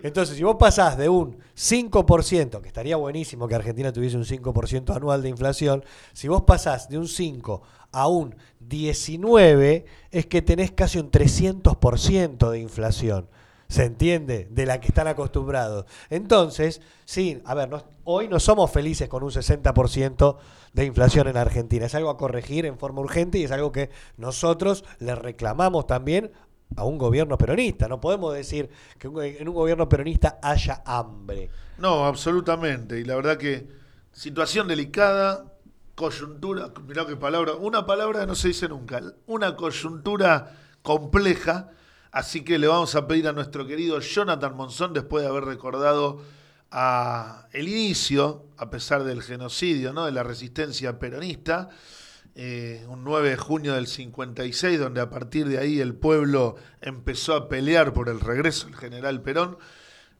Entonces, 0.02 0.36
si 0.36 0.42
vos 0.42 0.56
pasás 0.58 0.98
de 0.98 1.08
un 1.08 1.38
5%, 1.56 2.60
que 2.60 2.68
estaría 2.68 2.96
buenísimo 2.96 3.48
que 3.48 3.54
Argentina 3.54 3.92
tuviese 3.92 4.16
un 4.16 4.24
5% 4.24 4.94
anual 4.94 5.22
de 5.22 5.30
inflación, 5.30 5.84
si 6.12 6.28
vos 6.28 6.42
pasás 6.42 6.88
de 6.88 6.98
un 6.98 7.08
5 7.08 7.62
a 7.92 8.08
un 8.08 8.36
19, 8.60 9.86
es 10.10 10.26
que 10.26 10.42
tenés 10.42 10.72
casi 10.72 10.98
un 10.98 11.10
300% 11.10 12.50
de 12.50 12.58
inflación. 12.58 13.28
¿Se 13.68 13.84
entiende? 13.84 14.46
De 14.50 14.66
la 14.66 14.78
que 14.78 14.88
están 14.88 15.08
acostumbrados. 15.08 15.86
Entonces, 16.10 16.82
sí, 17.06 17.40
a 17.46 17.54
ver, 17.54 17.70
hoy 18.04 18.28
no 18.28 18.38
somos 18.38 18.70
felices 18.70 19.08
con 19.08 19.22
un 19.22 19.30
60% 19.30 20.36
de 20.74 20.84
inflación 20.84 21.28
en 21.28 21.38
Argentina. 21.38 21.86
Es 21.86 21.94
algo 21.94 22.10
a 22.10 22.18
corregir 22.18 22.66
en 22.66 22.78
forma 22.78 23.00
urgente 23.00 23.38
y 23.38 23.44
es 23.44 23.50
algo 23.50 23.72
que 23.72 23.90
nosotros 24.18 24.84
le 24.98 25.14
reclamamos 25.14 25.86
también 25.86 26.30
a 26.76 26.84
un 26.84 26.98
gobierno 26.98 27.38
peronista. 27.38 27.88
No 27.88 28.00
podemos 28.00 28.34
decir 28.34 28.68
que 28.98 29.08
en 29.08 29.48
un 29.48 29.54
gobierno 29.54 29.88
peronista 29.88 30.38
haya 30.42 30.82
hambre. 30.84 31.50
No, 31.78 32.06
absolutamente. 32.06 32.98
Y 32.98 33.04
la 33.04 33.16
verdad 33.16 33.36
que 33.36 33.68
situación 34.12 34.68
delicada, 34.68 35.44
coyuntura, 35.94 36.72
mirá 36.86 37.06
qué 37.06 37.16
palabra, 37.16 37.54
una 37.54 37.86
palabra 37.86 38.26
no 38.26 38.34
se 38.34 38.48
dice 38.48 38.68
nunca, 38.68 39.00
una 39.26 39.56
coyuntura 39.56 40.56
compleja. 40.82 41.70
Así 42.10 42.44
que 42.44 42.58
le 42.58 42.68
vamos 42.68 42.94
a 42.94 43.08
pedir 43.08 43.26
a 43.26 43.32
nuestro 43.32 43.66
querido 43.66 43.98
Jonathan 43.98 44.56
Monzón, 44.56 44.92
después 44.92 45.24
de 45.24 45.28
haber 45.28 45.44
recordado 45.44 46.20
el 47.52 47.68
inicio, 47.68 48.46
a 48.56 48.70
pesar 48.70 49.04
del 49.04 49.22
genocidio, 49.22 49.92
¿no? 49.92 50.06
de 50.06 50.12
la 50.12 50.22
resistencia 50.22 50.98
peronista, 50.98 51.70
eh, 52.36 52.84
un 52.88 53.04
9 53.04 53.30
de 53.30 53.36
junio 53.36 53.74
del 53.74 53.86
56, 53.86 54.78
donde 54.78 55.00
a 55.00 55.08
partir 55.08 55.46
de 55.46 55.58
ahí 55.58 55.80
el 55.80 55.94
pueblo 55.94 56.56
empezó 56.80 57.34
a 57.34 57.48
pelear 57.48 57.92
por 57.92 58.08
el 58.08 58.20
regreso 58.20 58.66
del 58.66 58.76
general 58.76 59.22
Perón. 59.22 59.58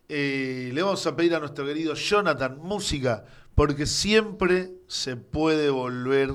Eh, 0.08 0.70
le 0.72 0.82
vamos 0.82 1.06
a 1.06 1.16
pedir 1.16 1.34
a 1.34 1.40
nuestro 1.40 1.66
querido 1.66 1.94
Jonathan 1.94 2.58
música, 2.58 3.24
porque 3.54 3.86
siempre 3.86 4.72
se 4.86 5.16
puede 5.16 5.70
volver 5.70 6.34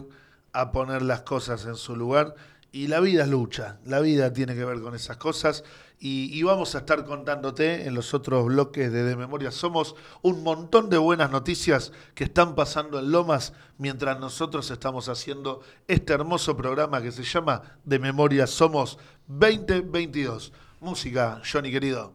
a 0.52 0.72
poner 0.72 1.02
las 1.02 1.22
cosas 1.22 1.66
en 1.66 1.76
su 1.76 1.96
lugar 1.96 2.36
y 2.72 2.88
la 2.88 3.00
vida 3.00 3.24
es 3.24 3.30
lucha, 3.30 3.80
la 3.86 4.00
vida 4.00 4.32
tiene 4.32 4.56
que 4.56 4.66
ver 4.66 4.82
con 4.82 4.96
esas 4.96 5.18
cosas 5.18 5.64
y, 6.02 6.42
vamos 6.44 6.76
a 6.76 6.80
estar 6.80 7.04
contándote 7.04 7.86
en 7.86 7.94
los 7.94 8.14
otros 8.14 8.46
bloques 8.46 8.90
de 8.90 9.04
De 9.04 9.18
Memoria 9.18 9.52
Somos 9.52 9.96
un 10.22 10.44
montón 10.44 10.90
de 10.90 10.98
buenas 10.98 11.30
noticias 11.30 11.92
que 12.16 12.24
están 12.24 12.56
pasando 12.56 13.00
en 13.00 13.12
Lomas 13.12 13.52
mientras 13.78 14.18
nosotros 14.18 14.72
estamos 14.72 15.10
haciendo 15.10 15.62
este 15.90 16.14
hermoso 16.14 16.56
programa 16.56 17.02
que 17.02 17.12
se 17.12 17.24
llama 17.24 17.64
De 17.84 18.00
Memoria 18.00 18.48
Somos 18.48 18.98
2022. 19.28 20.54
Música, 20.80 21.42
Johnny 21.52 21.70
querido. 21.70 22.14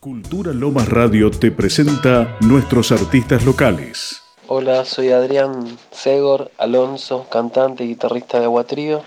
Cultura 0.00 0.52
Lomas 0.54 0.88
Radio 0.88 1.30
te 1.30 1.50
presenta 1.50 2.38
nuestros 2.40 2.90
artistas 2.90 3.44
locales. 3.44 4.22
Hola, 4.46 4.84
soy 4.86 5.10
Adrián 5.10 5.76
Segor 5.90 6.50
Alonso, 6.56 7.26
cantante 7.28 7.84
y 7.84 7.88
guitarrista 7.88 8.38
de 8.38 8.44
Aguatrío. 8.44 9.02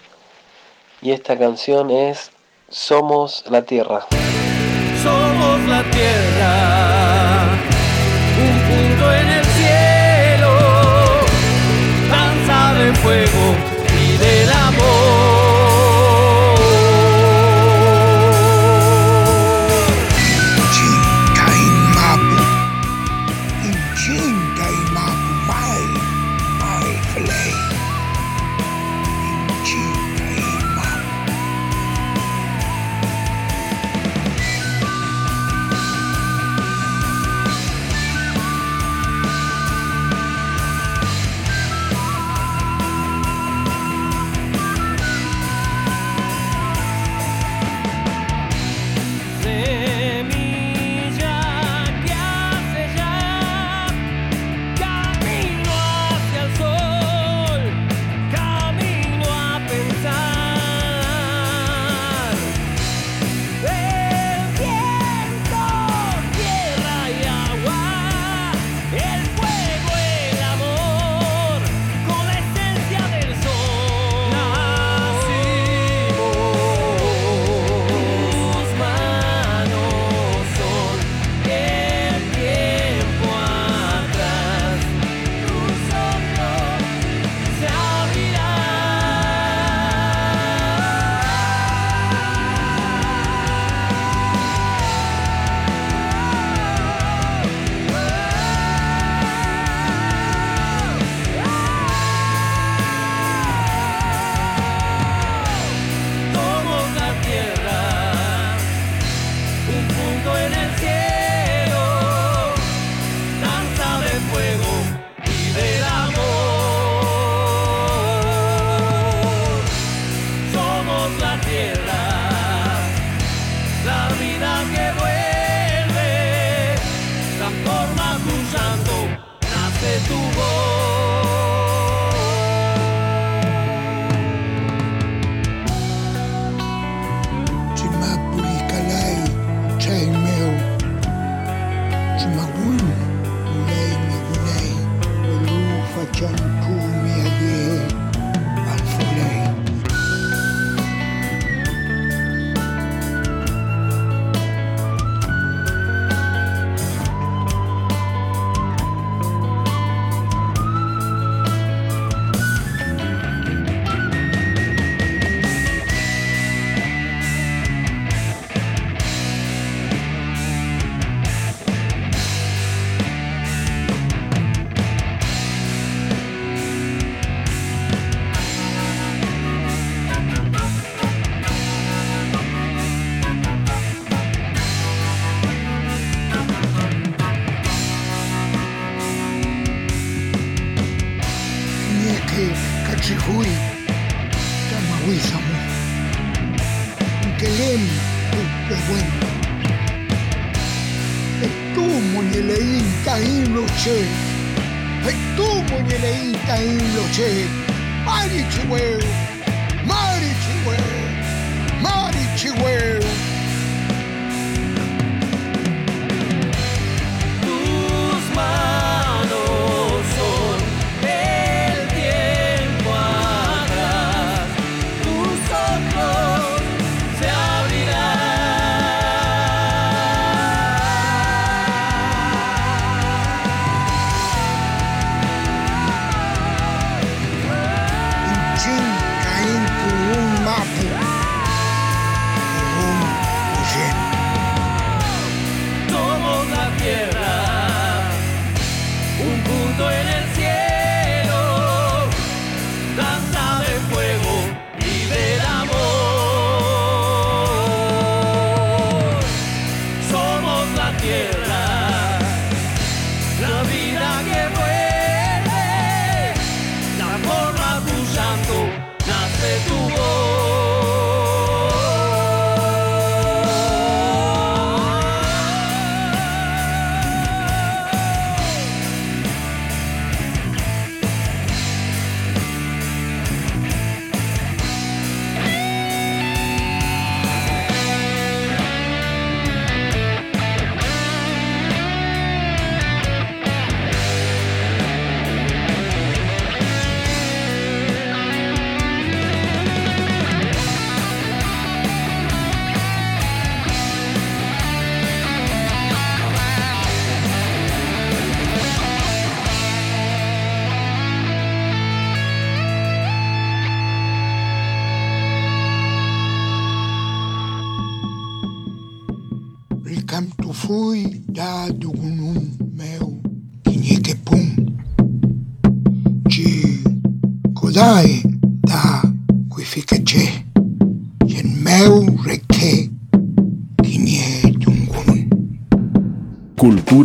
Y 1.01 1.11
esta 1.11 1.37
canción 1.37 1.91
es 1.91 2.31
somos 2.69 3.45
la 3.49 3.61
tierra. 3.61 4.05
Somos 5.01 5.61
la 5.69 5.81
tierra, 5.91 7.47
un 8.37 8.59
punto 8.67 9.13
en 9.13 9.27
el 9.29 9.45
cielo, 9.45 10.57
danza 12.09 12.73
de 12.73 12.93
fuego 12.95 13.78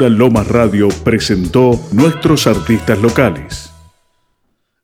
Cultura 0.04 0.18
Lomas 0.18 0.48
Radio 0.48 0.88
presentó 1.02 1.80
nuestros 1.92 2.46
artistas 2.46 2.98
locales. 3.00 3.70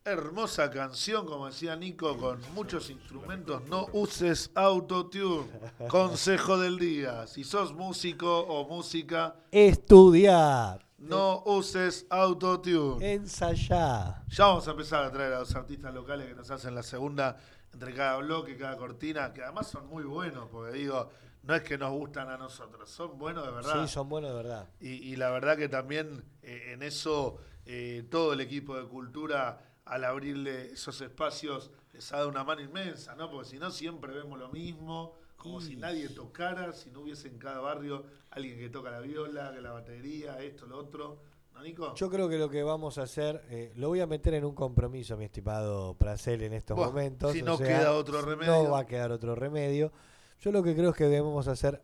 Hermosa 0.03 0.71
canción, 0.71 1.27
como 1.27 1.47
decía 1.47 1.77
Nico, 1.77 2.17
con 2.17 2.41
muchos 2.55 2.89
instrumentos. 2.89 3.61
No 3.69 3.89
uses 3.93 4.51
autotune. 4.55 5.47
Consejo 5.89 6.57
del 6.57 6.79
día. 6.79 7.27
Si 7.27 7.45
sos 7.45 7.75
músico 7.75 8.41
o 8.41 8.67
música, 8.67 9.35
Estudiar, 9.51 10.87
no 10.97 11.43
uses 11.45 12.07
autotune. 12.09 13.13
ensayar. 13.13 14.25
Ya 14.29 14.47
vamos 14.47 14.67
a 14.69 14.71
empezar 14.71 15.05
a 15.05 15.11
traer 15.13 15.35
a 15.35 15.41
los 15.41 15.55
artistas 15.55 15.93
locales 15.93 16.29
que 16.29 16.35
nos 16.35 16.51
hacen 16.51 16.75
la 16.75 16.83
segunda 16.83 17.37
entre 17.75 17.93
cada 17.93 18.17
bloque, 18.17 18.57
cada 18.57 18.79
cortina, 18.79 19.35
que 19.35 19.43
además 19.43 19.69
son 19.69 19.87
muy 19.87 20.05
buenos, 20.05 20.49
porque 20.51 20.79
digo, 20.79 21.11
no 21.43 21.55
es 21.55 21.63
que 21.63 21.79
nos 21.79 21.93
gustan 21.93 22.29
a 22.29 22.37
nosotros, 22.37 22.91
son 22.91 23.19
buenos 23.19 23.45
de 23.47 23.53
verdad. 23.53 23.83
Sí, 23.83 23.89
son 23.93 24.09
buenos 24.09 24.31
de 24.31 24.37
verdad. 24.37 24.69
Y, 24.81 24.89
y 24.89 25.17
la 25.17 25.31
verdad 25.31 25.57
que 25.57 25.69
también 25.69 26.25
eh, 26.43 26.73
en 26.73 26.83
eso 26.83 27.39
eh, 27.67 28.05
todo 28.11 28.33
el 28.33 28.41
equipo 28.41 28.77
de 28.77 28.87
cultura, 28.87 29.61
al 29.85 30.05
abrirle 30.05 30.73
esos 30.73 31.01
espacios, 31.01 31.71
les 31.93 32.13
ha 32.13 32.19
dado 32.19 32.29
una 32.29 32.45
mano 32.45 32.61
inmensa, 32.63 33.15
¿no? 33.15 33.31
Porque 33.31 33.49
si 33.49 33.59
no, 33.59 33.71
siempre 33.71 34.13
vemos 34.13 34.39
lo 34.39 34.49
mismo, 34.49 35.15
como 35.37 35.61
si 35.61 35.77
nadie 35.77 36.09
tocara, 36.09 36.73
si 36.73 36.91
no 36.91 37.01
hubiese 37.01 37.29
en 37.29 37.39
cada 37.39 37.61
barrio 37.61 38.05
alguien 38.31 38.59
que 38.59 38.69
toca 38.69 38.91
la 38.91 39.01
viola, 39.01 39.53
que 39.55 39.61
la 39.61 39.73
batería, 39.73 40.41
esto, 40.41 40.67
lo 40.67 40.79
otro. 40.79 41.19
¿No, 41.55 41.63
Nico? 41.63 41.95
Yo 41.95 42.11
creo 42.11 42.29
que 42.29 42.39
lo 42.39 42.49
que 42.49 42.63
vamos 42.63 42.99
a 42.99 43.03
hacer, 43.03 43.45
eh, 43.51 43.73
lo 43.77 43.89
voy 43.89 44.01
a 44.01 44.07
meter 44.07 44.35
en 44.35 44.45
un 44.45 44.55
compromiso, 44.55 45.17
mi 45.17 45.25
estimado 45.25 45.95
Pracel, 45.95 46.43
en 46.43 46.53
estos 46.53 46.77
momentos. 46.77 47.33
si 47.33 47.43
o 47.43 47.45
no 47.45 47.57
sea, 47.57 47.67
queda 47.67 47.93
otro 47.95 48.23
remedio. 48.23 48.53
No 48.53 48.71
va 48.71 48.81
a 48.81 48.87
quedar 48.87 49.11
otro 49.13 49.35
remedio. 49.35 49.93
Yo 50.41 50.53
lo 50.53 50.63
que 50.63 50.75
creo 50.75 50.91
es 50.91 50.97
que 50.97 51.05
debemos 51.05 51.49
hacer 51.49 51.83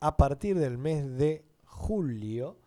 a 0.00 0.16
partir 0.16 0.58
del 0.58 0.78
mes 0.78 1.16
de 1.16 1.44
julio 1.64 2.58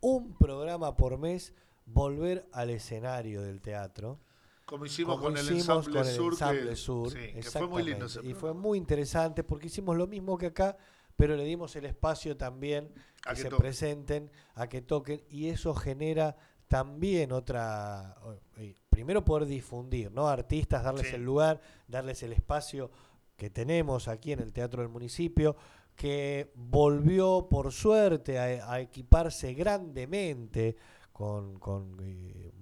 un 0.00 0.34
programa 0.36 0.96
por 0.96 1.18
mes, 1.18 1.54
volver 1.86 2.48
al 2.52 2.70
escenario 2.70 3.42
del 3.42 3.60
teatro. 3.60 4.18
Como 4.64 4.86
hicimos 4.86 5.16
como 5.16 5.28
con 5.28 5.36
el 5.36 5.48
ensamble 5.48 5.92
con 5.98 6.06
el 6.08 6.14
sur. 6.14 6.32
Ensamble 6.32 6.68
que, 6.70 6.76
Sur, 6.76 7.10
sí, 7.12 7.18
que 7.34 7.42
fue 7.42 7.66
muy 7.68 7.82
lindo 7.82 8.06
ese. 8.06 8.20
Y 8.26 8.34
fue 8.34 8.54
muy 8.54 8.78
interesante 8.78 9.44
porque 9.44 9.66
hicimos 9.66 9.96
lo 9.96 10.06
mismo 10.06 10.38
que 10.38 10.46
acá, 10.46 10.76
pero 11.16 11.36
le 11.36 11.44
dimos 11.44 11.76
el 11.76 11.84
espacio 11.84 12.36
también 12.36 12.90
A 13.26 13.30
que 13.30 13.36
que 13.36 13.42
se 13.42 13.48
toquen. 13.50 13.58
presenten, 13.58 14.30
a 14.54 14.68
que 14.68 14.80
toquen, 14.80 15.22
y 15.28 15.48
eso 15.48 15.74
genera 15.74 16.36
también 16.68 17.32
otra, 17.32 18.16
eh, 18.56 18.74
primero 18.88 19.22
poder 19.24 19.46
difundir, 19.46 20.10
¿no? 20.10 20.28
Artistas, 20.28 20.82
darles 20.82 21.08
Sí. 21.08 21.16
el 21.16 21.22
lugar, 21.24 21.60
darles 21.86 22.22
el 22.22 22.32
espacio 22.32 22.90
que 23.36 23.50
tenemos 23.50 24.08
aquí 24.08 24.32
en 24.32 24.40
el 24.40 24.52
Teatro 24.52 24.82
del 24.82 24.90
Municipio, 24.90 25.56
que 25.96 26.52
volvió 26.54 27.48
por 27.50 27.72
suerte 27.72 28.38
a, 28.38 28.72
a 28.72 28.80
equiparse 28.80 29.52
grandemente 29.54 30.76
con, 31.12 31.58
con, 31.58 31.98
eh, 32.02 32.52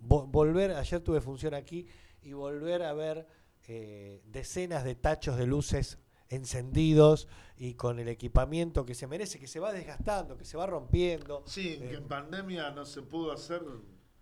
vo- 0.00 0.26
volver, 0.30 0.72
ayer 0.72 1.00
tuve 1.00 1.20
función 1.20 1.54
aquí, 1.54 1.86
y 2.22 2.32
volver 2.32 2.82
a 2.82 2.92
ver 2.94 3.26
eh, 3.68 4.22
decenas 4.26 4.84
de 4.84 4.94
tachos 4.94 5.36
de 5.36 5.46
luces 5.46 5.98
encendidos 6.30 7.26
y 7.56 7.74
con 7.74 7.98
el 7.98 8.08
equipamiento 8.08 8.84
que 8.84 8.94
se 8.94 9.06
merece, 9.06 9.38
que 9.38 9.46
se 9.46 9.60
va 9.60 9.72
desgastando, 9.72 10.36
que 10.36 10.44
se 10.44 10.56
va 10.56 10.66
rompiendo. 10.66 11.42
Sí, 11.46 11.78
Eh, 11.80 11.88
que 11.88 11.94
en 11.96 12.08
pandemia 12.08 12.70
no 12.70 12.84
se 12.84 13.02
pudo 13.02 13.32
hacer 13.32 13.62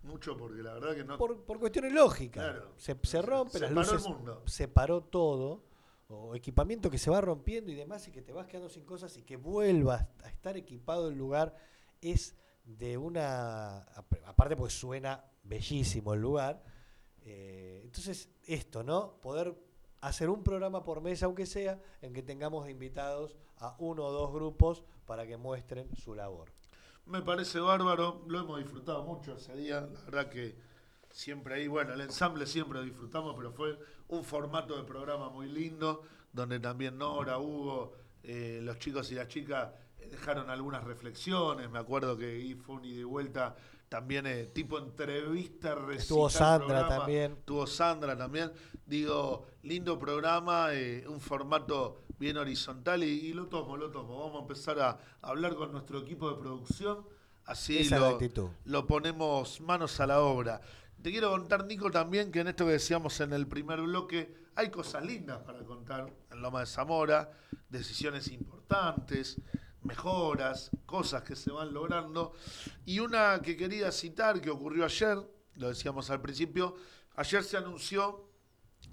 mucho 0.03 0.37
porque 0.37 0.61
la 0.63 0.73
verdad 0.73 0.95
que 0.95 1.03
no. 1.03 1.17
por, 1.17 1.43
por 1.43 1.59
cuestiones 1.59 1.91
lógicas. 1.93 2.43
Claro. 2.43 2.73
Se, 2.77 2.97
se 3.03 3.21
rompe, 3.21 3.53
Se 3.53 3.59
las 3.59 3.71
paró 3.71 3.81
el 3.81 3.93
luces, 3.95 4.09
mundo. 4.09 4.43
se 4.45 4.67
paró 4.67 5.01
todo, 5.03 5.63
o 6.09 6.35
equipamiento 6.35 6.89
que 6.89 6.97
se 6.97 7.09
va 7.09 7.19
rompiendo 7.21 7.71
y 7.71 7.75
demás, 7.75 8.07
y 8.07 8.11
que 8.11 8.21
te 8.21 8.31
vas 8.33 8.47
quedando 8.47 8.69
sin 8.69 8.85
cosas 8.85 9.15
y 9.17 9.23
que 9.23 9.35
vuelvas 9.37 10.07
a 10.23 10.29
estar 10.29 10.55
equipado 10.57 11.09
el 11.09 11.17
lugar, 11.17 11.55
es 12.01 12.35
de 12.65 12.97
una. 12.97 13.79
ap- 13.79 14.23
Aparte, 14.25 14.55
porque 14.55 14.73
suena 14.73 15.23
bellísimo 15.43 16.13
el 16.13 16.21
lugar. 16.21 16.63
eh, 17.21 17.81
entonces, 17.83 18.29
esto, 18.45 18.83
¿no? 18.83 19.19
Poder 19.21 19.53
hacer 20.01 20.29
un 20.29 20.43
programa 20.43 20.83
por 20.83 21.01
mes, 21.01 21.23
aunque 21.23 21.45
sea, 21.45 21.81
en 22.01 22.13
que 22.13 22.23
tengamos 22.23 22.69
invitados 22.69 23.35
a 23.57 23.75
uno 23.79 24.05
o 24.05 24.11
dos 24.11 24.31
grupos 24.31 24.83
para 25.05 25.25
que 25.27 25.35
muestren 25.35 25.93
su 25.95 26.13
labor. 26.15 26.51
Me 27.05 27.21
parece 27.21 27.59
bárbaro, 27.59 28.23
lo 28.27 28.39
hemos 28.41 28.59
disfrutado 28.59 29.03
mucho 29.03 29.35
ese 29.35 29.55
día, 29.55 29.81
la 29.81 30.01
verdad 30.01 30.29
que 30.29 30.55
siempre 31.17 31.55
ahí, 31.55 31.67
bueno, 31.67 31.93
el 31.95 32.01
ensamble 32.01 32.45
siempre 32.45 32.79
disfrutamos, 32.83 33.33
pero 33.35 33.51
fue 33.51 33.77
un 34.09 34.23
formato 34.23 34.77
de 34.77 34.83
programa 34.83 35.29
muy 35.29 35.47
lindo, 35.49 36.03
donde 36.31 36.59
también 36.59 36.97
Nora, 36.97 37.39
Hugo, 37.39 37.93
eh, 38.21 38.59
los 38.61 38.77
chicos 38.77 39.11
y 39.11 39.15
las 39.15 39.27
chicas 39.27 39.69
eh, 39.97 40.09
dejaron 40.11 40.49
algunas 40.51 40.83
reflexiones, 40.83 41.71
me 41.71 41.79
acuerdo 41.79 42.15
que 42.15 42.25
ahí 42.25 42.53
fue 42.53 42.75
un 42.75 42.85
ida 42.85 42.99
y 42.99 43.03
vuelta 43.03 43.55
también 43.89 44.27
eh, 44.27 44.45
tipo 44.53 44.77
entrevista, 44.77 45.75
Estuvo 45.91 46.29
Sandra 46.29 46.67
programa. 46.67 46.97
también. 46.97 47.31
Estuvo 47.31 47.65
Sandra 47.65 48.15
también. 48.17 48.51
Digo, 48.85 49.47
lindo 49.63 49.97
programa, 49.97 50.73
eh, 50.73 51.03
un 51.07 51.19
formato 51.19 52.03
bien 52.19 52.37
horizontal 52.37 53.03
y, 53.03 53.07
y 53.07 53.33
lo 53.33 53.47
tomo, 53.47 53.75
lo 53.75 53.89
tomo. 53.89 54.19
Vamos 54.19 54.35
a 54.35 54.41
empezar 54.41 54.79
a 54.81 54.99
hablar 55.21 55.55
con 55.55 55.71
nuestro 55.71 55.99
equipo 55.99 56.29
de 56.29 56.35
producción. 56.37 57.05
Así 57.45 57.77
Esa 57.77 57.95
es 57.95 58.01
la 58.01 58.09
lo, 58.09 58.13
actitud. 58.15 58.49
lo 58.65 58.85
ponemos 58.85 59.61
manos 59.61 59.99
a 60.01 60.05
la 60.05 60.19
obra. 60.21 60.59
Te 61.01 61.11
quiero 61.11 61.29
contar, 61.29 61.65
Nico, 61.65 61.91
también 61.91 62.31
que 62.31 62.39
en 62.39 62.47
esto 62.47 62.65
que 62.65 62.73
decíamos 62.73 63.19
en 63.21 63.31
el 63.31 63.47
primer 63.47 63.81
bloque, 63.81 64.35
hay 64.55 64.69
cosas 64.71 65.05
lindas 65.05 65.39
para 65.43 65.63
contar 65.63 66.11
en 66.31 66.41
Loma 66.41 66.61
de 66.61 66.65
Zamora, 66.65 67.31
decisiones 67.69 68.27
importantes, 68.29 69.39
mejoras, 69.83 70.71
cosas 70.85 71.23
que 71.23 71.35
se 71.35 71.51
van 71.51 71.73
logrando. 71.73 72.33
Y 72.85 72.99
una 72.99 73.41
que 73.41 73.55
quería 73.55 73.91
citar, 73.91 74.41
que 74.41 74.49
ocurrió 74.49 74.85
ayer, 74.85 75.17
lo 75.55 75.69
decíamos 75.69 76.09
al 76.09 76.21
principio, 76.21 76.75
ayer 77.15 77.43
se 77.43 77.57
anunció 77.57 78.31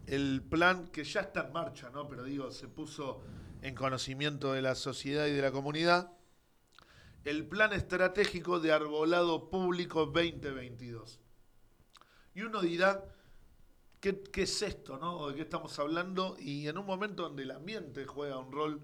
el 0.06 0.42
plan 0.42 0.88
que 0.88 1.04
ya 1.04 1.22
está 1.22 1.46
en 1.46 1.52
marcha, 1.52 1.88
¿no? 1.90 2.06
Pero 2.06 2.24
digo, 2.24 2.50
se 2.50 2.68
puso 2.68 3.22
en 3.62 3.74
conocimiento 3.74 4.52
de 4.52 4.60
la 4.60 4.74
sociedad 4.74 5.26
y 5.26 5.32
de 5.32 5.40
la 5.40 5.52
comunidad, 5.52 6.12
el 7.24 7.46
plan 7.46 7.72
estratégico 7.72 8.60
de 8.60 8.72
arbolado 8.72 9.48
público 9.48 10.04
2022. 10.04 11.23
Y 12.34 12.42
uno 12.42 12.60
dirá, 12.60 13.04
¿qué, 14.00 14.20
qué 14.22 14.42
es 14.42 14.62
esto, 14.62 14.98
no? 14.98 15.18
¿O 15.18 15.30
¿De 15.30 15.36
qué 15.36 15.42
estamos 15.42 15.78
hablando? 15.78 16.36
Y 16.38 16.68
en 16.68 16.78
un 16.78 16.86
momento 16.86 17.22
donde 17.22 17.44
el 17.44 17.52
ambiente 17.52 18.06
juega 18.06 18.38
un 18.38 18.52
rol 18.52 18.80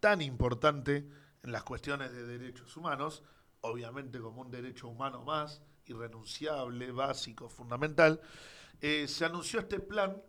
tan 0.00 0.22
importante 0.22 1.08
en 1.42 1.52
las 1.52 1.62
cuestiones 1.62 2.12
de 2.12 2.26
derechos 2.26 2.76
humanos, 2.76 3.22
obviamente 3.60 4.18
como 4.18 4.42
un 4.42 4.50
derecho 4.50 4.88
humano 4.88 5.22
más, 5.22 5.62
irrenunciable, 5.86 6.92
básico, 6.92 7.48
fundamental, 7.48 8.20
eh, 8.80 9.06
se 9.08 9.24
anunció 9.24 9.60
este 9.60 9.80
plan 9.80 10.22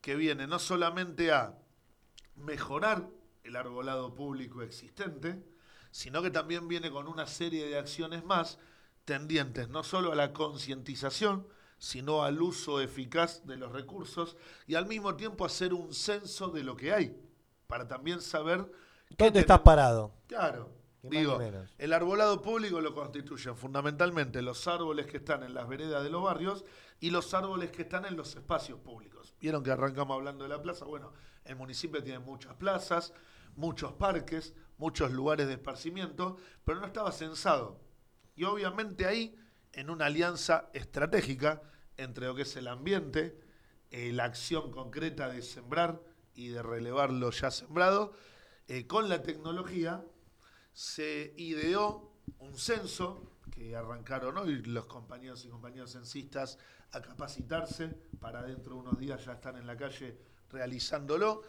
que 0.00 0.16
viene 0.16 0.46
no 0.46 0.58
solamente 0.58 1.32
a 1.32 1.58
mejorar 2.36 3.08
el 3.44 3.56
arbolado 3.56 4.14
público 4.14 4.62
existente, 4.62 5.42
sino 5.90 6.22
que 6.22 6.30
también 6.30 6.68
viene 6.68 6.90
con 6.90 7.08
una 7.08 7.26
serie 7.26 7.66
de 7.66 7.78
acciones 7.78 8.24
más 8.24 8.58
tendientes 9.04 9.68
no 9.68 9.82
solo 9.82 10.12
a 10.12 10.16
la 10.16 10.32
concientización, 10.32 11.46
sino 11.82 12.22
al 12.22 12.40
uso 12.40 12.80
eficaz 12.80 13.44
de 13.44 13.56
los 13.56 13.72
recursos 13.72 14.36
y 14.68 14.76
al 14.76 14.86
mismo 14.86 15.16
tiempo 15.16 15.44
hacer 15.44 15.74
un 15.74 15.92
censo 15.92 16.48
de 16.50 16.62
lo 16.62 16.76
que 16.76 16.92
hay, 16.92 17.20
para 17.66 17.88
también 17.88 18.20
saber... 18.20 18.70
qué 19.08 19.24
¿Dónde 19.24 19.40
estás 19.40 19.58
parado? 19.62 20.14
Claro. 20.28 20.70
Digo, 21.02 21.40
el 21.78 21.92
arbolado 21.92 22.40
público 22.40 22.80
lo 22.80 22.94
constituyen 22.94 23.56
fundamentalmente 23.56 24.42
los 24.42 24.68
árboles 24.68 25.06
que 25.06 25.16
están 25.16 25.42
en 25.42 25.54
las 25.54 25.66
veredas 25.66 26.04
de 26.04 26.10
los 26.10 26.22
barrios 26.22 26.64
y 27.00 27.10
los 27.10 27.34
árboles 27.34 27.72
que 27.72 27.82
están 27.82 28.04
en 28.04 28.16
los 28.16 28.36
espacios 28.36 28.78
públicos. 28.78 29.34
Vieron 29.40 29.64
que 29.64 29.72
arrancamos 29.72 30.14
hablando 30.14 30.44
de 30.44 30.50
la 30.50 30.62
plaza. 30.62 30.84
Bueno, 30.84 31.12
el 31.44 31.56
municipio 31.56 32.00
tiene 32.00 32.20
muchas 32.20 32.54
plazas, 32.54 33.12
muchos 33.56 33.92
parques, 33.94 34.54
muchos 34.78 35.10
lugares 35.10 35.48
de 35.48 35.54
esparcimiento, 35.54 36.36
pero 36.64 36.78
no 36.78 36.86
estaba 36.86 37.10
censado. 37.10 37.80
Y 38.36 38.44
obviamente 38.44 39.04
ahí, 39.04 39.36
en 39.72 39.90
una 39.90 40.06
alianza 40.06 40.70
estratégica 40.72 41.62
entre 41.96 42.26
lo 42.26 42.34
que 42.34 42.42
es 42.42 42.56
el 42.56 42.68
ambiente, 42.68 43.38
eh, 43.90 44.12
la 44.12 44.24
acción 44.24 44.70
concreta 44.70 45.28
de 45.28 45.42
sembrar 45.42 46.00
y 46.34 46.48
de 46.48 46.62
relevar 46.62 47.12
lo 47.12 47.30
ya 47.30 47.50
sembrado, 47.50 48.14
eh, 48.68 48.86
con 48.86 49.08
la 49.08 49.22
tecnología, 49.22 50.04
se 50.72 51.34
ideó 51.36 52.12
un 52.38 52.56
censo 52.56 53.32
que 53.50 53.76
arrancaron 53.76 54.38
hoy 54.38 54.62
los 54.62 54.86
compañeros 54.86 55.44
y 55.44 55.48
compañeras 55.48 55.92
censistas 55.92 56.58
a 56.92 57.02
capacitarse. 57.02 57.88
Para 58.20 58.42
dentro 58.42 58.74
de 58.74 58.80
unos 58.80 58.98
días 58.98 59.24
ya 59.24 59.32
están 59.32 59.56
en 59.56 59.66
la 59.66 59.76
calle 59.76 60.16
realizándolo. 60.50 61.42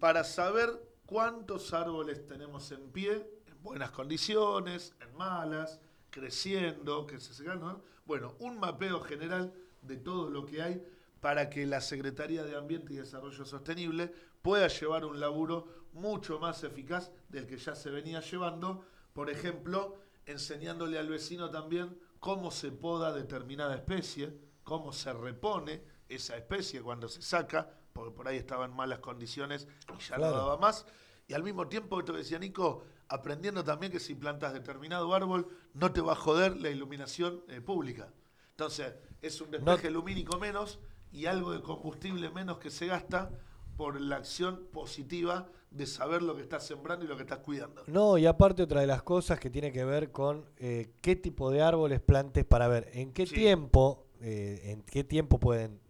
Para 0.00 0.24
saber 0.24 0.70
cuántos 1.06 1.72
árboles 1.74 2.26
tenemos 2.26 2.70
en 2.72 2.90
pie 2.90 3.42
en 3.46 3.62
buenas 3.62 3.90
condiciones, 3.90 4.94
en 5.00 5.14
malas, 5.16 5.80
creciendo, 6.14 7.08
que 7.08 7.18
se 7.18 7.42
¿no? 7.44 7.82
Bueno, 8.06 8.36
un 8.38 8.60
mapeo 8.60 9.00
general 9.00 9.52
de 9.82 9.96
todo 9.96 10.30
lo 10.30 10.46
que 10.46 10.62
hay 10.62 10.86
para 11.20 11.50
que 11.50 11.66
la 11.66 11.80
Secretaría 11.80 12.44
de 12.44 12.56
Ambiente 12.56 12.92
y 12.94 12.96
Desarrollo 12.98 13.44
Sostenible 13.44 14.14
pueda 14.40 14.68
llevar 14.68 15.04
un 15.04 15.18
laburo 15.18 15.66
mucho 15.92 16.38
más 16.38 16.62
eficaz 16.62 17.10
del 17.28 17.48
que 17.48 17.56
ya 17.56 17.74
se 17.74 17.90
venía 17.90 18.20
llevando, 18.20 18.84
por 19.12 19.28
ejemplo, 19.28 19.96
enseñándole 20.24 21.00
al 21.00 21.08
vecino 21.08 21.50
también 21.50 21.98
cómo 22.20 22.52
se 22.52 22.70
poda 22.70 23.12
determinada 23.12 23.74
especie, 23.74 24.38
cómo 24.62 24.92
se 24.92 25.12
repone 25.12 25.82
esa 26.08 26.36
especie 26.36 26.80
cuando 26.80 27.08
se 27.08 27.22
saca, 27.22 27.68
porque 27.92 28.14
por 28.14 28.28
ahí 28.28 28.36
estaba 28.36 28.66
en 28.66 28.72
malas 28.76 29.00
condiciones 29.00 29.66
y 29.98 30.00
ya 30.00 30.14
Claro. 30.14 30.32
no 30.32 30.38
daba 30.42 30.58
más. 30.58 30.86
Y 31.26 31.34
al 31.34 31.42
mismo 31.42 31.66
tiempo, 31.66 31.98
esto 31.98 32.12
decía 32.12 32.38
Nico, 32.38 32.84
aprendiendo 33.08 33.64
también 33.64 33.92
que 33.92 34.00
si 34.00 34.14
plantas 34.14 34.52
determinado 34.52 35.12
árbol, 35.14 35.48
no 35.74 35.92
te 35.92 36.00
va 36.00 36.12
a 36.12 36.16
joder 36.16 36.56
la 36.60 36.70
iluminación 36.70 37.42
eh, 37.48 37.60
pública. 37.60 38.12
Entonces, 38.50 38.94
es 39.22 39.40
un 39.40 39.50
despeje 39.50 39.90
lumínico 39.90 40.38
menos 40.38 40.78
y 41.12 41.26
algo 41.26 41.52
de 41.52 41.60
combustible 41.62 42.30
menos 42.30 42.58
que 42.58 42.70
se 42.70 42.86
gasta 42.86 43.30
por 43.76 44.00
la 44.00 44.16
acción 44.16 44.66
positiva 44.72 45.48
de 45.70 45.86
saber 45.86 46.22
lo 46.22 46.36
que 46.36 46.42
estás 46.42 46.64
sembrando 46.64 47.04
y 47.04 47.08
lo 47.08 47.16
que 47.16 47.22
estás 47.22 47.38
cuidando. 47.40 47.82
No, 47.88 48.16
y 48.16 48.26
aparte 48.26 48.62
otra 48.62 48.80
de 48.80 48.86
las 48.86 49.02
cosas 49.02 49.40
que 49.40 49.50
tiene 49.50 49.72
que 49.72 49.84
ver 49.84 50.12
con 50.12 50.44
eh, 50.56 50.92
qué 51.00 51.16
tipo 51.16 51.50
de 51.50 51.62
árboles 51.62 52.00
plantes 52.00 52.44
para 52.44 52.68
ver 52.68 52.88
en 52.92 53.12
qué 53.12 53.26
Sí. 53.26 53.34
tiempo, 53.34 54.06
eh, 54.20 54.60
en 54.66 54.82
qué 54.82 55.02
tiempo 55.02 55.40
pueden 55.40 55.80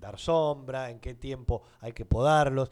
dar 0.00 0.18
sombra, 0.18 0.90
en 0.90 0.98
qué 0.98 1.14
tiempo 1.14 1.62
hay 1.80 1.92
que 1.92 2.04
podarlos. 2.04 2.70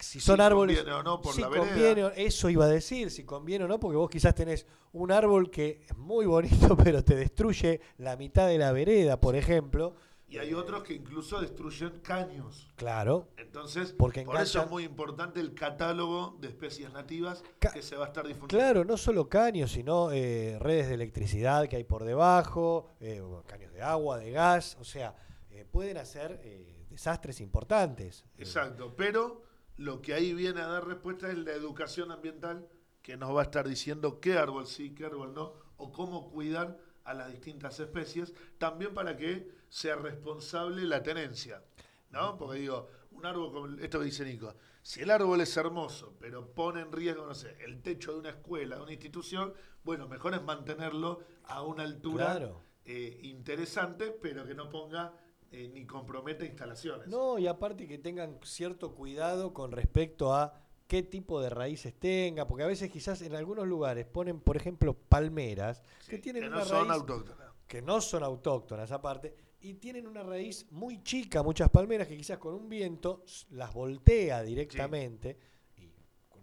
Si 0.00 0.20
son 0.20 0.36
Si 0.36 0.42
árboles, 0.42 0.78
conviene 0.78 0.98
o 0.98 1.02
no 1.02 1.20
por 1.20 1.34
si 1.34 1.42
la 1.42 1.48
conviene, 1.48 2.12
eso 2.16 2.48
iba 2.48 2.64
a 2.64 2.68
decir, 2.68 3.10
si 3.10 3.24
conviene 3.24 3.64
o 3.64 3.68
no, 3.68 3.78
porque 3.78 3.96
vos 3.96 4.10
quizás 4.10 4.34
tenés 4.34 4.66
un 4.92 5.12
árbol 5.12 5.50
que 5.50 5.82
es 5.88 5.96
muy 5.96 6.26
bonito, 6.26 6.76
pero 6.76 7.04
te 7.04 7.14
destruye 7.14 7.80
la 7.98 8.16
mitad 8.16 8.48
de 8.48 8.58
la 8.58 8.72
vereda, 8.72 9.20
por 9.20 9.36
ejemplo. 9.36 9.94
Y 10.28 10.38
hay 10.38 10.54
otros 10.54 10.84
que 10.84 10.94
incluso 10.94 11.40
destruyen 11.40 11.98
caños. 12.04 12.68
Claro, 12.76 13.28
Entonces, 13.36 13.92
Porque 13.92 14.22
por 14.22 14.36
eso 14.40 14.62
es 14.62 14.70
muy 14.70 14.84
importante 14.84 15.40
el 15.40 15.54
catálogo 15.54 16.36
de 16.40 16.46
especies 16.46 16.92
nativas 16.92 17.42
Ca- 17.58 17.72
que 17.72 17.82
se 17.82 17.96
va 17.96 18.04
a 18.04 18.08
estar 18.08 18.24
difundiendo. 18.24 18.56
Claro, 18.56 18.84
no 18.84 18.96
solo 18.96 19.28
caños, 19.28 19.72
sino 19.72 20.12
eh, 20.12 20.56
redes 20.60 20.86
de 20.86 20.94
electricidad 20.94 21.66
que 21.68 21.74
hay 21.74 21.82
por 21.84 22.04
debajo, 22.04 22.86
eh, 23.00 23.20
caños 23.48 23.72
de 23.72 23.82
agua, 23.82 24.18
de 24.18 24.30
gas, 24.30 24.76
o 24.80 24.84
sea, 24.84 25.16
eh, 25.50 25.64
pueden 25.68 25.96
hacer 25.96 26.40
desastres 26.88 27.40
importantes. 27.40 28.24
Exacto, 28.38 28.94
pero 28.96 29.42
lo 29.80 30.02
que 30.02 30.12
ahí 30.12 30.34
viene 30.34 30.60
a 30.60 30.66
dar 30.66 30.86
respuesta 30.86 31.30
es 31.30 31.38
la 31.38 31.52
educación 31.52 32.12
ambiental 32.12 32.68
que 33.00 33.16
nos 33.16 33.34
va 33.34 33.40
a 33.40 33.44
estar 33.44 33.66
diciendo 33.66 34.20
qué 34.20 34.36
árbol 34.36 34.66
sí, 34.66 34.94
qué 34.94 35.06
árbol 35.06 35.32
no, 35.32 35.54
o 35.78 35.90
cómo 35.90 36.30
cuidar 36.30 36.76
a 37.04 37.14
las 37.14 37.30
distintas 37.32 37.80
especies, 37.80 38.34
también 38.58 38.92
para 38.92 39.16
que 39.16 39.50
sea 39.70 39.96
responsable 39.96 40.82
la 40.84 41.02
tenencia, 41.02 41.64
¿no? 42.10 42.36
Porque 42.36 42.58
digo, 42.60 42.88
un 43.12 43.24
árbol, 43.24 43.52
como 43.52 43.66
esto 43.80 43.98
que 44.00 44.04
dice 44.04 44.24
Nico, 44.26 44.54
si 44.82 45.00
el 45.00 45.10
árbol 45.10 45.40
es 45.40 45.56
hermoso, 45.56 46.14
pero 46.20 46.52
pone 46.54 46.82
en 46.82 46.92
riesgo, 46.92 47.24
no 47.24 47.34
sé, 47.34 47.56
el 47.64 47.80
techo 47.80 48.12
de 48.12 48.18
una 48.18 48.30
escuela, 48.30 48.76
de 48.76 48.82
una 48.82 48.92
institución, 48.92 49.54
bueno, 49.82 50.08
mejor 50.08 50.34
es 50.34 50.42
mantenerlo 50.42 51.20
a 51.44 51.62
una 51.62 51.84
altura 51.84 52.26
Claro. 52.36 52.60
eh, 52.84 53.18
interesante, 53.22 54.10
pero 54.10 54.44
que 54.46 54.54
no 54.54 54.68
ponga 54.68 55.14
eh, 55.50 55.68
ni 55.72 55.84
comprometa 55.84 56.44
instalaciones. 56.44 57.08
No, 57.08 57.38
y 57.38 57.46
aparte 57.46 57.86
que 57.88 57.98
tengan 57.98 58.38
cierto 58.42 58.94
cuidado 58.94 59.52
con 59.52 59.72
respecto 59.72 60.32
a 60.32 60.54
qué 60.86 61.02
tipo 61.02 61.40
de 61.40 61.50
raíces 61.50 61.94
tenga, 61.94 62.46
porque 62.46 62.64
a 62.64 62.66
veces 62.66 62.90
quizás 62.90 63.22
en 63.22 63.34
algunos 63.34 63.66
lugares 63.66 64.06
ponen, 64.06 64.40
por 64.40 64.56
ejemplo, 64.56 64.94
palmeras 64.94 65.82
que 66.08 66.18
tienen 66.18 66.42
que 66.42 66.48
una 66.48 66.58
no 66.58 66.64
son 66.64 66.88
raíz 66.88 67.00
autóctonas. 67.00 67.48
que 67.66 67.82
no 67.82 68.00
son 68.00 68.22
autóctonas 68.22 68.90
aparte, 68.92 69.34
y 69.60 69.74
tienen 69.74 70.06
una 70.06 70.22
raíz 70.22 70.66
muy 70.70 71.02
chica, 71.02 71.42
muchas 71.42 71.68
palmeras 71.70 72.08
que 72.08 72.16
quizás 72.16 72.38
con 72.38 72.54
un 72.54 72.68
viento 72.68 73.24
las 73.50 73.72
voltea 73.74 74.42
directamente, 74.42 75.38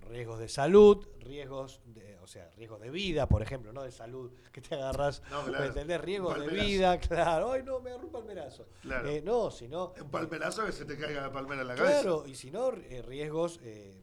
riesgos 0.08 0.40
de 0.40 0.50
salud, 0.50 1.08
riesgos 1.20 1.82
de, 1.86 2.18
o 2.20 2.28
sea, 2.28 2.50
riesgos 2.56 2.80
de 2.82 2.90
vida, 2.90 3.28
por 3.28 3.42
ejemplo, 3.42 3.72
no 3.74 3.84
de 3.84 3.92
salud, 3.92 4.32
que 4.52 4.62
te 4.62 4.76
agarras, 4.76 5.22
No, 5.30 5.44
¿me 5.44 5.50
claro. 5.50 5.66
entendés? 5.66 6.02
Riesgos 6.02 6.40
de 6.40 6.48
vida, 6.48 7.00
claro, 7.00 7.52
ay 7.52 7.64
no, 7.64 7.80
me 7.80 7.90
agarró 7.92 8.06
un 8.08 8.12
palmerazo. 8.12 8.68
Claro. 8.82 9.08
Eh, 9.10 9.22
no, 9.24 9.52
sino 9.52 9.94
Un 10.02 10.10
palmerazo 10.12 10.66
que 10.66 10.72
se 10.72 10.86
te 10.86 10.98
caiga 10.98 11.22
la 11.22 11.32
palmera 11.32 11.62
en 11.62 11.68
la 11.68 11.76
cabeza. 11.76 12.02
Claro, 12.02 12.28
y 12.28 12.36
si 12.36 12.52
no, 12.52 12.70
eh, 12.74 13.02
riesgos 13.02 13.60
eh, 13.64 14.02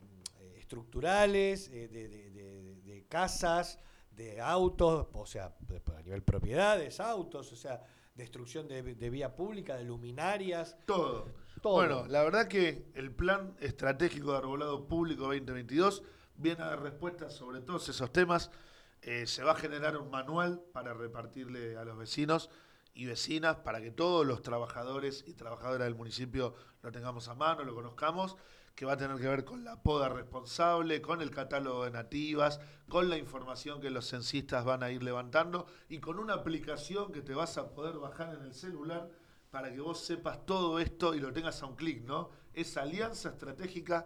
estructurales, 0.57 1.69
eh, 1.69 1.89
de, 1.89 2.09
de- 2.09 2.31
de- 2.31 2.75
de 2.83 3.05
casas, 3.07 3.79
de 4.11 4.41
autos, 4.41 5.07
o 5.13 5.27
sea, 5.27 5.47
a 5.97 6.03
nivel 6.03 6.23
propiedades, 6.23 7.01
autos, 7.01 7.53
o 7.53 7.57
sea, 7.57 7.83
destrucción 8.15 8.69
de, 8.69 8.83
de 8.95 9.11
vía 9.11 9.35
pública, 9.35 9.77
de 9.77 9.85
luminarias. 9.85 10.77
Todo. 10.87 11.27
Bueno, 11.65 12.05
la 12.09 12.23
verdad 12.23 12.47
que 12.47 12.85
el 12.93 13.11
Plan 13.11 13.57
Estratégico 13.59 14.33
de 14.33 14.37
Arbolado 14.37 14.87
Público 14.87 15.23
2022 15.23 16.03
viene 16.37 16.63
a 16.63 16.67
dar 16.67 16.83
respuestas 16.83 17.33
sobre 17.33 17.63
todos 17.63 17.89
esos 17.89 18.13
temas. 18.13 18.51
Eh, 19.01 19.27
se 19.27 19.43
va 19.43 19.53
a 19.53 19.57
generar 19.57 19.97
un 19.97 20.11
manual 20.11 20.63
para 20.75 20.93
repartirle 20.93 21.79
a 21.79 21.87
los 21.87 21.97
vecinos 21.97 22.51
y 22.93 23.07
vecinas 23.07 23.57
para 23.57 23.81
que 23.81 23.91
todos 23.91 24.27
los 24.27 24.43
trabajadores 24.43 25.25
y 25.27 25.33
trabajadoras 25.33 25.87
del 25.87 25.95
municipio 25.95 26.55
lo 26.83 26.93
tengamos 26.93 27.29
a 27.29 27.35
mano, 27.35 27.65
lo 27.65 27.75
conozcamos, 27.75 28.37
que 28.75 28.85
va 28.85 28.93
a 28.93 28.99
tener 28.99 29.17
que 29.17 29.29
ver 29.29 29.47
con 29.47 29.65
la 29.65 29.83
poda 29.83 30.11
responsable, 30.11 31.01
con 31.01 31.23
el 31.23 31.31
catálogo 31.31 31.87
de 31.87 31.93
nativas, 31.93 32.61
con 32.91 33.09
la 33.09 33.17
información 33.17 33.81
que 33.81 33.89
los 33.89 34.07
censistas 34.07 34.67
van 34.67 34.83
a 34.83 34.91
ir 34.91 35.03
levantando 35.03 35.67
y 35.89 36.01
con 36.01 36.19
una 36.19 36.35
aplicación 36.35 37.11
que 37.11 37.23
te 37.23 37.35
vas 37.35 37.57
a 37.57 37.71
poder 37.71 37.97
bajar 37.97 38.35
en 38.35 38.43
el 38.43 38.53
celular 38.53 39.09
para 39.55 39.73
que 39.73 39.79
vos 39.81 40.01
sepas 40.01 40.45
todo 40.45 40.81
esto 40.81 41.15
y 41.15 41.21
lo 41.21 41.33
tengas 41.33 41.63
a 41.63 41.67
un 41.67 41.77
clic, 41.77 42.03
¿no? 42.03 42.33
Esa 42.55 42.83
alianza 42.83 43.29
estratégica 43.29 44.05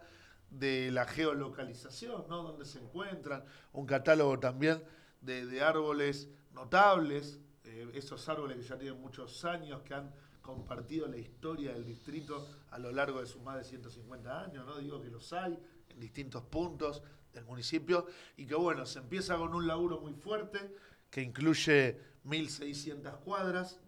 de 0.51 0.91
la 0.91 1.07
geolocalización, 1.07 2.27
¿no? 2.29 2.43
Donde 2.43 2.67
se 2.67 2.79
encuentran, 2.79 3.43
un 3.73 3.87
catálogo 3.87 4.39
también 4.39 4.85
de, 5.23 5.63
árboles 5.63 6.29
notables, 6.53 7.41
eh, 7.65 7.91
esos 7.95 8.29
árboles 8.29 8.59
que 8.59 8.63
ya 8.63 8.77
tienen 8.77 9.01
muchos 9.01 9.43
años, 9.47 9.81
que 9.85 9.95
han 9.95 10.15
compartido 10.43 11.09
la 11.09 11.17
historia 11.17 11.73
del 11.73 11.87
distrito 11.87 12.47
a 12.71 12.79
lo 12.79 12.93
largo 12.93 13.21
de 13.21 13.27
sus 13.27 13.41
más 13.41 13.57
de 13.57 13.65
150 13.65 14.45
años, 14.45 14.67
¿no? 14.67 14.77
Digo 14.77 15.01
que 15.01 15.09
los 15.09 15.33
hay 15.33 15.59
en 15.89 15.99
distintos 15.99 16.43
puntos 16.43 17.03
del 17.33 17.47
municipio 17.47 18.07
y 18.37 18.45
que 18.45 18.55
bueno, 18.55 18.85
se 18.85 18.99
empieza 18.99 19.39
con 19.39 19.55
un 19.55 19.67
laburo 19.67 19.99
muy 19.99 20.13
fuerte 20.13 20.75
que 21.11 21.23
incluye 21.23 21.99
1.600 22.27 23.21
cuadras, 23.21 23.81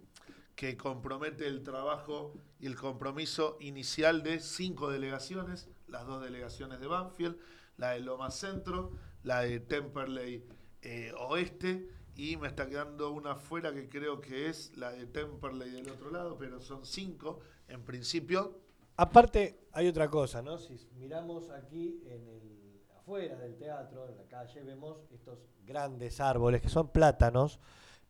que 0.60 0.76
compromete 0.76 1.46
el 1.46 1.62
trabajo 1.62 2.34
y 2.58 2.66
el 2.66 2.76
compromiso 2.76 3.56
inicial 3.60 4.22
de 4.22 4.40
cinco 4.40 4.90
delegaciones, 4.90 5.70
las 5.88 6.06
dos 6.06 6.22
delegaciones 6.22 6.80
de 6.80 6.86
Banfield, 6.86 7.38
la 7.78 7.92
de 7.92 8.00
Loma 8.00 8.30
Centro, 8.30 8.92
la 9.22 9.40
de 9.40 9.60
Temperley 9.60 10.44
eh, 10.82 11.14
Oeste, 11.16 11.88
y 12.14 12.36
me 12.36 12.46
está 12.46 12.68
quedando 12.68 13.10
una 13.10 13.36
fuera 13.36 13.72
que 13.72 13.88
creo 13.88 14.20
que 14.20 14.50
es 14.50 14.76
la 14.76 14.92
de 14.92 15.06
Temperley 15.06 15.70
del 15.70 15.88
otro 15.88 16.10
lado, 16.10 16.36
pero 16.36 16.60
son 16.60 16.84
cinco 16.84 17.40
en 17.66 17.82
principio. 17.82 18.60
Aparte, 18.98 19.60
hay 19.72 19.88
otra 19.88 20.10
cosa, 20.10 20.42
¿no? 20.42 20.58
Si 20.58 20.76
miramos 20.98 21.48
aquí 21.48 22.02
en 22.04 22.28
el, 22.28 22.82
afuera 22.98 23.38
del 23.38 23.56
teatro, 23.56 24.10
en 24.10 24.16
la 24.18 24.24
calle, 24.24 24.62
vemos 24.62 25.10
estos 25.10 25.38
grandes 25.64 26.20
árboles 26.20 26.60
que 26.60 26.68
son 26.68 26.92
plátanos, 26.92 27.58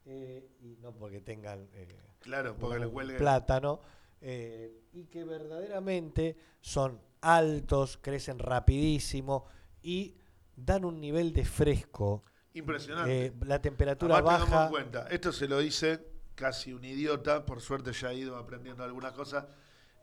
eh, 0.04 0.50
y 0.58 0.78
no 0.82 0.92
porque 0.92 1.20
tengan... 1.20 1.68
eh, 1.74 2.09
Claro, 2.20 2.56
porque 2.56 2.78
le 2.78 2.86
un 2.86 2.92
cuelgue. 2.92 3.18
plátano 3.18 3.80
eh, 4.20 4.84
y 4.92 5.04
que 5.06 5.24
verdaderamente 5.24 6.36
son 6.60 7.00
altos, 7.22 7.98
crecen 8.00 8.38
rapidísimo 8.38 9.46
y 9.82 10.14
dan 10.56 10.84
un 10.84 11.00
nivel 11.00 11.32
de 11.32 11.44
fresco. 11.44 12.24
Impresionante. 12.54 13.26
Eh, 13.26 13.32
la 13.46 13.60
temperatura 13.60 14.16
Además, 14.16 14.40
tengamos 14.44 14.50
baja. 14.54 14.64
en 14.66 14.70
cuenta, 14.70 15.06
esto 15.08 15.32
se 15.32 15.48
lo 15.48 15.58
dice 15.58 16.04
casi 16.34 16.72
un 16.72 16.84
idiota, 16.84 17.44
por 17.46 17.60
suerte 17.60 17.92
ya 17.92 18.08
ha 18.08 18.14
ido 18.14 18.36
aprendiendo 18.36 18.82
algunas 18.84 19.12
cosas. 19.12 19.46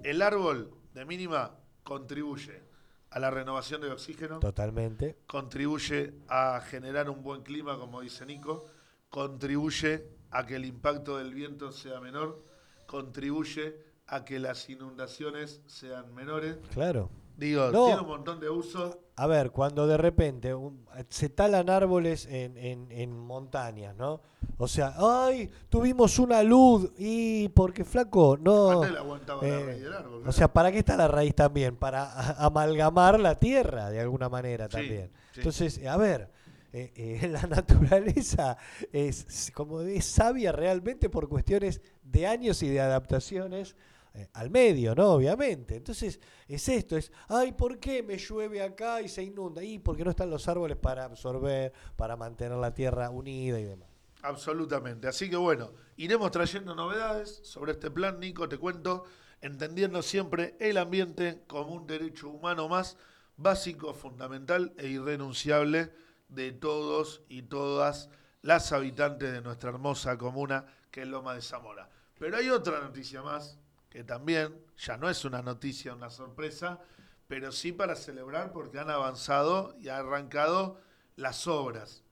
El 0.03 0.22
árbol, 0.22 0.72
de 0.93 1.05
mínima, 1.05 1.55
contribuye 1.84 2.61
a 3.09 3.20
la 3.20 3.32
renovación 3.32 3.82
del 3.82 3.91
oxígeno, 3.91 4.39
Totalmente. 4.39 5.18
contribuye 5.28 6.13
a 6.28 6.61
generar 6.61 7.09
un 7.09 7.24
buen 7.24 7.41
clima, 7.41 7.78
como 7.80 8.01
dice 8.01 8.26
Nico, 8.26 8.65
contribuye 9.09 10.05
a 10.32 10.45
que 10.45 10.55
el 10.55 10.65
impacto 10.65 11.17
del 11.17 11.34
viento 11.34 11.71
sea 11.71 11.99
menor, 11.99 12.43
contribuye 12.86 13.75
a 14.07 14.23
que 14.25 14.39
las 14.39 14.69
inundaciones 14.69 15.61
sean 15.67 16.13
menores. 16.15 16.57
Claro. 16.73 17.09
Digo, 17.36 17.69
No. 17.71 17.86
tiene 17.86 18.01
un 18.01 18.07
montón 18.07 18.39
de 18.39 18.49
usos. 18.49 18.97
A 19.15 19.28
ver, 19.28 19.51
cuando 19.51 19.86
de 19.86 19.97
repente 19.97 20.55
un- 20.55 20.86
se 21.09 21.30
talan 21.30 21.69
árboles 21.69 22.25
en, 22.25 22.57
en- 22.57 22.91
en 22.91 23.11
montañas, 23.11 23.95
¿no? 23.95 24.21
O 24.57 24.67
sea, 24.67 24.93
¡ay! 24.97 25.49
Tuvimos 25.69 26.17
una 26.17 26.41
luz 26.41 26.91
y 26.97 27.49
porque 27.49 27.84
flaco, 27.84 28.38
no. 28.39 28.82
Aguantaba 28.84 29.41
la 29.43 29.47
eh, 29.47 29.65
raíz 29.65 29.82
del 29.84 29.93
árbol. 29.93 30.23
O 30.25 30.32
sea, 30.32 30.51
¿para 30.51 30.71
qué 30.71 30.80
está 30.80 30.95
la 30.97 31.07
raíz 31.07 31.36
también? 31.36 31.75
Para 31.75 32.03
a- 32.11 32.45
amalgamar 32.45 33.19
la 33.19 33.36
tierra 33.38 33.89
de 33.91 33.99
alguna 33.99 34.30
manera 34.30 34.65
Sí, 34.65 34.71
también. 34.71 35.11
sí. 35.34 35.39
Entonces, 35.41 35.86
a 35.86 35.97
ver, 35.97 36.32
eh, 36.74 36.91
eh, 36.95 37.28
la 37.32 37.43
naturaleza 37.43 38.57
es 38.91 39.51
como 39.53 39.82
es 39.82 40.05
sabia 40.05 40.51
realmente 40.51 41.09
por 41.09 41.30
cuestiones 41.30 41.82
de 42.03 42.28
años 42.28 42.61
y 42.63 42.70
de 42.70 42.82
adaptaciones 42.82 43.76
eh, 44.13 44.28
al 44.34 44.49
medio, 44.49 44.95
¿no? 44.95 45.13
Obviamente. 45.13 45.76
Entonces, 45.76 46.20
es 46.47 46.70
esto, 46.70 46.97
es, 46.97 47.11
ay, 47.28 47.51
¿por 47.51 47.78
qué 47.78 48.01
me 48.01 48.18
llueve 48.18 48.61
acá 48.61 49.01
y 49.01 49.07
se 49.07 49.24
inunda? 49.24 49.63
Y 49.63 49.80
porque 49.80 50.03
no 50.03 50.09
están 50.09 50.30
los 50.30 50.47
árboles 50.47 50.78
para 50.78 51.05
absorber, 51.05 51.72
para 51.95 52.15
mantener 52.15 52.57
la 52.57 52.74
tierra 52.74 53.09
unida 53.09 53.59
y 53.59 53.63
demás. 53.63 53.88
Absolutamente. 54.24 55.07
Así 55.07 55.30
que 55.30 55.36
bueno, 55.36 55.72
iremos 55.95 56.32
trayendo 56.32 56.74
novedades 56.76 57.39
sobre 57.43 57.74
este 57.74 57.91
plan, 57.91 58.20
Nico, 58.20 58.49
te 58.49 58.57
cuento, 58.57 59.05
entendiendo 59.41 60.01
siempre 60.01 60.55
el 60.59 60.78
ambiente 60.78 61.43
como 61.47 61.76
un 61.76 61.86
derecho 61.86 62.30
humano 62.30 62.68
más 62.68 62.97
básico, 63.38 63.93
fundamental 63.93 64.74
e 64.78 64.88
irrenunciable 64.88 65.91
de 66.28 66.51
todos 66.51 67.21
y 67.30 67.43
todas 67.43 68.09
las 68.41 68.71
habitantes 68.71 69.32
de 69.32 69.41
nuestra 69.41 69.69
hermosa 69.69 70.17
comuna 70.17 70.65
que 70.91 71.01
es 71.01 71.07
Loma 71.07 71.34
de 71.34 71.41
Zamora. 71.41 71.89
Pero 72.17 72.38
hay 72.38 72.49
otra 72.49 72.80
noticia 72.80 73.21
más 73.21 73.59
que 73.89 74.03
también 74.03 74.65
ya 74.78 74.97
no 74.97 75.09
es 75.09 75.25
una 75.25 75.41
noticia, 75.41 75.93
una 75.93 76.09
sorpresa, 76.09 76.80
pero 77.28 77.51
sí 77.51 77.71
para 77.71 77.95
celebrar 77.95 78.51
porque 78.51 78.80
han 78.80 78.89
avanzado 78.89 79.75
y 79.80 79.89
han 79.89 80.05
arrancado 80.05 80.80
las 81.15 81.47
obras. 81.47 82.03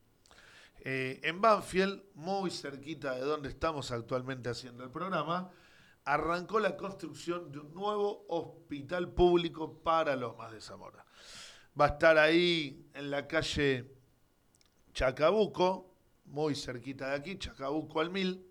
Eh, 0.79 1.19
en 1.23 1.41
Banfield, 1.41 2.03
muy 2.13 2.51
cerquita 2.51 3.15
de 3.15 3.21
donde 3.21 3.49
estamos 3.49 3.91
actualmente 3.91 4.49
haciendo 4.49 4.83
el 4.83 4.91
programa, 4.91 5.49
arrancó 6.03 6.59
la 6.59 6.77
construcción 6.77 7.51
de 7.51 7.59
un 7.59 7.73
nuevo 7.73 8.25
hospital 8.29 9.11
público 9.11 9.81
para 9.81 10.15
Lomas 10.15 10.51
de 10.51 10.61
Zamora. 10.61 11.03
Va 11.79 11.85
a 11.85 11.89
estar 11.89 12.17
ahí 12.17 12.87
en 12.93 13.09
la 13.09 13.27
calle 13.27 13.94
Chacabuco, 14.95 15.93
muy 16.23 16.55
cerquita 16.55 17.09
de 17.09 17.15
aquí, 17.15 17.37
Chacabuco 17.37 17.99
al 17.99 18.11
Mil, 18.11 18.49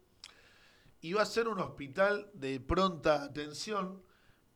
y 1.00 1.14
va 1.14 1.22
a 1.22 1.26
ser 1.26 1.48
un 1.48 1.58
hospital 1.58 2.30
de 2.34 2.60
pronta 2.60 3.22
atención, 3.22 4.02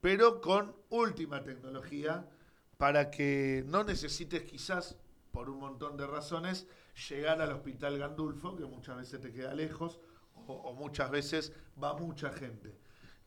pero 0.03 0.43
con 0.43 0.77
última 0.91 1.43
tecnología, 1.43 2.29
para 2.77 3.11
que 3.11 3.65
no 3.67 3.85
necesites 3.85 4.43
quizás, 4.43 4.99
por 5.33 5.49
un 5.49 5.61
montón 5.61 5.97
de 5.97 6.07
razones, 6.07 6.67
llegar 7.09 7.41
al 7.41 7.53
hospital 7.53 7.99
Gandulfo, 7.99 8.55
que 8.55 8.67
muchas 8.67 8.99
veces 8.99 9.23
te 9.23 9.33
queda 9.33 9.55
lejos, 9.55 9.99
o, 10.47 10.75
muchas 10.75 11.11
veces 11.11 11.55
va 11.83 11.95
mucha 11.95 12.31
gente. 12.35 12.77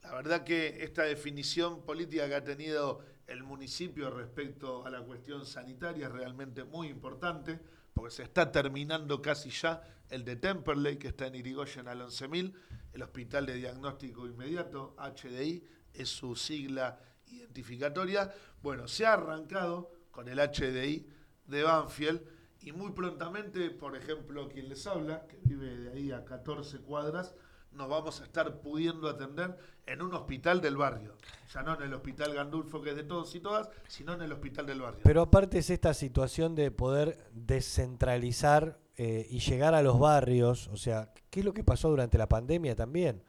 La 0.03 0.14
verdad 0.14 0.43
que 0.43 0.84
esta 0.84 1.01
definición 1.01 1.82
política 1.82 2.28
que 2.28 2.36
ha 2.36 2.43
tenido 2.43 3.01
el 3.26 3.41
municipio 3.41 4.12
respecto 4.12 4.86
a 4.86 4.91
la 4.91 5.01
cuestión 5.01 5.47
sanitaria 5.47 6.05
es 6.05 6.14
realmente 6.14 6.64
muy 6.64 6.89
importante, 6.89 7.59
porque 7.94 8.12
se 8.12 8.24
está 8.24 8.52
terminando 8.52 9.22
casi 9.22 9.50
ya 9.50 9.82
el 10.10 10.26
de 10.26 10.36
Temperley, 10.36 10.98
que 10.98 11.10
está 11.10 11.28
en 11.28 11.36
Irigoyen 11.36 11.88
al 11.88 12.02
11.000, 12.02 12.54
el 12.94 13.02
Hospital 13.02 13.46
de 13.46 13.56
Diagnóstico 13.56 14.26
Inmediato, 14.28 14.96
HDI, 14.98 15.64
es 15.94 16.10
su 16.10 16.36
sigla 16.36 17.00
identificatoria. 17.28 18.34
Bueno, 18.62 18.88
se 18.88 19.06
ha 19.06 19.14
arrancado 19.14 19.92
con 20.12 20.28
el 20.28 20.39
HDI 20.39 21.08
de 21.48 21.64
Banfield 21.64 22.22
y 22.62 22.72
muy 22.72 22.92
prontamente, 22.92 23.72
por 23.72 23.96
ejemplo, 23.96 24.48
quien 24.50 24.70
les 24.70 24.86
habla, 24.86 25.26
que 25.28 25.38
vive 25.44 25.78
de 25.78 25.92
ahí 25.92 26.12
a 26.12 26.24
14 26.24 26.80
cuadras, 26.80 27.34
nos 27.74 27.90
vamos 27.90 28.22
a 28.22 28.26
estar 28.26 28.62
pudiendo 28.62 29.08
atender 29.10 29.58
en 29.86 30.02
un 30.02 30.14
hospital 30.14 30.62
del 30.62 30.78
barrio. 30.78 31.16
Ya 31.54 31.64
no 31.64 31.76
en 31.76 31.84
el 31.84 31.94
hospital 31.94 32.34
Gandulfo, 32.34 32.82
que 32.82 32.92
es 32.92 32.96
de 32.96 33.04
todos 33.04 33.34
y 33.36 33.40
todas, 33.40 33.70
sino 33.88 34.14
en 34.14 34.22
el 34.22 34.32
hospital 34.32 34.66
del 34.66 34.82
barrio. 34.82 35.02
Pero 35.04 35.22
aparte 35.22 35.60
es 35.60 35.70
esta 35.70 35.94
situación 35.94 36.56
de 36.56 36.72
poder 36.72 37.30
descentralizar 37.34 38.80
eh, 38.98 39.28
y 39.30 39.40
llegar 39.40 39.74
a 39.74 39.82
los 39.82 40.00
barrios, 40.00 40.68
o 40.68 40.78
sea, 40.78 41.14
¿qué 41.30 41.40
es 41.40 41.46
lo 41.46 41.54
que 41.54 41.64
pasó 41.64 41.90
durante 41.90 42.18
la 42.18 42.28
pandemia 42.28 42.76
también? 42.76 43.24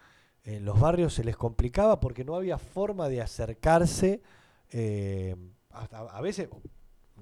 En 0.44 0.64
los 0.64 0.78
barrios 0.80 1.14
se 1.14 1.24
les 1.24 1.36
complicaba 1.36 2.00
porque 2.00 2.24
no 2.24 2.34
había 2.34 2.58
forma 2.58 3.08
de 3.08 3.22
acercarse, 3.22 4.22
eh, 4.70 5.36
a 5.70 6.20
veces 6.20 6.48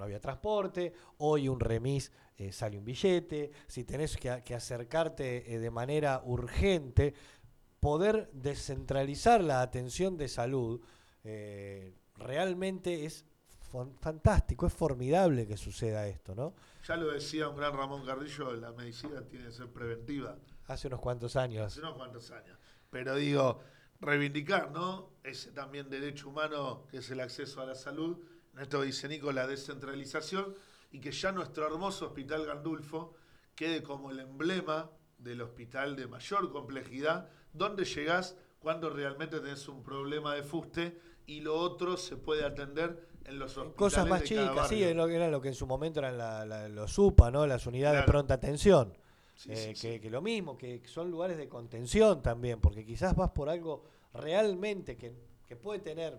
no 0.00 0.06
había 0.06 0.20
transporte, 0.20 0.92
hoy 1.18 1.48
un 1.48 1.60
remis 1.60 2.10
eh, 2.36 2.52
sale 2.52 2.76
un 2.76 2.84
billete, 2.84 3.52
si 3.66 3.84
tenés 3.84 4.16
que, 4.16 4.30
acercarte 4.30 5.58
de 5.58 5.70
manera 5.70 6.22
urgente, 6.24 7.14
poder 7.78 8.30
descentralizar 8.32 9.44
la 9.44 9.62
atención 9.62 10.16
de 10.16 10.28
salud 10.28 10.80
realmente 12.16 13.04
es 13.04 13.24
fantástico, 14.00 14.66
es 14.66 14.72
formidable 14.72 15.46
que 15.46 15.56
suceda 15.56 16.06
esto, 16.06 16.34
¿no? 16.34 16.54
Ya 16.86 16.96
lo 16.96 17.12
decía 17.12 17.48
un 17.48 17.56
gran 17.56 17.72
Ramón 17.72 18.04
Carrillo, 18.04 18.52
la 18.56 18.72
medicina 18.72 19.22
tiene 19.22 19.46
que 19.46 19.52
ser 19.52 19.68
preventiva. 19.68 20.36
Hace 20.66 20.88
unos 20.88 21.00
cuantos 21.00 21.36
años. 21.36 21.66
Hace 21.66 21.80
unos 21.80 21.94
cuantos 21.94 22.30
años. 22.30 22.58
Pero 22.90 23.14
digo, 23.14 23.60
reivindicar, 24.00 24.72
¿no? 24.72 25.10
Ese 25.22 25.52
también 25.52 25.88
derecho 25.88 26.28
humano 26.28 26.86
que 26.90 26.98
es 26.98 27.10
el 27.10 27.20
acceso 27.20 27.60
a 27.60 27.66
la 27.66 27.74
salud. 27.74 28.18
Esto 28.58 28.82
dice 28.82 29.08
Nico, 29.08 29.32
la 29.32 29.46
descentralización 29.46 30.54
y 30.92 31.00
que 31.00 31.12
ya 31.12 31.32
nuestro 31.32 31.66
hermoso 31.66 32.06
Hospital 32.06 32.46
Gandulfo 32.46 33.14
quede 33.54 33.82
como 33.82 34.10
el 34.10 34.20
emblema 34.20 34.90
del 35.18 35.42
hospital 35.42 35.96
de 35.96 36.06
mayor 36.06 36.50
complejidad, 36.50 37.28
donde 37.52 37.84
llegás 37.84 38.36
cuando 38.58 38.90
realmente 38.90 39.38
tenés 39.40 39.68
un 39.68 39.82
problema 39.82 40.34
de 40.34 40.42
fuste 40.42 40.98
y 41.26 41.40
lo 41.40 41.56
otro 41.56 41.96
se 41.96 42.16
puede 42.16 42.44
atender 42.44 43.08
en 43.24 43.38
los 43.38 43.56
hospitales 43.56 43.76
Cosas 43.76 44.08
más 44.08 44.24
chicas, 44.24 44.68
sí, 44.68 44.82
era 44.82 45.28
lo 45.28 45.40
que 45.40 45.48
en 45.48 45.54
su 45.54 45.66
momento 45.66 46.00
eran 46.00 46.74
los 46.74 46.98
UPA, 46.98 47.30
¿no? 47.30 47.46
las 47.46 47.66
unidades 47.66 48.00
de 48.00 48.06
pronta 48.06 48.34
atención. 48.34 48.92
Eh, 49.48 49.74
que, 49.80 50.10
lo 50.10 50.20
mismo, 50.20 50.58
que 50.58 50.82
son 50.86 51.10
lugares 51.10 51.38
de 51.38 51.48
contención 51.48 52.20
también, 52.20 52.60
porque 52.60 52.84
quizás 52.84 53.16
vas 53.16 53.30
por 53.30 53.48
algo 53.48 53.84
realmente 54.12 54.96
que, 54.96 55.14
que 55.48 55.56
puede 55.56 55.78
tener, 55.80 56.18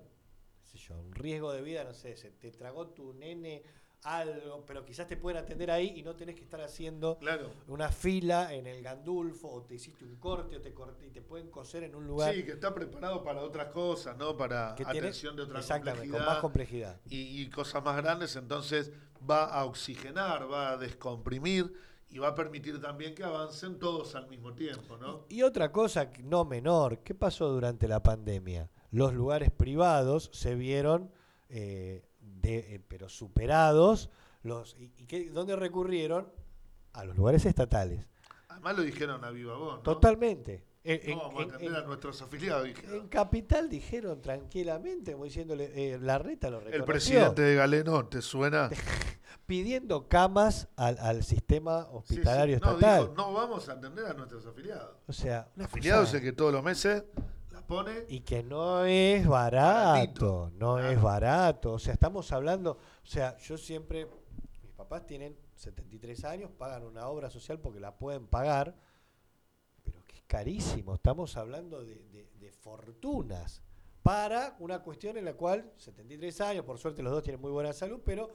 sé 0.72 0.78
yo, 0.78 1.00
un 1.00 1.14
riesgo 1.14 1.52
de 1.52 1.62
vida, 1.62 1.84
no 1.84 1.94
sé, 1.94 2.16
se 2.16 2.32
te 2.32 2.52
tragó 2.52 2.88
tu 2.88 3.14
nene 3.14 3.64
algo, 4.04 4.64
pero 4.66 4.84
quizás 4.84 5.08
te 5.08 5.16
pueden 5.16 5.44
atender 5.44 5.70
ahí 5.70 5.94
y 5.96 6.04
no 6.04 6.16
tenés 6.16 6.36
que 6.36 6.42
estar 6.42 6.62
haciendo 6.62 7.20
una 7.68 7.90
fila 7.90 8.54
en 8.54 8.66
el 8.68 8.82
Gandulfo 8.82 9.50
o 9.50 9.64
te 9.64 9.76
hiciste 9.76 10.06
un 10.06 10.16
corte 10.16 10.58
o 10.58 10.62
te 10.62 10.74
y 11.06 11.10
te 11.10 11.22
pueden 11.22 11.50
coser 11.50 11.84
en 11.84 11.96
un 11.96 12.08
lugar. 12.08 12.34
Sí, 12.34 12.44
que 12.44 12.54
está 12.54 12.74
preparado 12.74 13.24
para 13.24 13.42
otras 13.42 13.68
cosas, 13.68 14.18
¿no? 14.18 14.36
Para 14.36 14.74
atención 14.74 15.36
de 15.36 15.44
otra 15.44 15.62
complejidad. 15.62 16.18
Con 16.18 16.26
más 16.26 16.38
complejidad. 16.40 17.02
Y, 17.10 17.48
cosas 17.50 17.84
más 17.84 17.98
grandes, 17.98 18.36
entonces 18.36 18.92
va 19.30 19.46
a 19.46 19.66
oxigenar, 19.66 20.52
va 20.52 20.72
a 20.72 20.78
descomprimir 20.78 21.72
y 22.10 22.18
va 22.18 22.30
a 22.30 22.36
permitir 22.36 22.82
también 22.82 23.14
que 23.14 23.24
avancen 23.24 23.78
todos 23.78 24.16
al 24.16 24.28
mismo 24.28 24.54
tiempo, 24.54 24.98
¿no? 24.98 25.26
Y, 25.30 25.44
otra 25.44 25.72
cosa 25.72 26.10
no 26.24 26.44
menor, 26.44 27.00
¿qué 27.00 27.14
pasó 27.14 27.50
durante 27.50 27.88
la 27.88 28.02
pandemia? 28.02 28.70
Los 28.92 29.14
lugares 29.14 29.52
privados 29.52 30.30
se 30.34 30.56
vieron 30.56 31.12
eh, 31.50 32.06
de, 32.20 32.76
eh, 32.76 32.82
pero 32.88 33.10
superados, 33.10 34.10
los, 34.44 34.76
y, 34.78 34.92
y 34.98 35.26
¿dónde 35.26 35.56
recurrieron? 35.56 36.30
A 36.94 37.06
los 37.06 37.16
lugares 37.16 37.46
estatales. 37.46 38.06
Además 38.50 38.78
lo 38.78 38.84
dijeron 38.84 39.24
a 39.24 39.32
viva 39.32 39.56
voz. 39.56 39.82
Totalmente. 39.82 40.66
En, 40.84 41.18
vamos 41.18 41.52
a 41.52 41.56
atender 41.56 41.76
a 41.76 41.84
nuestros 41.84 42.22
afiliados. 42.22 42.68
En 42.68 43.08
Capital 43.08 43.70
dijeron 43.70 44.20
tranquilamente, 44.22 45.14
como 45.14 45.26
diciéndole, 45.26 45.72
eh, 45.76 46.00
la 46.00 46.18
reta 46.18 46.50
lo 46.50 46.60
reconoció. 46.60 46.80
El 46.80 46.86
presidente 46.86 47.42
de 47.44 47.56
Galeno, 47.56 48.08
¿te 48.08 48.22
suena? 48.22 48.70
Pidiendo 49.46 50.08
camas 50.08 50.70
al, 50.76 50.98
al 51.00 51.24
sistema 51.24 51.88
hospitalario 51.92 52.56
estatal. 52.56 53.14
No, 53.16 53.32
vamos 53.32 53.70
a 53.70 53.74
atender 53.74 54.06
a 54.06 54.14
nuestros 54.14 54.46
afiliados. 54.46 54.96
O 55.08 55.14
sea, 55.14 55.50
afiliados 55.60 56.14
es 56.14 56.22
que 56.22 56.32
todos 56.32 56.52
los 56.52 56.64
meses 56.64 57.04
y 58.08 58.22
que 58.22 58.44
no 58.44 58.86
es 58.86 59.28
barato, 59.28 60.52
no 60.56 60.80
es 60.80 61.02
barato. 61.02 61.74
O 61.74 61.80
sea, 61.80 61.94
estamos 61.94 62.32
hablando, 62.32 62.72
o 62.72 63.08
sea, 63.08 63.38
yo 63.38 63.58
siempre, 63.58 64.08
mis 64.64 64.74
papás 64.74 65.06
tienen 65.06 65.38
73 65.56 66.26
años, 66.26 66.52
pagan 66.58 66.84
una 66.84 67.08
obra 67.08 67.30
social 67.30 67.60
porque 67.60 67.80
la 67.80 67.96
pueden 67.98 68.28
pagar, 68.28 68.76
pero 69.84 70.04
que 70.06 70.18
es 70.18 70.24
carísimo. 70.24 70.96
Estamos 70.96 71.38
hablando 71.38 71.84
de, 71.84 72.02
fortunas 72.60 73.62
para 74.04 74.56
una 74.60 74.84
cuestión 74.84 75.18
en 75.18 75.26
la 75.26 75.34
cual 75.34 75.72
73 75.78 76.42
años, 76.42 76.66
por 76.66 76.78
suerte 76.78 77.02
los 77.02 77.12
dos 77.12 77.24
tienen 77.24 77.42
muy 77.42 77.52
buena 77.52 77.74
salud, 77.74 78.02
pero 78.06 78.30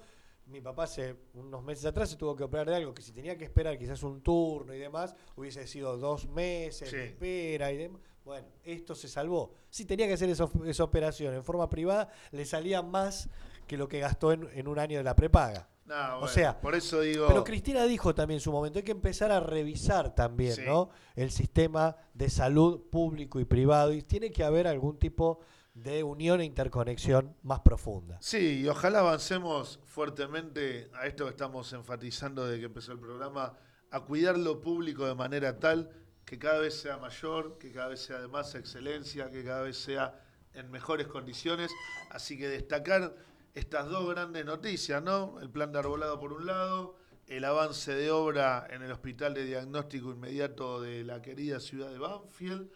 mi 0.46 0.60
papá 0.60 0.84
hace 0.84 1.16
unos 1.34 1.62
meses 1.62 1.84
atrás 1.84 2.10
se 2.10 2.16
tuvo 2.16 2.34
que 2.34 2.44
operar 2.44 2.68
de 2.68 2.76
algo 2.76 2.94
que 2.94 3.02
si 3.02 3.12
tenía 3.12 3.36
que 3.36 3.44
esperar 3.44 3.78
quizás 3.78 4.02
un 4.02 4.22
turno 4.22 4.74
y 4.74 4.78
demás, 4.78 5.14
hubiese 5.36 5.66
sido 5.66 5.96
dos 5.96 6.26
meses 6.28 6.90
de 6.90 7.06
espera 7.06 7.72
y 7.72 7.76
demás. 7.76 8.00
Bueno, 8.26 8.48
esto 8.64 8.96
se 8.96 9.06
salvó. 9.06 9.54
Si 9.70 9.84
tenía 9.84 10.08
que 10.08 10.14
hacer 10.14 10.28
esa, 10.28 10.82
operación 10.82 11.32
en 11.32 11.44
forma 11.44 11.70
privada, 11.70 12.08
le 12.32 12.44
salía 12.44 12.82
más 12.82 13.28
que 13.68 13.76
lo 13.76 13.88
que 13.88 14.00
gastó 14.00 14.32
en, 14.32 14.66
un 14.66 14.78
año 14.80 14.98
de 14.98 15.04
la 15.04 15.14
prepaga. 15.14 15.68
Nah, 15.84 16.16
O 16.16 16.18
bueno, 16.18 16.34
sea, 16.34 16.60
por 16.60 16.74
eso 16.74 17.02
digo. 17.02 17.28
Pero 17.28 17.44
Cristina 17.44 17.84
dijo 17.84 18.16
también 18.16 18.38
en 18.38 18.40
su 18.40 18.50
momento, 18.50 18.80
hay 18.80 18.84
que 18.84 18.90
empezar 18.90 19.30
a 19.30 19.38
revisar 19.38 20.12
también 20.12 20.56
Sí. 20.56 20.62
¿no? 20.66 20.90
el 21.14 21.30
sistema 21.30 21.94
de 22.14 22.28
salud 22.28 22.80
público 22.90 23.38
y 23.38 23.44
privado 23.44 23.92
y 23.92 24.02
tiene 24.02 24.32
que 24.32 24.42
haber 24.42 24.66
algún 24.66 24.98
tipo 24.98 25.38
de 25.74 26.02
unión 26.02 26.40
e 26.40 26.44
interconexión 26.44 27.36
más 27.44 27.60
profunda. 27.60 28.18
Sí, 28.20 28.62
y 28.62 28.68
ojalá 28.68 29.00
avancemos 29.00 29.78
fuertemente 29.84 30.90
a 30.94 31.06
esto 31.06 31.26
que 31.26 31.30
estamos 31.30 31.72
enfatizando 31.72 32.44
desde 32.44 32.58
que 32.58 32.66
empezó 32.66 32.90
el 32.90 32.98
programa, 32.98 33.54
a 33.92 34.00
cuidar 34.00 34.36
lo 34.36 34.60
público 34.60 35.06
de 35.06 35.14
manera 35.14 35.60
tal 35.60 35.92
que 36.26 36.38
cada 36.38 36.58
vez 36.58 36.78
sea 36.78 36.98
mayor, 36.98 37.56
que 37.56 37.70
cada 37.70 37.88
vez 37.88 38.00
sea 38.00 38.18
de 38.18 38.26
más 38.26 38.54
excelencia, 38.56 39.30
que 39.30 39.44
cada 39.44 39.62
vez 39.62 39.78
sea 39.78 40.20
en 40.54 40.70
mejores 40.72 41.06
condiciones. 41.06 41.70
Así 42.10 42.36
que 42.36 42.48
destacar 42.48 43.14
estas 43.54 43.88
dos 43.88 44.10
grandes 44.10 44.44
noticias, 44.44 45.02
¿no? 45.02 45.40
El 45.40 45.48
plan 45.48 45.72
de 45.72 45.78
arbolado 45.78 46.18
por 46.18 46.32
un 46.32 46.44
lado, 46.44 46.96
el 47.28 47.44
avance 47.44 47.94
de 47.94 48.10
obra 48.10 48.66
en 48.68 48.82
el 48.82 48.90
Hospital 48.90 49.34
de 49.34 49.44
Diagnóstico 49.44 50.10
Inmediato 50.10 50.82
de 50.82 51.04
la 51.04 51.22
querida 51.22 51.60
ciudad 51.60 51.90
de 51.90 51.98
Banfield 51.98 52.70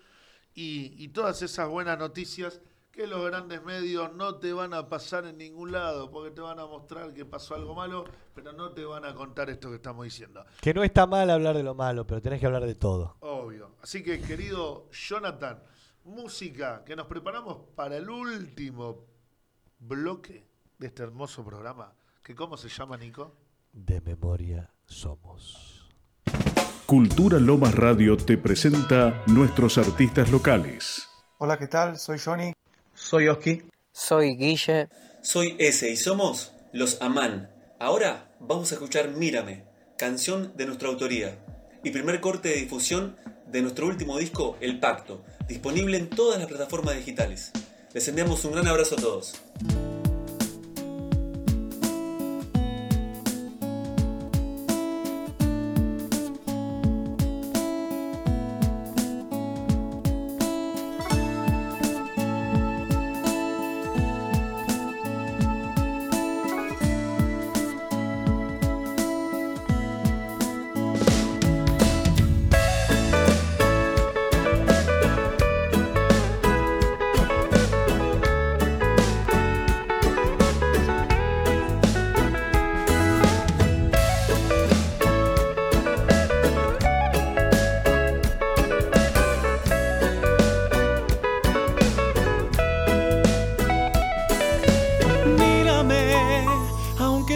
y, 0.55 0.94
y 0.96 1.09
todas 1.09 1.42
esas 1.42 1.68
buenas 1.68 1.98
noticias 1.98 2.61
que 2.93 3.07
los 3.07 3.24
grandes 3.24 3.62
medios 3.62 4.12
no 4.14 4.36
te 4.36 4.53
van 4.53 4.74
a 4.74 4.88
pasar 4.88 5.24
en 5.24 5.38
ningún 5.38 5.72
lado, 5.72 6.11
porque 6.11 6.30
te 6.32 6.41
van 6.41 6.59
a 6.59 6.66
mostrar 6.66 7.14
que 7.14 7.24
pasó 7.24 7.55
algo 7.55 7.74
malo, 7.74 8.05
pero 8.34 8.53
no 8.53 8.72
te 8.72 8.84
van 8.84 9.05
a 9.05 9.14
contar 9.14 9.49
esto 9.49 9.70
que 9.70 9.76
estamos 9.76 10.05
diciendo. 10.05 10.45
Que 10.61 10.74
no 10.74 10.82
está 10.82 11.07
mal 11.07 11.30
hablar 11.30 11.57
de 11.57 11.62
lo 11.62 11.74
malo, 11.74 12.07
pero 12.07 12.20
tenés 12.20 12.41
que 12.41 12.47
hablar 12.47 12.66
de 12.66 12.74
todo. 12.74 13.16
Obvio. 13.20 13.76
Así 13.82 14.03
que, 14.03 14.20
querido 14.20 14.88
Jonathan, 14.91 15.62
música 16.05 16.84
que 16.84 16.97
nos 16.97 17.07
preparamos 17.07 17.59
para 17.76 17.97
el 17.97 18.11
último 18.11 19.07
bloque 19.78 20.47
de 20.78 20.86
este 20.88 21.03
hermoso 21.03 21.45
programa. 21.45 21.93
que 22.22 22.34
¿Cómo 22.34 22.57
se 22.57 22.68
llama, 22.68 22.97
Nico? 22.97 23.34
De 23.72 24.01
memoria 24.01 24.68
somos. 24.84 25.88
Cultura 26.86 27.38
Lomas 27.38 27.74
Radio 27.76 28.16
te 28.16 28.36
presenta 28.36 29.22
nuestros 29.28 29.78
artistas 29.78 30.32
locales. 30.32 31.09
Hola, 31.38 31.57
¿qué 31.57 31.68
tal? 31.68 31.97
Soy 31.97 32.18
Johnny. 32.18 32.53
Soy 33.03 33.28
Oski. 33.28 33.62
Soy 33.92 34.36
Guille. 34.36 34.88
Soy 35.22 35.57
ese 35.59 35.90
y 35.90 35.96
somos 35.96 36.53
los 36.72 37.03
Amán. 37.03 37.51
Ahora 37.80 38.30
vamos 38.38 38.70
a 38.70 38.74
escuchar 38.74 39.11
Mírame, 39.11 39.64
canción 39.96 40.53
de 40.57 40.66
nuestra 40.66 40.88
autoría 40.88 41.36
y 41.82 41.90
primer 41.90 42.20
corte 42.20 42.51
de 42.51 42.57
difusión 42.57 43.16
de 43.46 43.62
nuestro 43.62 43.86
último 43.86 44.16
disco, 44.16 44.57
El 44.61 44.78
Pacto, 44.78 45.24
disponible 45.48 45.96
en 45.96 46.09
todas 46.09 46.38
las 46.38 46.46
plataformas 46.46 46.94
digitales. 46.94 47.51
Les 47.94 48.07
enviamos 48.07 48.44
un 48.44 48.53
gran 48.53 48.68
abrazo 48.68 48.94
a 48.94 49.01
todos. 49.01 49.34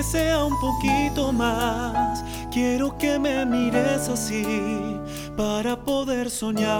Sea 0.05 0.45
un 0.45 0.59
poquito 0.61 1.33
más. 1.33 2.23
Quiero 2.53 2.97
que 2.99 3.19
me 3.19 3.45
mires 3.47 4.09
así 4.09 5.01
para 5.37 5.77
poder 5.77 6.31
soñar. 6.31 6.71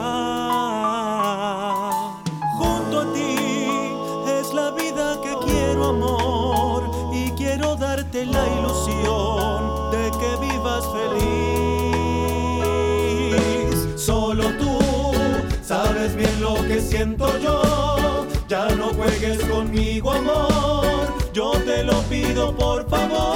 Junto 2.59 3.01
a 3.01 3.13
ti 3.13 3.37
es 4.39 4.55
la 4.55 4.71
vida 4.71 5.19
que 5.23 5.35
quiero, 5.47 5.89
amor. 5.89 6.85
Y 7.13 7.31
quiero 7.33 7.75
darte 7.77 8.27
la 8.27 8.47
ilusión 8.59 9.91
de 9.91 10.11
que 10.21 10.37
vivas 10.47 10.85
feliz. 10.97 11.35
Solo 14.01 14.45
tú 14.59 14.79
sabes 15.63 16.15
bien 16.15 16.41
lo 16.41 16.55
que 16.69 16.81
siento 16.81 17.39
yo. 17.39 18.27
Ya 18.49 18.69
no 18.77 18.93
juegues 18.95 19.43
conmigo, 19.47 20.13
amor. 20.13 20.54
Yo 21.35 21.51
te 21.65 21.83
lo 21.83 22.01
pido, 22.03 22.55
por 22.55 22.89
favor. 22.89 23.35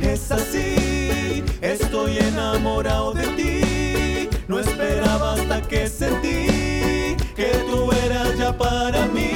Es 0.00 0.30
así, 0.30 1.42
estoy 1.60 2.16
enamorado 2.18 3.12
de 3.12 3.26
ti. 3.34 4.28
No 4.46 4.60
esperaba 4.60 5.32
hasta 5.32 5.60
que 5.62 5.88
sentí 5.88 7.16
que 7.34 7.64
tú 7.68 7.90
eras 7.90 8.38
ya 8.38 8.56
para 8.56 9.06
mí. 9.06 9.29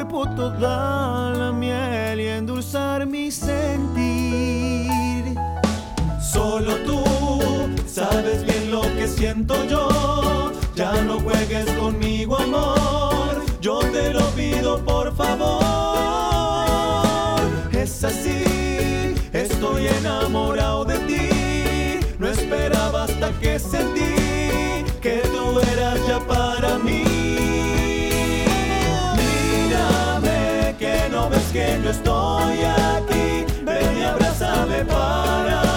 Cuerpo 0.00 0.26
toda 0.34 1.30
la 1.36 1.52
miel 1.52 2.20
y 2.20 2.26
endulzar 2.28 3.06
mi 3.06 3.30
sentir. 3.30 4.90
Solo 6.20 6.74
tú 6.86 7.04
sabes 7.86 8.44
bien 8.44 8.70
lo 8.70 8.80
que 8.80 9.06
siento 9.06 9.62
yo. 9.66 10.52
Ya 10.74 10.92
no 11.02 11.20
juegues 11.20 11.70
conmigo, 11.72 12.38
amor. 12.38 13.44
Yo 13.60 13.80
te 13.80 14.14
lo 14.14 14.24
pido, 14.30 14.82
por 14.84 15.14
favor. 15.14 15.60
Es 17.72 18.02
así, 18.02 19.14
estoy 19.32 19.88
enamorado 19.88 20.86
de 20.86 20.98
ti. 21.00 21.28
No 22.18 22.26
esperaba 22.28 23.04
hasta 23.04 23.30
que 23.40 23.58
sentí 23.58 24.19
que 31.52 31.80
yo 31.82 31.90
estoy 31.90 32.60
aquí. 32.64 33.44
Ven 33.64 33.98
y 33.98 34.02
abrázame 34.02 34.84
para 34.84 35.69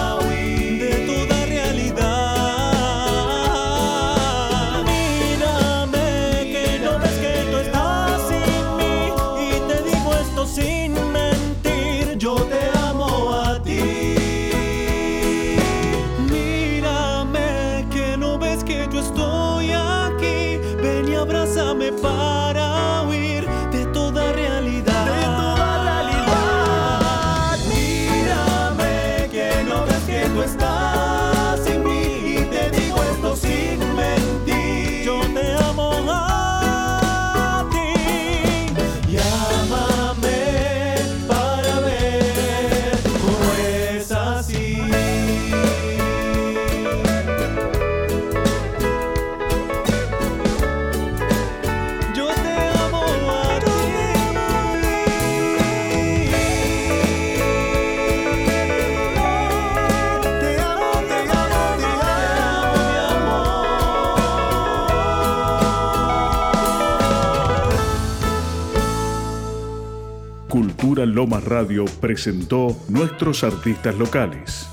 Lomas 71.06 71.44
Radio 71.44 71.84
presentó 72.00 72.76
nuestros 72.88 73.44
artistas 73.44 73.96
locales. 73.96 74.68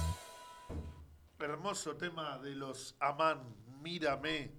Hermoso 1.39 1.95
tema 1.95 2.37
de 2.39 2.55
los 2.55 2.95
Amán, 2.99 3.39
Mírame, 3.81 4.51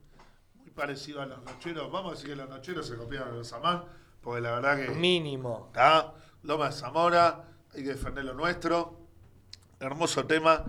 muy 0.56 0.70
parecido 0.70 1.22
a 1.22 1.26
los 1.26 1.42
Nocheros. 1.42 1.90
Vamos 1.90 2.12
a 2.12 2.14
decir 2.14 2.30
que 2.30 2.36
los 2.36 2.48
Nocheros 2.48 2.86
se 2.86 2.96
copiaron 2.96 3.30
de 3.32 3.38
los 3.38 3.52
Amán, 3.52 3.84
porque 4.20 4.40
la 4.40 4.52
verdad 4.52 4.84
que 4.86 4.90
Mínimo. 4.92 5.68
está 5.68 6.14
Loma 6.42 6.66
de 6.66 6.72
Zamora, 6.72 7.44
hay 7.74 7.82
que 7.82 7.90
defender 7.90 8.24
lo 8.24 8.34
nuestro. 8.34 8.98
Hermoso 9.80 10.24
tema. 10.26 10.64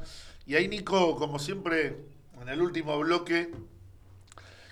Y 0.45 0.55
ahí 0.55 0.67
Nico, 0.67 1.15
como 1.15 1.39
siempre, 1.39 2.05
en 2.41 2.49
el 2.49 2.61
último 2.61 2.97
bloque, 2.99 3.51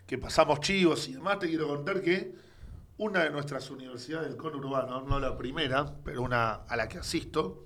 que 0.06 0.18
pasamos 0.18 0.60
chivos 0.60 1.08
y 1.08 1.14
demás, 1.14 1.40
te 1.40 1.48
quiero 1.48 1.68
contar 1.68 2.02
que 2.02 2.36
una 3.02 3.24
de 3.24 3.32
nuestras 3.32 3.72
universidades 3.72 4.28
del 4.28 4.38
conurbano, 4.38 5.02
no 5.02 5.20
la 5.20 5.36
primera, 5.36 5.92
pero 6.04 6.22
una 6.22 6.66
a 6.68 6.76
la 6.76 6.88
que 6.88 7.00
asisto, 7.00 7.66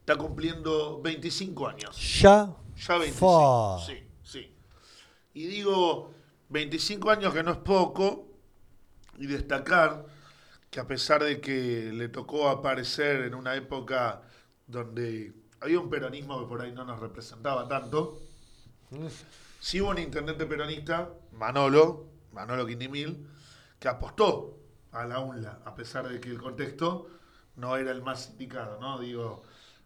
está 0.00 0.16
cumpliendo 0.16 1.02
25 1.02 1.68
años. 1.68 2.20
Ya. 2.22 2.56
Ya 2.74 2.96
25. 2.96 3.78
Fa. 3.78 3.86
Sí, 3.86 4.02
sí. 4.22 4.56
Y 5.34 5.46
digo, 5.48 6.14
25 6.48 7.10
años 7.10 7.34
que 7.34 7.42
no 7.42 7.50
es 7.50 7.58
poco, 7.58 8.26
y 9.18 9.26
destacar 9.26 10.06
que 10.70 10.80
a 10.80 10.86
pesar 10.86 11.22
de 11.22 11.38
que 11.38 11.92
le 11.92 12.08
tocó 12.08 12.48
aparecer 12.48 13.24
en 13.24 13.34
una 13.34 13.54
época 13.54 14.22
donde 14.66 15.34
había 15.60 15.78
un 15.78 15.90
peronismo 15.90 16.40
que 16.40 16.46
por 16.46 16.62
ahí 16.62 16.72
no 16.72 16.86
nos 16.86 17.00
representaba 17.00 17.68
tanto, 17.68 18.18
sí 19.60 19.82
hubo 19.82 19.90
un 19.90 19.98
intendente 19.98 20.46
peronista, 20.46 21.10
Manolo, 21.32 22.06
Manolo 22.32 22.66
Quindimil, 22.66 23.28
que 23.82 23.88
apostó 23.88 24.60
a 24.92 25.04
la 25.06 25.18
UNLA, 25.18 25.58
a 25.64 25.74
pesar 25.74 26.08
de 26.08 26.20
que 26.20 26.28
el 26.28 26.40
contexto 26.40 27.08
no 27.56 27.76
era 27.76 27.90
el 27.90 28.00
más 28.00 28.30
indicado, 28.30 28.78
¿no? 28.80 29.00
Digo, 29.00 29.42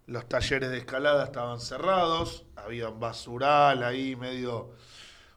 los 0.07 0.28
talleres 0.28 0.68
de 0.68 0.76
escalada 0.76 1.24
estaban 1.24 1.61
cerrados, 1.61 2.44
había 2.57 2.90
un 2.90 3.01
basural 3.01 3.82
ahí 3.82 4.14
medio 4.14 4.72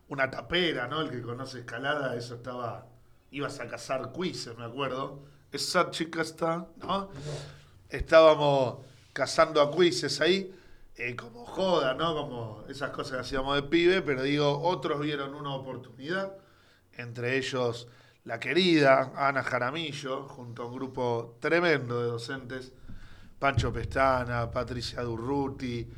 una 0.10 0.30
tapera, 0.30 0.90
¿no? 0.90 1.00
El 1.00 1.10
que 1.10 1.22
conoce 1.22 1.60
escalada, 1.60 2.18
eso 2.18 2.36
estaba 2.36 2.86
ibas 3.32 3.62
a 3.62 3.68
cazar 3.68 4.12
quizzes, 4.12 4.58
me 4.58 4.66
acuerdo. 4.66 5.24
Esa 5.54 5.90
chica 5.90 6.22
está, 6.22 6.68
¿no? 6.78 7.12
Estábamos 7.88 8.86
cazando 9.14 9.62
a 9.62 9.72
quizzes 9.72 10.20
ahí, 10.20 10.54
eh, 10.98 11.16
como 11.16 11.46
joda, 11.46 11.94
¿no? 11.94 12.14
Como 12.14 12.66
esas 12.68 12.92
cosas 12.92 13.14
que 13.14 13.20
hacíamos 13.20 13.56
de 13.56 13.64
pibe, 13.64 14.02
pero 14.02 14.22
digo, 14.22 14.60
otros 14.60 15.00
vieron 15.00 15.34
una 15.34 15.56
oportunidad, 15.56 16.36
entre 16.98 17.38
ellos 17.38 17.88
la 18.30 18.40
querida 18.40 19.12
Ana 19.16 19.42
Jaramillo, 19.42 20.28
junto 20.28 20.62
a 20.62 20.66
un 20.68 20.76
grupo 20.76 21.38
tremendo 21.40 22.00
de 22.00 22.10
docentes, 22.10 22.72
Pancho 23.40 23.74
Pestana, 23.74 24.52
Patricia 24.52 25.02
Durruti, 25.02 25.90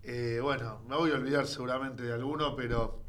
eh, 0.00 0.38
bueno, 0.40 0.84
me 0.88 0.94
voy 0.94 1.10
a 1.10 1.14
olvidar 1.14 1.48
seguramente 1.48 2.04
de 2.04 2.12
alguno, 2.12 2.54
pero 2.54 3.02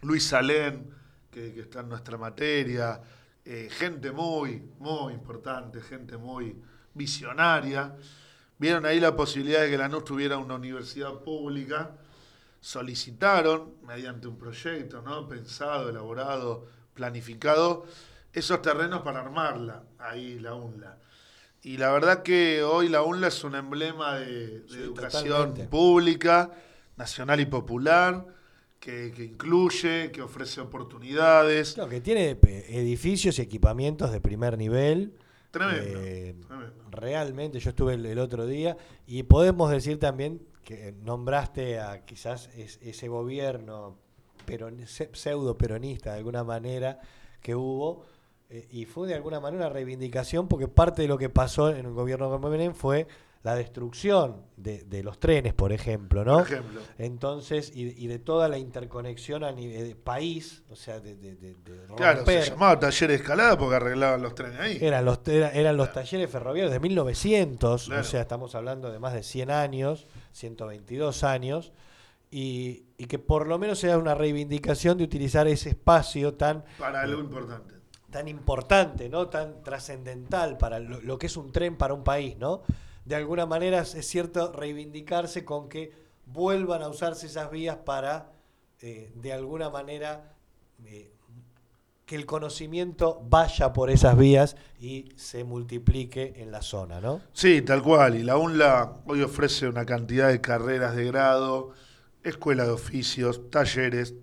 Luis 0.00 0.26
Salén, 0.26 0.90
que, 1.30 1.60
está 1.60 1.80
en 1.80 1.90
nuestra 1.90 2.16
materia, 2.16 2.98
eh, 3.44 3.68
gente 3.70 4.10
muy, 4.10 4.70
muy 4.78 5.12
importante, 5.12 5.82
gente 5.82 6.16
muy 6.16 6.58
visionaria. 6.94 7.94
Vieron 8.56 8.86
ahí 8.86 9.00
la 9.00 9.14
posibilidad 9.14 9.60
de 9.60 9.68
que 9.68 9.76
Lanús 9.76 10.02
tuviera 10.02 10.38
una 10.38 10.54
universidad 10.54 11.12
pública, 11.20 11.94
solicitaron, 12.58 13.74
mediante 13.86 14.28
un 14.28 14.38
proyecto 14.38 15.02
¿no? 15.02 15.28
pensado, 15.28 15.90
elaborado, 15.90 16.66
planificado, 16.94 17.84
esos 18.34 18.60
terrenos 18.62 19.02
para 19.02 19.20
armarla, 19.20 19.84
ahí 19.98 20.38
la 20.38 20.54
UNLA. 20.54 20.98
Y 21.62 21.78
la 21.78 21.90
verdad 21.92 22.22
que 22.22 22.62
hoy 22.62 22.88
la 22.90 23.02
UNLA 23.02 23.28
es 23.28 23.42
un 23.44 23.54
emblema 23.54 24.16
de, 24.18 24.60
de 24.60 24.68
Sí, 24.68 24.76
educación 24.80 25.24
totalmente. 25.28 25.64
pública, 25.68 26.50
nacional 26.96 27.40
y 27.40 27.46
popular, 27.46 28.26
que, 28.78 29.12
que 29.16 29.24
incluye, 29.24 30.10
que 30.12 30.20
ofrece 30.20 30.60
oportunidades. 30.60 31.76
No, 31.78 31.88
que 31.88 32.00
tiene 32.02 32.32
eh, 32.46 32.66
edificios 32.68 33.38
y 33.38 33.42
equipamientos 33.42 34.12
de 34.12 34.20
primer 34.20 34.58
nivel. 34.58 35.14
Tremendo, 35.50 36.00
Eh, 36.02 36.34
tremendo. 36.46 36.74
Realmente, 36.90 37.60
yo 37.60 37.70
estuve 37.70 37.94
el, 37.94 38.04
el 38.04 38.18
otro 38.18 38.46
día 38.46 38.76
y 39.06 39.22
podemos 39.22 39.70
decir 39.70 39.98
también 39.98 40.42
que 40.64 40.92
nombraste 41.02 41.78
a 41.80 42.04
quizás 42.04 42.48
es- 42.56 42.78
ese 42.82 43.08
gobierno 43.08 43.96
peron- 44.46 44.86
se- 44.86 45.10
pseudo 45.14 45.56
peronista 45.56 46.12
de 46.12 46.18
alguna 46.18 46.44
manera 46.44 47.00
que 47.40 47.54
hubo 47.54 48.04
eh, 48.50 48.66
y 48.70 48.84
fue 48.84 49.08
de 49.08 49.14
alguna 49.14 49.40
manera 49.40 49.66
una 49.66 49.72
reivindicación 49.72 50.48
porque 50.48 50.68
parte 50.68 51.02
de 51.02 51.08
lo 51.08 51.18
que 51.18 51.28
pasó 51.30 51.70
en 51.70 51.86
el 51.86 51.92
gobierno 51.92 52.30
de 52.30 52.48
Menem 52.48 52.74
fue 52.74 53.06
la 53.42 53.54
destrucción 53.54 54.40
de, 54.56 54.84
de 54.84 55.02
los 55.02 55.20
trenes, 55.20 55.52
por 55.52 55.70
ejemplo, 55.70 56.24
¿no? 56.24 56.38
Por 56.38 56.46
ejemplo. 56.46 56.80
Entonces, 56.96 57.72
y, 57.74 57.82
y 58.02 58.06
de 58.06 58.18
toda 58.18 58.48
la 58.48 58.56
interconexión 58.56 59.44
a 59.44 59.52
nivel 59.52 59.86
de 59.86 59.94
país, 59.94 60.62
o 60.70 60.76
sea, 60.76 60.98
de, 60.98 61.14
de, 61.14 61.34
de- 61.36 61.54
Claro, 61.94 62.24
se 62.24 62.40
llamaba 62.50 62.78
taller 62.80 63.10
de 63.10 63.16
escalada 63.16 63.58
porque 63.58 63.76
arreglaban 63.76 64.22
los 64.22 64.34
trenes 64.34 64.58
ahí. 64.58 64.78
Eran 64.80 65.04
los, 65.04 65.20
era- 65.26 65.50
eran 65.50 65.76
los 65.76 65.92
talleres 65.92 66.30
ferroviarios 66.30 66.72
de 66.72 66.80
1900, 66.80 67.84
Claro. 67.84 68.00
o 68.00 68.04
sea, 68.04 68.22
estamos 68.22 68.54
hablando 68.54 68.90
de 68.90 68.98
más 68.98 69.12
de 69.12 69.22
100 69.22 69.50
años, 69.50 70.06
122 70.32 71.22
años, 71.22 71.72
y, 72.30 72.86
y 72.96 73.04
que 73.04 73.18
por 73.18 73.46
lo 73.46 73.58
menos 73.58 73.78
sea 73.78 73.98
una 73.98 74.14
reivindicación 74.14 74.96
de 74.96 75.04
utilizar 75.04 75.46
ese 75.48 75.68
espacio 75.68 76.32
tan, 76.34 76.64
Para 76.78 77.02
algo 77.02 77.20
importante. 77.20 77.74
Tan 78.14 78.28
importante, 78.28 79.08
¿no? 79.08 79.28
tan 79.28 79.60
trascendental 79.64 80.56
para 80.56 80.78
lo, 80.78 81.18
que 81.18 81.26
es 81.26 81.36
un 81.36 81.50
tren 81.50 81.76
para 81.76 81.94
un 81.94 82.04
país, 82.04 82.38
¿no? 82.38 82.62
De 83.04 83.16
alguna 83.16 83.44
manera 83.44 83.80
es 83.80 83.96
es 83.96 84.06
cierto 84.06 84.52
reivindicarse 84.52 85.44
con 85.44 85.68
que 85.68 85.90
vuelvan 86.24 86.82
a 86.82 86.88
usarse 86.88 87.26
esas 87.26 87.50
vías 87.50 87.78
para, 87.78 88.30
eh, 88.80 89.10
de 89.16 89.32
alguna 89.32 89.68
manera, 89.68 90.32
eh, 90.84 91.12
que 92.06 92.14
el 92.14 92.24
conocimiento 92.24 93.20
vaya 93.28 93.72
por 93.72 93.90
esas 93.90 94.16
vías 94.16 94.54
y 94.78 95.08
se 95.16 95.42
multiplique 95.42 96.34
en 96.36 96.52
la 96.52 96.62
zona, 96.62 97.00
¿no? 97.00 97.20
Sí, 97.32 97.62
tal 97.62 97.82
cual. 97.82 98.14
Y 98.14 98.22
la 98.22 98.36
UNLA 98.36 98.98
hoy 99.06 99.22
ofrece 99.22 99.66
una 99.66 99.84
cantidad 99.84 100.28
de 100.28 100.40
carreras 100.40 100.94
de 100.94 101.04
grado, 101.06 101.72
escuela 102.22 102.62
de 102.62 102.70
oficios, 102.70 103.50
talleres, 103.50 104.14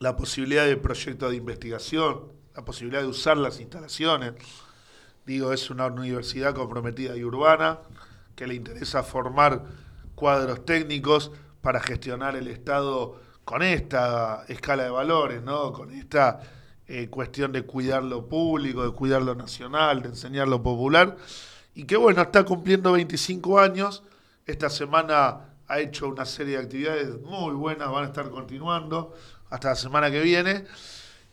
la 0.00 0.16
posibilidad 0.16 0.66
de 0.66 0.76
proyectos 0.76 1.30
de 1.30 1.36
investigación, 1.36 2.34
la 2.54 2.64
posibilidad 2.64 3.02
de 3.02 3.08
usar 3.08 3.36
las 3.36 3.60
instalaciones. 3.60 4.34
Digo, 5.26 5.52
es 5.52 5.70
una 5.70 5.86
universidad 5.86 6.54
comprometida 6.54 7.16
y 7.16 7.24
urbana 7.24 7.80
que 8.36 8.46
le 8.46 8.54
interesa 8.54 9.02
formar 9.02 9.62
cuadros 10.14 10.64
técnicos 10.64 11.32
para 11.62 11.80
gestionar 11.80 12.36
el 12.36 12.48
Estado 12.48 13.20
con 13.44 13.62
esta 13.62 14.44
escala 14.48 14.84
de 14.84 14.90
valores, 14.90 15.42
¿no? 15.42 15.72
Con 15.72 15.90
esta 15.92 16.40
eh, 16.86 17.08
cuestión 17.08 17.52
de 17.52 17.62
cuidar 17.62 18.02
lo 18.02 18.28
público, 18.28 18.84
de 18.84 18.90
cuidar 18.90 19.22
lo 19.22 19.34
nacional, 19.34 20.02
de 20.02 20.10
enseñar 20.10 20.48
lo 20.48 20.62
popular. 20.62 21.16
Y 21.74 21.84
que 21.84 21.96
bueno, 21.96 22.22
está 22.22 22.44
cumpliendo 22.44 22.92
25 22.92 23.58
años. 23.58 24.02
Esta 24.46 24.70
semana 24.70 25.40
ha 25.66 25.80
hecho 25.80 26.08
una 26.08 26.24
serie 26.24 26.58
de 26.58 26.62
actividades 26.62 27.20
muy 27.22 27.54
buenas, 27.54 27.90
van 27.90 28.04
a 28.04 28.06
estar 28.08 28.30
continuando 28.30 29.14
hasta 29.50 29.70
la 29.70 29.76
semana 29.76 30.10
que 30.10 30.20
viene. 30.20 30.66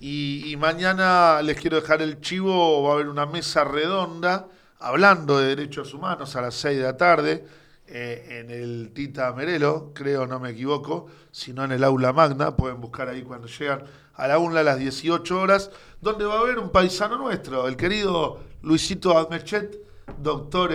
Y, 0.04 0.56
mañana 0.58 1.44
les 1.44 1.62
quiero 1.62 1.80
dejar 1.80 2.02
el 2.02 2.20
chivo, 2.22 2.82
va 2.82 2.90
a 2.90 2.94
haber 2.96 3.08
una 3.08 3.28
mesa 3.28 3.64
redonda 3.64 4.48
hablando 4.80 5.38
de 5.38 5.56
derechos 5.56 5.94
humanos 5.94 6.36
a 6.36 6.42
las 6.42 6.56
6 6.56 6.78
de 6.80 6.84
la 6.84 6.98
tarde 6.98 7.46
eh, 7.86 8.40
en 8.42 8.50
el 8.50 8.94
Tita 8.96 9.32
Merelo, 9.34 9.92
creo, 9.94 10.26
no 10.26 10.40
me 10.40 10.50
equivoco, 10.50 11.06
sino 11.32 11.64
en 11.66 11.72
el 11.72 11.84
aula 11.84 12.14
magna, 12.14 12.58
pueden 12.58 12.82
buscar 12.82 13.10
ahí 13.10 13.22
cuando 13.22 13.48
llegan 13.48 13.84
a 14.16 14.28
la 14.28 14.40
UNLA 14.40 14.62
a 14.62 14.64
las 14.64 14.80
18 14.80 15.40
horas, 15.40 15.70
donde 16.02 16.26
va 16.26 16.34
a 16.34 16.40
haber 16.40 16.58
un 16.58 16.72
paisano 16.72 17.20
nuestro, 17.20 17.68
el 17.68 17.78
querido 17.78 18.40
Luisito 18.64 19.16
Admechet, 19.16 19.78
doctor 20.18 20.72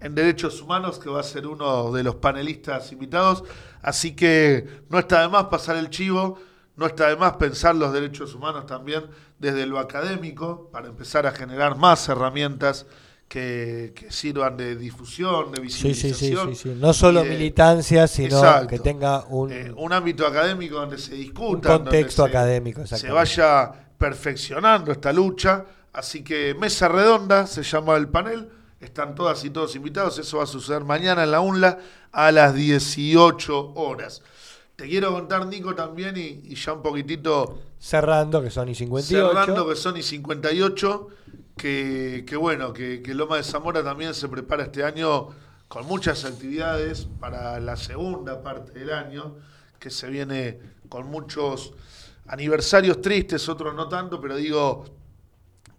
en 0.00 0.14
Derechos 0.16 0.60
Humanos, 0.60 0.98
que 0.98 1.08
va 1.08 1.20
a 1.20 1.22
ser 1.22 1.46
uno 1.46 1.92
de 1.92 2.02
los 2.02 2.16
panelistas 2.16 2.90
invitados. 2.90 3.44
Así 3.80 4.16
que 4.16 4.82
no 4.88 4.98
está 4.98 5.22
de 5.22 5.28
más 5.28 5.44
pasar 5.44 5.76
el 5.76 5.88
chivo. 5.88 6.49
No 6.80 6.86
está 6.86 7.08
de 7.08 7.16
más 7.16 7.34
pensar 7.36 7.76
los 7.76 7.92
derechos 7.92 8.34
humanos 8.34 8.66
también 8.66 9.04
desde 9.38 9.66
lo 9.66 9.78
académico 9.78 10.68
para 10.72 10.88
empezar 10.88 11.26
a 11.26 11.30
generar 11.30 11.76
más 11.76 12.08
herramientas 12.08 12.86
que, 13.28 13.92
que 13.94 14.10
sirvan 14.10 14.56
de 14.56 14.74
difusión, 14.74 15.52
de 15.52 15.60
visibilización. 15.60 16.48
sí, 16.48 16.54
sí, 16.56 16.68
sí. 16.70 16.76
No 16.80 16.92
solo 16.92 17.22
militancia, 17.24 18.08
sino 18.08 18.38
Exacto. 18.38 18.66
que 18.66 18.78
tenga 18.80 19.24
un, 19.28 19.52
eh, 19.52 19.72
un 19.76 19.92
ámbito 19.92 20.26
académico 20.26 20.76
donde 20.76 20.98
se 20.98 21.14
discuta, 21.14 21.70
un 21.76 21.82
contexto 21.84 22.22
donde 22.22 22.32
se- 22.32 22.38
académico. 22.38 22.78
se 22.86 22.94
exactamente. 22.96 23.14
vaya 23.14 23.72
perfeccionando 23.98 24.90
esta 24.90 25.12
lucha. 25.12 25.64
Así 25.92 26.24
que 26.24 26.54
mesa 26.54 26.88
redonda 26.88 27.46
se 27.46 27.62
llama 27.62 27.94
el 27.96 28.08
panel. 28.08 28.48
Están 28.80 29.14
todas 29.14 29.44
y 29.44 29.50
todos 29.50 29.76
invitados. 29.76 30.18
Eso 30.18 30.38
va 30.38 30.44
a 30.44 30.46
suceder 30.46 30.82
mañana 30.84 31.24
en 31.24 31.30
la 31.30 31.40
UNLA 31.40 31.78
a 32.12 32.32
las 32.32 32.54
18 32.54 33.74
horas. 33.74 34.22
Te 34.80 34.88
quiero 34.88 35.12
contar, 35.12 35.46
Nico, 35.46 35.74
también, 35.74 36.16
y, 36.16 36.40
y 36.42 36.54
ya 36.54 36.72
un 36.72 36.80
poquitito 36.80 37.58
Cerrando, 37.78 38.42
que 38.42 38.50
son 38.50 38.66
y 38.70 38.74
58. 38.74 39.28
cerrando, 39.28 39.68
que 39.68 39.76
son 39.76 39.94
y 39.98 40.02
58, 40.02 41.08
que, 41.54 42.24
que 42.26 42.34
bueno, 42.36 42.72
que, 42.72 43.02
que 43.02 43.12
Loma 43.12 43.36
de 43.36 43.42
Zamora 43.42 43.84
también 43.84 44.14
se 44.14 44.26
prepara 44.30 44.62
este 44.64 44.82
año 44.82 45.28
con 45.68 45.84
muchas 45.86 46.24
actividades 46.24 47.06
para 47.20 47.60
la 47.60 47.76
segunda 47.76 48.42
parte 48.42 48.72
del 48.78 48.90
año, 48.90 49.36
que 49.78 49.90
se 49.90 50.08
viene 50.08 50.58
con 50.88 51.08
muchos 51.10 51.74
aniversarios 52.26 53.02
tristes, 53.02 53.50
otros 53.50 53.74
no 53.74 53.86
tanto, 53.86 54.18
pero 54.18 54.34
digo, 54.36 54.86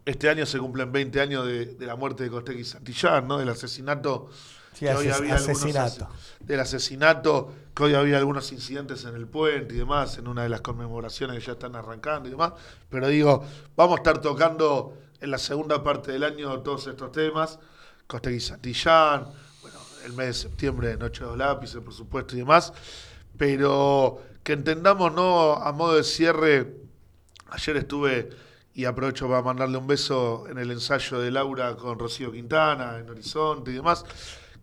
este 0.05 0.29
año 0.29 0.45
se 0.45 0.59
cumplen 0.59 0.91
20 0.91 1.19
años 1.21 1.47
de, 1.47 1.65
de 1.65 1.85
la 1.87 1.95
muerte 1.95 2.23
de 2.25 2.29
Costegui 2.29 2.63
Santillán, 2.65 3.27
¿no? 3.27 3.39
Del 3.39 3.49
asesinato 3.49 4.29
Sí, 4.73 4.85
ases- 4.85 5.31
asesinato. 5.31 6.05
ase- 6.05 6.45
del 6.45 6.59
asesinato, 6.59 7.51
que 7.73 7.83
hoy 7.83 7.93
había 7.93 8.17
algunos 8.17 8.51
incidentes 8.51 9.05
en 9.05 9.15
el 9.15 9.27
puente 9.27 9.75
y 9.75 9.77
demás, 9.77 10.17
en 10.17 10.27
una 10.27 10.43
de 10.43 10.49
las 10.49 10.61
conmemoraciones 10.61 11.39
que 11.39 11.45
ya 11.45 11.53
están 11.53 11.75
arrancando 11.75 12.27
y 12.27 12.31
demás. 12.31 12.53
Pero 12.89 13.07
digo, 13.07 13.45
vamos 13.75 13.95
a 13.95 13.97
estar 13.97 14.19
tocando 14.19 14.97
en 15.21 15.31
la 15.31 15.37
segunda 15.37 15.83
parte 15.83 16.11
del 16.11 16.23
año 16.23 16.59
todos 16.59 16.87
estos 16.87 17.11
temas. 17.11 17.59
Costegui 18.07 18.41
Santillán, 18.41 19.27
bueno, 19.61 19.79
el 20.05 20.13
mes 20.13 20.27
de 20.27 20.33
septiembre, 20.33 20.97
Noche 20.97 21.23
de 21.23 21.29
los 21.29 21.37
Lápices, 21.37 21.81
por 21.81 21.93
supuesto, 21.93 22.35
y 22.35 22.39
demás. 22.39 22.73
Pero 23.37 24.21
que 24.43 24.53
entendamos, 24.53 25.13
¿no? 25.13 25.53
A 25.53 25.71
modo 25.71 25.95
de 25.95 26.03
cierre, 26.03 26.75
ayer 27.51 27.77
estuve, 27.77 28.29
y 28.73 28.85
aprovecho 28.85 29.27
para 29.29 29.41
mandarle 29.41 29.77
un 29.77 29.87
beso 29.87 30.45
en 30.49 30.57
el 30.57 30.71
ensayo 30.71 31.19
de 31.19 31.31
Laura 31.31 31.75
con 31.75 31.97
Rocío 31.97 32.31
Quintana, 32.31 32.97
en 32.97 33.09
Horizonte 33.09 33.71
y 33.71 33.75
demás, 33.75 34.03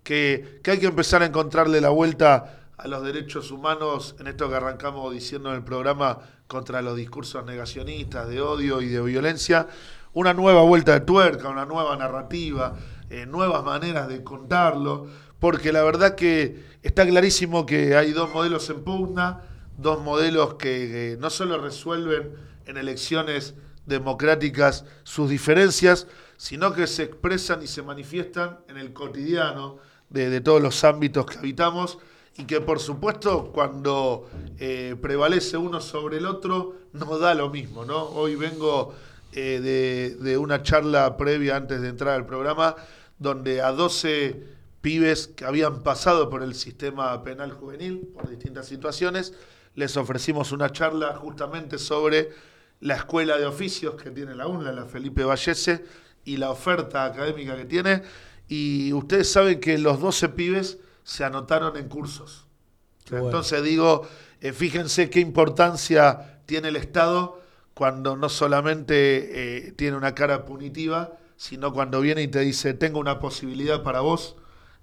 que, 0.03 0.61
que 0.63 0.73
hay 0.73 0.79
que 0.79 0.87
empezar 0.87 1.23
a 1.23 1.27
encontrarle 1.27 1.81
la 1.81 1.91
vuelta 1.91 2.58
a 2.79 2.87
los 2.87 3.03
derechos 3.03 3.51
humanos 3.51 4.15
en 4.21 4.29
esto 4.29 4.49
que 4.49 4.55
arrancamos 4.55 5.13
diciendo 5.13 5.51
en 5.51 5.57
el 5.57 5.65
programa 5.65 6.21
contra 6.47 6.81
los 6.81 6.97
discursos 6.97 7.45
negacionistas 7.45 8.29
de 8.29 8.41
odio 8.41 8.81
y 8.81 8.87
de 8.87 9.03
violencia, 9.03 9.67
una 10.15 10.33
nueva 10.33 10.63
vuelta 10.63 10.93
de 10.93 11.01
tuerca, 11.01 11.49
una 11.49 11.67
nueva 11.67 11.97
narrativa, 11.97 12.77
eh, 13.11 13.27
nuevas 13.27 13.65
maneras 13.65 14.09
de 14.09 14.23
contarlo, 14.23 15.09
porque 15.41 15.73
la 15.73 15.83
verdad 15.83 16.15
que 16.15 16.65
está 16.83 17.05
clarísimo 17.05 17.67
que 17.67 17.97
hay 17.97 18.13
dos 18.13 18.33
modelos 18.33 18.71
en 18.71 18.85
pugna, 18.85 19.43
dos 19.77 20.01
modelos 20.01 20.55
que, 20.55 20.69
que 20.69 21.17
no 21.19 21.31
solo 21.31 21.59
resuelven 21.59 22.33
en 22.67 22.77
elecciones 22.77 23.55
democráticas 23.87 24.85
sus 25.03 25.29
diferencias, 25.29 26.07
sino 26.37 26.73
que 26.73 26.87
se 26.87 27.03
expresan 27.03 27.61
y 27.61 27.67
se 27.67 27.83
manifiestan 27.83 28.59
en 28.69 28.77
el 28.77 28.93
cotidiano 28.93 29.79
de 30.11 30.41
todos 30.41 30.63
los 30.63 30.85
ámbitos 30.85 31.27
que 31.27 31.39
habitamos 31.39 31.99
y 32.39 32.45
que 32.45 32.61
por 32.61 32.81
supuesto 32.81 33.51
cuando 33.53 34.31
eh, 34.59 34.97
prevalece 35.01 35.57
uno 35.57 35.81
sobre 35.81 36.19
el 36.19 36.27
otro 36.27 36.77
nos 36.93 37.21
da 37.21 37.35
lo 37.35 37.51
mismo, 37.51 37.85
¿no? 37.85 38.05
Hoy 38.05 38.37
vengo 38.37 38.95
eh, 39.33 39.61
de, 39.61 40.17
de 40.25 40.39
una 40.39 40.63
charla 40.63 41.17
previa 41.17 41.57
antes 41.57 41.83
de 41.83 41.89
entrar 41.89 42.15
al 42.15 42.27
programa 42.27 42.77
donde 43.19 43.61
a 43.61 43.73
12 43.73 44.43
pibes 44.81 45.27
que 45.27 45.45
habían 45.45 45.83
pasado 45.83 46.31
por 46.31 46.43
el 46.43 46.55
sistema 46.55 47.23
penal 47.23 47.53
juvenil 47.53 48.09
por 48.15 48.31
distintas 48.31 48.67
situaciones, 48.67 49.35
les 49.75 49.97
ofrecimos 49.97 50.53
una 50.53 50.71
charla 50.71 51.17
justamente 51.17 51.79
sobre 51.79 52.31
la 52.81 52.95
escuela 52.95 53.37
de 53.37 53.47
oficios 53.47 54.01
que 54.01 54.11
tiene 54.11 54.37
la 54.37 54.47
UNLA, 54.47 54.73
la 54.73 54.87
Felipe 54.87 55.25
Vallese, 55.25 55.85
y 56.25 56.37
la 56.37 56.51
oferta 56.51 57.05
académica 57.05 57.57
que 57.57 57.65
tiene. 57.65 58.03
Y 58.49 58.93
ustedes 58.93 59.31
saben 59.31 59.61
que 59.61 59.79
los 59.79 60.01
12 60.01 60.29
pibes 60.31 60.79
se 61.09 61.25
anotaron 61.25 61.75
en 61.79 61.89
cursos. 61.89 62.47
Bueno. 63.09 63.25
Entonces 63.25 63.63
digo, 63.63 64.07
eh, 64.43 64.53
fíjense 64.53 65.09
qué 65.09 65.21
importancia 65.21 66.43
tiene 66.45 66.69
el 66.69 66.77
Estado 66.77 67.41
cuando 67.73 68.15
no 68.15 68.29
solamente 68.29 69.69
eh, 69.69 69.73
tiene 69.73 69.97
una 69.97 70.15
cara 70.15 70.45
punitiva, 70.45 71.17
sino 71.39 71.73
cuando 71.73 72.03
viene 72.03 72.21
y 72.21 72.29
te 72.29 72.41
dice, 72.41 72.75
tengo 72.75 73.01
una 73.01 73.21
posibilidad 73.21 73.83
para 73.83 74.01
vos, 74.01 74.37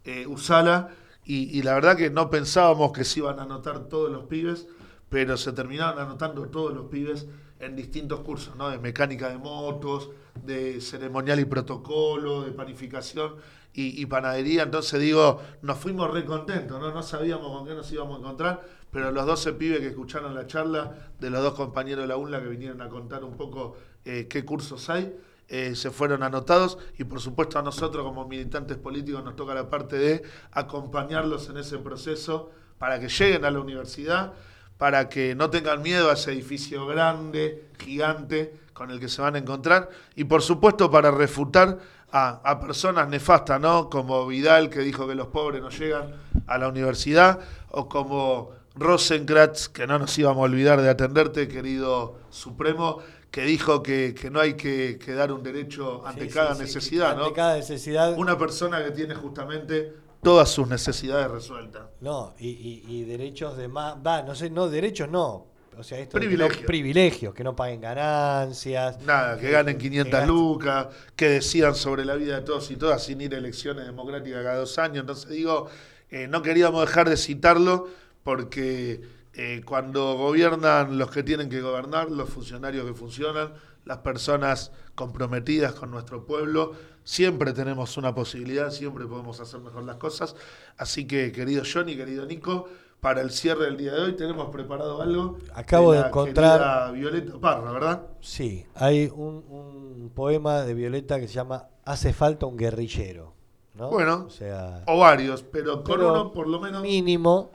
eh, 0.04 0.26
usala. 0.26 0.90
Y, 1.24 1.56
y 1.56 1.62
la 1.62 1.76
verdad 1.76 1.96
que 1.96 2.10
no 2.10 2.32
pensábamos 2.32 2.92
que 2.92 3.04
se 3.04 3.20
iban 3.20 3.40
a 3.40 3.44
anotar 3.44 3.88
todos 3.88 4.12
los 4.12 4.24
pibes, 4.24 4.68
pero 5.10 5.38
se 5.38 5.54
terminaron 5.54 6.00
anotando 6.00 6.50
todos 6.50 6.74
los 6.74 6.88
pibes 6.88 7.28
en 7.60 7.76
distintos 7.76 8.22
cursos, 8.22 8.56
¿no? 8.56 8.72
De 8.72 8.80
mecánica 8.80 9.30
de 9.30 9.38
motos, 9.38 10.10
de 10.44 10.82
ceremonial 10.82 11.40
y 11.40 11.46
protocolo, 11.46 12.44
de 12.44 12.52
panificación 12.52 13.36
y, 13.74 14.06
panadería. 14.06 14.64
Entonces 14.64 15.02
digo, 15.02 15.42
nos 15.62 15.78
fuimos 15.78 16.10
re 16.12 16.24
contentos, 16.24 16.80
¿no? 16.80 16.94
No 16.94 17.04
sabíamos 17.04 17.52
con 17.52 17.68
qué 17.68 17.74
nos 17.74 17.92
íbamos 17.92 18.18
a 18.18 18.20
encontrar, 18.20 18.62
pero 18.92 19.12
los 19.12 19.26
12 19.26 19.54
pibes 19.54 19.80
que 19.80 19.88
escucharon 19.88 20.34
la 20.34 20.48
charla 20.48 21.12
de 21.20 21.30
los 21.30 21.44
dos 21.44 21.56
compañeros 21.56 22.04
de 22.04 22.08
la 22.08 22.16
UNLA 22.16 22.42
que 22.42 22.48
vinieron 22.48 22.82
a 22.82 22.88
contar 22.88 23.24
un 23.26 23.36
poco 23.36 23.76
eh, 24.06 24.28
qué 24.30 24.46
cursos 24.46 24.90
hay, 24.90 25.14
eh, 25.48 25.76
se 25.76 25.92
fueron 25.92 26.24
anotados 26.24 26.78
y 26.98 27.04
por 27.04 27.20
supuesto 27.20 27.60
a 27.60 27.62
nosotros 27.62 28.04
como 28.04 28.28
militantes 28.28 28.78
políticos 28.78 29.24
nos 29.24 29.36
toca 29.36 29.54
la 29.54 29.70
parte 29.70 29.98
de 29.98 30.24
acompañarlos 30.52 31.50
en 31.50 31.58
ese 31.58 31.78
proceso 31.78 32.52
para 32.80 33.00
que 33.00 33.10
lleguen 33.10 33.46
a 33.46 33.52
la 33.52 33.60
universidad, 33.60 34.34
para 34.78 35.08
que 35.08 35.36
no 35.36 35.50
tengan 35.50 35.82
miedo 35.82 36.10
a 36.10 36.14
ese 36.14 36.32
edificio 36.32 36.88
grande, 36.88 37.66
gigante, 37.80 38.54
con 38.76 38.92
el 38.92 39.00
que 39.00 39.10
se 39.10 39.22
van 39.24 39.34
a 39.36 39.40
encontrar, 39.40 39.90
y 40.16 40.26
por 40.26 40.44
supuesto 40.44 40.92
para 40.92 41.10
refutar 41.10 41.80
a, 42.12 42.42
a 42.44 42.60
personas 42.60 43.08
nefastas, 43.10 43.60
¿no? 43.60 43.90
Como 43.90 44.28
Vidal, 44.28 44.70
que 44.70 44.82
dijo 44.82 45.08
que 45.08 45.16
los 45.16 45.28
pobres 45.28 45.62
no 45.64 45.70
llegan 45.70 46.14
a 46.46 46.58
la 46.60 46.68
universidad, 46.68 47.40
o 47.72 47.90
como 47.90 48.52
Rosenkratz, 48.76 49.70
que 49.70 49.88
no 49.88 49.98
nos 49.98 50.18
íbamos 50.20 50.42
a 50.42 50.44
olvidar 50.46 50.82
de 50.82 50.90
atenderte, 50.90 51.48
querido 51.48 52.20
Supremo, 52.30 53.00
que 53.32 53.42
dijo 53.44 53.82
que, 53.82 54.14
que 54.14 54.30
no 54.30 54.40
hay 54.40 54.54
que, 54.56 54.98
que 55.04 55.14
dar 55.14 55.32
un 55.32 55.42
derecho 55.44 56.06
ante 56.06 56.26
Sí, 56.28 56.34
cada 56.34 56.50
sí, 56.52 56.56
sí, 56.56 56.62
necesidad, 56.64 57.12
ante 57.12 57.24
¿no? 57.24 57.34
cada 57.34 57.56
necesidad. 57.56 58.14
Una 58.18 58.38
persona 58.38 58.84
que 58.84 58.92
tiene 58.92 59.16
justamente 59.16 59.94
todas 60.22 60.50
sus 60.50 60.68
necesidades 60.68 61.30
resueltas. 61.32 61.84
No, 62.02 62.34
y, 62.40 62.50
y- 62.50 62.84
y 62.88 63.04
derechos 63.06 63.58
de 63.58 63.68
más. 63.68 63.96
Va, 64.06 64.22
no 64.22 64.36
sé, 64.36 64.50
no, 64.50 64.70
derechos 64.70 65.10
no. 65.10 65.48
O 65.78 65.84
sea, 65.84 66.00
esto 66.00 66.18
de 66.18 66.22
que 66.22 66.28
Privilegios. 66.28 66.62
no- 66.62 66.68
privilegios, 66.68 67.34
que 67.34 67.44
no 67.44 67.56
paguen 67.56 67.82
ganancias. 67.82 69.00
Nada, 69.02 69.38
que 69.38 69.50
ganen 69.52 69.78
500 69.78 70.22
gasten- 70.22 70.28
lucas, 70.28 70.88
que 71.16 71.30
decidan 71.30 71.76
sobre 71.76 72.06
la 72.06 72.16
vida 72.16 72.36
de 72.36 72.42
todos 72.42 72.70
y 72.72 72.76
todas 72.76 73.04
sin 73.04 73.22
ir 73.22 73.34
a 73.36 73.38
elecciones 73.38 73.86
democráticas 73.86 74.44
cada 74.44 74.58
dos 74.58 74.78
años. 74.80 75.00
Entonces 75.02 75.30
digo, 75.30 75.68
eh, 76.10 76.28
no 76.28 76.42
queríamos 76.42 76.82
dejar 76.86 77.10
de 77.10 77.18
citarlo 77.18 77.88
porque 78.24 79.02
eh, 79.34 79.62
cuando 79.66 80.16
gobiernan 80.16 80.98
los 80.98 81.12
que 81.12 81.22
tienen 81.24 81.50
que 81.50 81.62
gobernar, 81.62 82.10
los 82.10 82.30
funcionarios 82.30 82.86
que 82.86 82.94
funcionan, 82.94 83.54
las 83.84 83.98
personas 84.00 84.72
comprometidas 84.96 85.74
con 85.74 85.92
nuestro 85.92 86.26
pueblo, 86.26 86.74
siempre 87.04 87.54
tenemos 87.54 87.98
una 87.98 88.16
posibilidad, 88.16 88.72
siempre 88.72 89.06
podemos 89.06 89.40
hacer 89.40 89.60
mejor 89.60 89.84
las 89.84 89.98
cosas. 89.98 90.36
Así 90.78 91.06
que, 91.06 91.32
querido 91.32 91.64
Johnny, 91.72 91.96
querido 91.96 92.26
Nico, 92.26 92.68
para 93.06 93.22
el 93.22 93.30
cierre 93.30 93.66
del 93.66 93.78
día 93.78 93.94
de 93.94 94.02
hoy 94.02 94.16
tenemos 94.16 94.50
preparado 94.50 95.00
algo. 95.00 95.38
Acabo 95.54 95.92
de 95.92 96.00
la 96.00 96.08
encontrar- 96.08 96.92
Violeta 96.92 97.38
Parra, 97.40 97.72
¿verdad? 97.72 98.08
Sí, 98.20 98.66
hay 98.74 99.12
un, 99.16 99.44
un 99.48 100.12
poema 100.16 100.64
de 100.64 100.74
Violeta 100.74 101.20
que 101.20 101.28
se 101.28 101.36
llama 101.36 101.68
Hace 101.84 102.14
falta 102.14 102.48
un 102.48 102.58
guerrillero. 102.58 103.36
¿no? 103.76 103.92
Bueno, 103.92 104.24
o 104.26 104.30
sea, 104.32 104.82
O 104.88 104.98
varios, 104.98 105.44
pero 105.44 105.84
con 105.84 105.98
Pero 105.98 106.12
uno 106.14 106.34
por 106.34 106.48
lo 106.48 106.60
menos. 106.60 106.82
mínimo. 106.82 107.52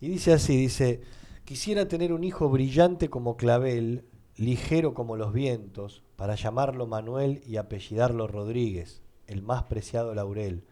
Y 0.00 0.08
dice 0.08 0.32
así, 0.32 0.56
dice, 0.56 1.02
quisiera 1.44 1.86
tener 1.86 2.14
un 2.14 2.24
hijo 2.24 2.48
brillante 2.48 3.10
como 3.10 3.36
clavel, 3.36 4.06
ligero 4.38 4.94
como 4.94 5.14
los 5.18 5.34
vientos, 5.34 6.02
para 6.16 6.36
llamarlo 6.36 6.86
Manuel 6.86 7.42
y 7.46 7.58
apellidarlo 7.58 8.28
Rodríguez, 8.28 9.02
el 9.26 9.42
más 9.42 9.64
preciado 9.64 10.14
laurel. 10.14 10.64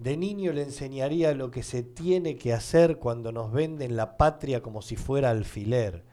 De 0.00 0.16
niño 0.16 0.54
le 0.54 0.62
enseñaría 0.62 1.34
lo 1.34 1.50
que 1.50 1.62
se 1.62 1.82
tiene 1.82 2.36
que 2.36 2.54
hacer 2.54 2.96
cuando 2.96 3.32
nos 3.32 3.52
venden 3.52 3.96
la 3.96 4.16
patria 4.16 4.62
como 4.62 4.80
si 4.80 4.96
fuera 4.96 5.28
alfiler. 5.28 6.06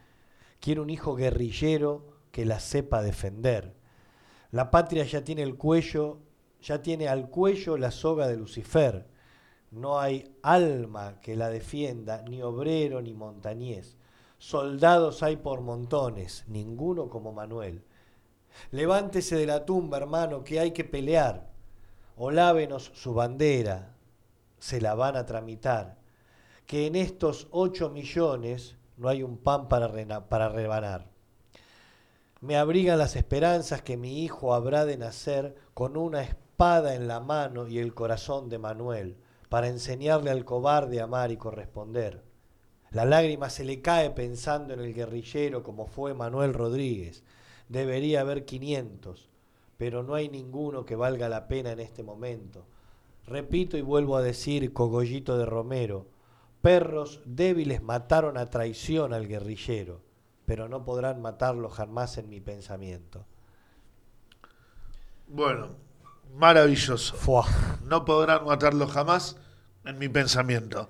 Quiero 0.60 0.82
un 0.82 0.90
hijo 0.90 1.16
guerrillero 1.16 2.06
que 2.34 2.44
la 2.44 2.60
sepa 2.60 3.02
defender. 3.02 3.78
La 4.52 4.72
patria 4.72 5.06
ya 5.06 5.24
tiene 5.24 5.42
el 5.44 5.56
cuello, 5.56 6.20
ya 6.62 6.82
tiene 6.82 7.08
al 7.08 7.30
cuello 7.30 7.78
la 7.78 7.92
soga 7.92 8.28
de 8.28 8.36
Lucifer. 8.36 9.08
No 9.72 10.02
hay 10.02 10.36
alma 10.42 11.22
que 11.22 11.38
la 11.38 11.48
defienda, 11.50 12.26
ni 12.28 12.42
obrero 12.42 13.02
ni 13.02 13.14
montañés. 13.14 13.96
Soldados 14.38 15.24
hay 15.24 15.38
por 15.38 15.62
montones, 15.62 16.44
ninguno 16.50 17.08
como 17.08 17.32
Manuel. 17.32 17.86
Levántese 18.72 19.38
de 19.38 19.46
la 19.46 19.64
tumba, 19.64 19.96
hermano, 19.96 20.44
que 20.44 20.60
hay 20.60 20.72
que 20.72 20.84
pelear. 20.84 21.56
O 22.18 22.32
lávenos 22.32 22.92
su 22.96 23.14
bandera, 23.14 23.96
se 24.58 24.82
la 24.82 24.96
van 24.96 25.16
a 25.16 25.26
tramitar. 25.26 25.98
Que 26.66 26.88
en 26.88 26.96
estos 26.96 27.48
ocho 27.52 27.90
millones 27.92 28.76
no 28.98 29.08
hay 29.08 29.22
un 29.22 29.38
pan 29.38 29.68
para, 29.70 30.28
para 30.28 30.50
rebanar. 30.50 31.12
Me 32.42 32.58
abrigan 32.58 32.98
las 32.98 33.16
esperanzas 33.16 33.84
que 33.84 33.98
mi 33.98 34.24
hijo 34.24 34.56
habrá 34.56 34.86
de 34.86 34.98
nacer 34.98 35.56
con 35.76 35.96
una 35.96 36.24
espada 36.24 36.96
en 36.96 37.08
la 37.08 37.20
mano 37.20 37.68
y 37.68 37.78
el 37.78 37.94
corazón 37.94 38.50
de 38.50 38.58
Manuel, 38.58 39.18
para 39.50 39.68
enseñarle 39.68 40.32
al 40.32 40.44
cobarde 40.44 41.00
amar 41.00 41.32
y 41.32 41.38
corresponder. 41.38 42.24
La 42.90 43.06
lágrima 43.06 43.50
se 43.52 43.64
le 43.64 43.82
cae 43.82 44.10
pensando 44.10 44.74
en 44.74 44.80
el 44.80 44.94
guerrillero 44.94 45.62
como 45.62 45.86
fue 45.86 46.14
Manuel 46.14 46.54
Rodríguez. 46.54 47.24
Debería 47.70 48.22
haber 48.22 48.46
500, 48.46 49.30
pero 49.78 50.04
no 50.04 50.16
hay 50.16 50.30
ninguno 50.30 50.86
que 50.86 50.96
valga 50.96 51.30
la 51.30 51.48
pena 51.48 51.72
en 51.72 51.80
este 51.80 52.04
momento. 52.04 52.66
Repito 53.26 53.78
y 53.78 53.82
vuelvo 53.82 54.18
a 54.18 54.22
decir, 54.22 54.74
cogollito 54.74 55.38
de 55.38 55.46
Romero, 55.46 56.08
perros 56.62 57.22
débiles 57.26 57.82
mataron 57.84 58.38
a 58.38 58.50
traición 58.50 59.14
al 59.14 59.28
guerrillero, 59.28 60.02
pero 60.46 60.68
no 60.68 60.84
podrán 60.84 61.22
matarlo 61.22 61.70
jamás 61.70 62.18
en 62.18 62.30
mi 62.30 62.42
pensamiento. 62.42 63.26
Bueno, 65.28 65.72
maravilloso. 66.36 67.44
No 67.84 68.06
podrán 68.06 68.46
matarlo 68.46 68.88
jamás 68.88 69.38
en 69.86 70.00
mi 70.00 70.10
pensamiento. 70.10 70.90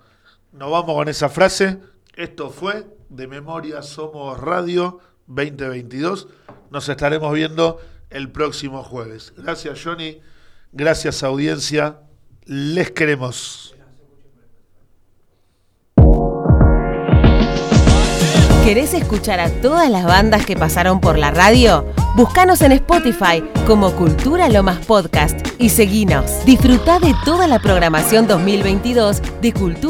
Nos 0.52 0.72
vamos 0.72 0.96
con 0.96 1.10
esa 1.10 1.30
frase. 1.30 1.80
Esto 2.16 2.50
fue 2.50 2.88
De 3.10 3.28
Memoria 3.28 3.82
Somos 3.82 4.40
Radio 4.40 5.00
2022. 5.28 6.28
Nos 6.70 6.88
estaremos 6.88 7.34
viendo 7.34 7.80
el 8.10 8.32
próximo 8.32 8.84
jueves. 8.84 9.34
Gracias 9.38 9.80
Johnny, 9.84 10.22
gracias 10.72 11.24
audiencia, 11.24 12.00
les 12.46 12.92
queremos. 12.92 13.76
¿Querés 18.68 18.94
escuchar 18.94 19.40
a 19.40 19.50
todas 19.62 19.90
las 19.90 20.04
bandas 20.04 20.46
que 20.46 20.58
pasaron 20.58 21.00
por 21.00 21.18
la 21.18 21.32
radio? 21.32 21.86
Búscanos 22.18 22.62
en 22.62 22.74
Spotify 22.74 23.42
como 23.66 23.94
Cultura 23.94 24.50
Lomas 24.50 24.86
Podcast 24.86 25.40
y 25.58 25.70
seguinos. 25.70 26.44
Disfruta 26.46 27.00
de 27.00 27.16
toda 27.24 27.48
la 27.48 27.60
programación 27.60 28.28
2022 28.28 29.22
de 29.42 29.54
Cultura 29.54 29.88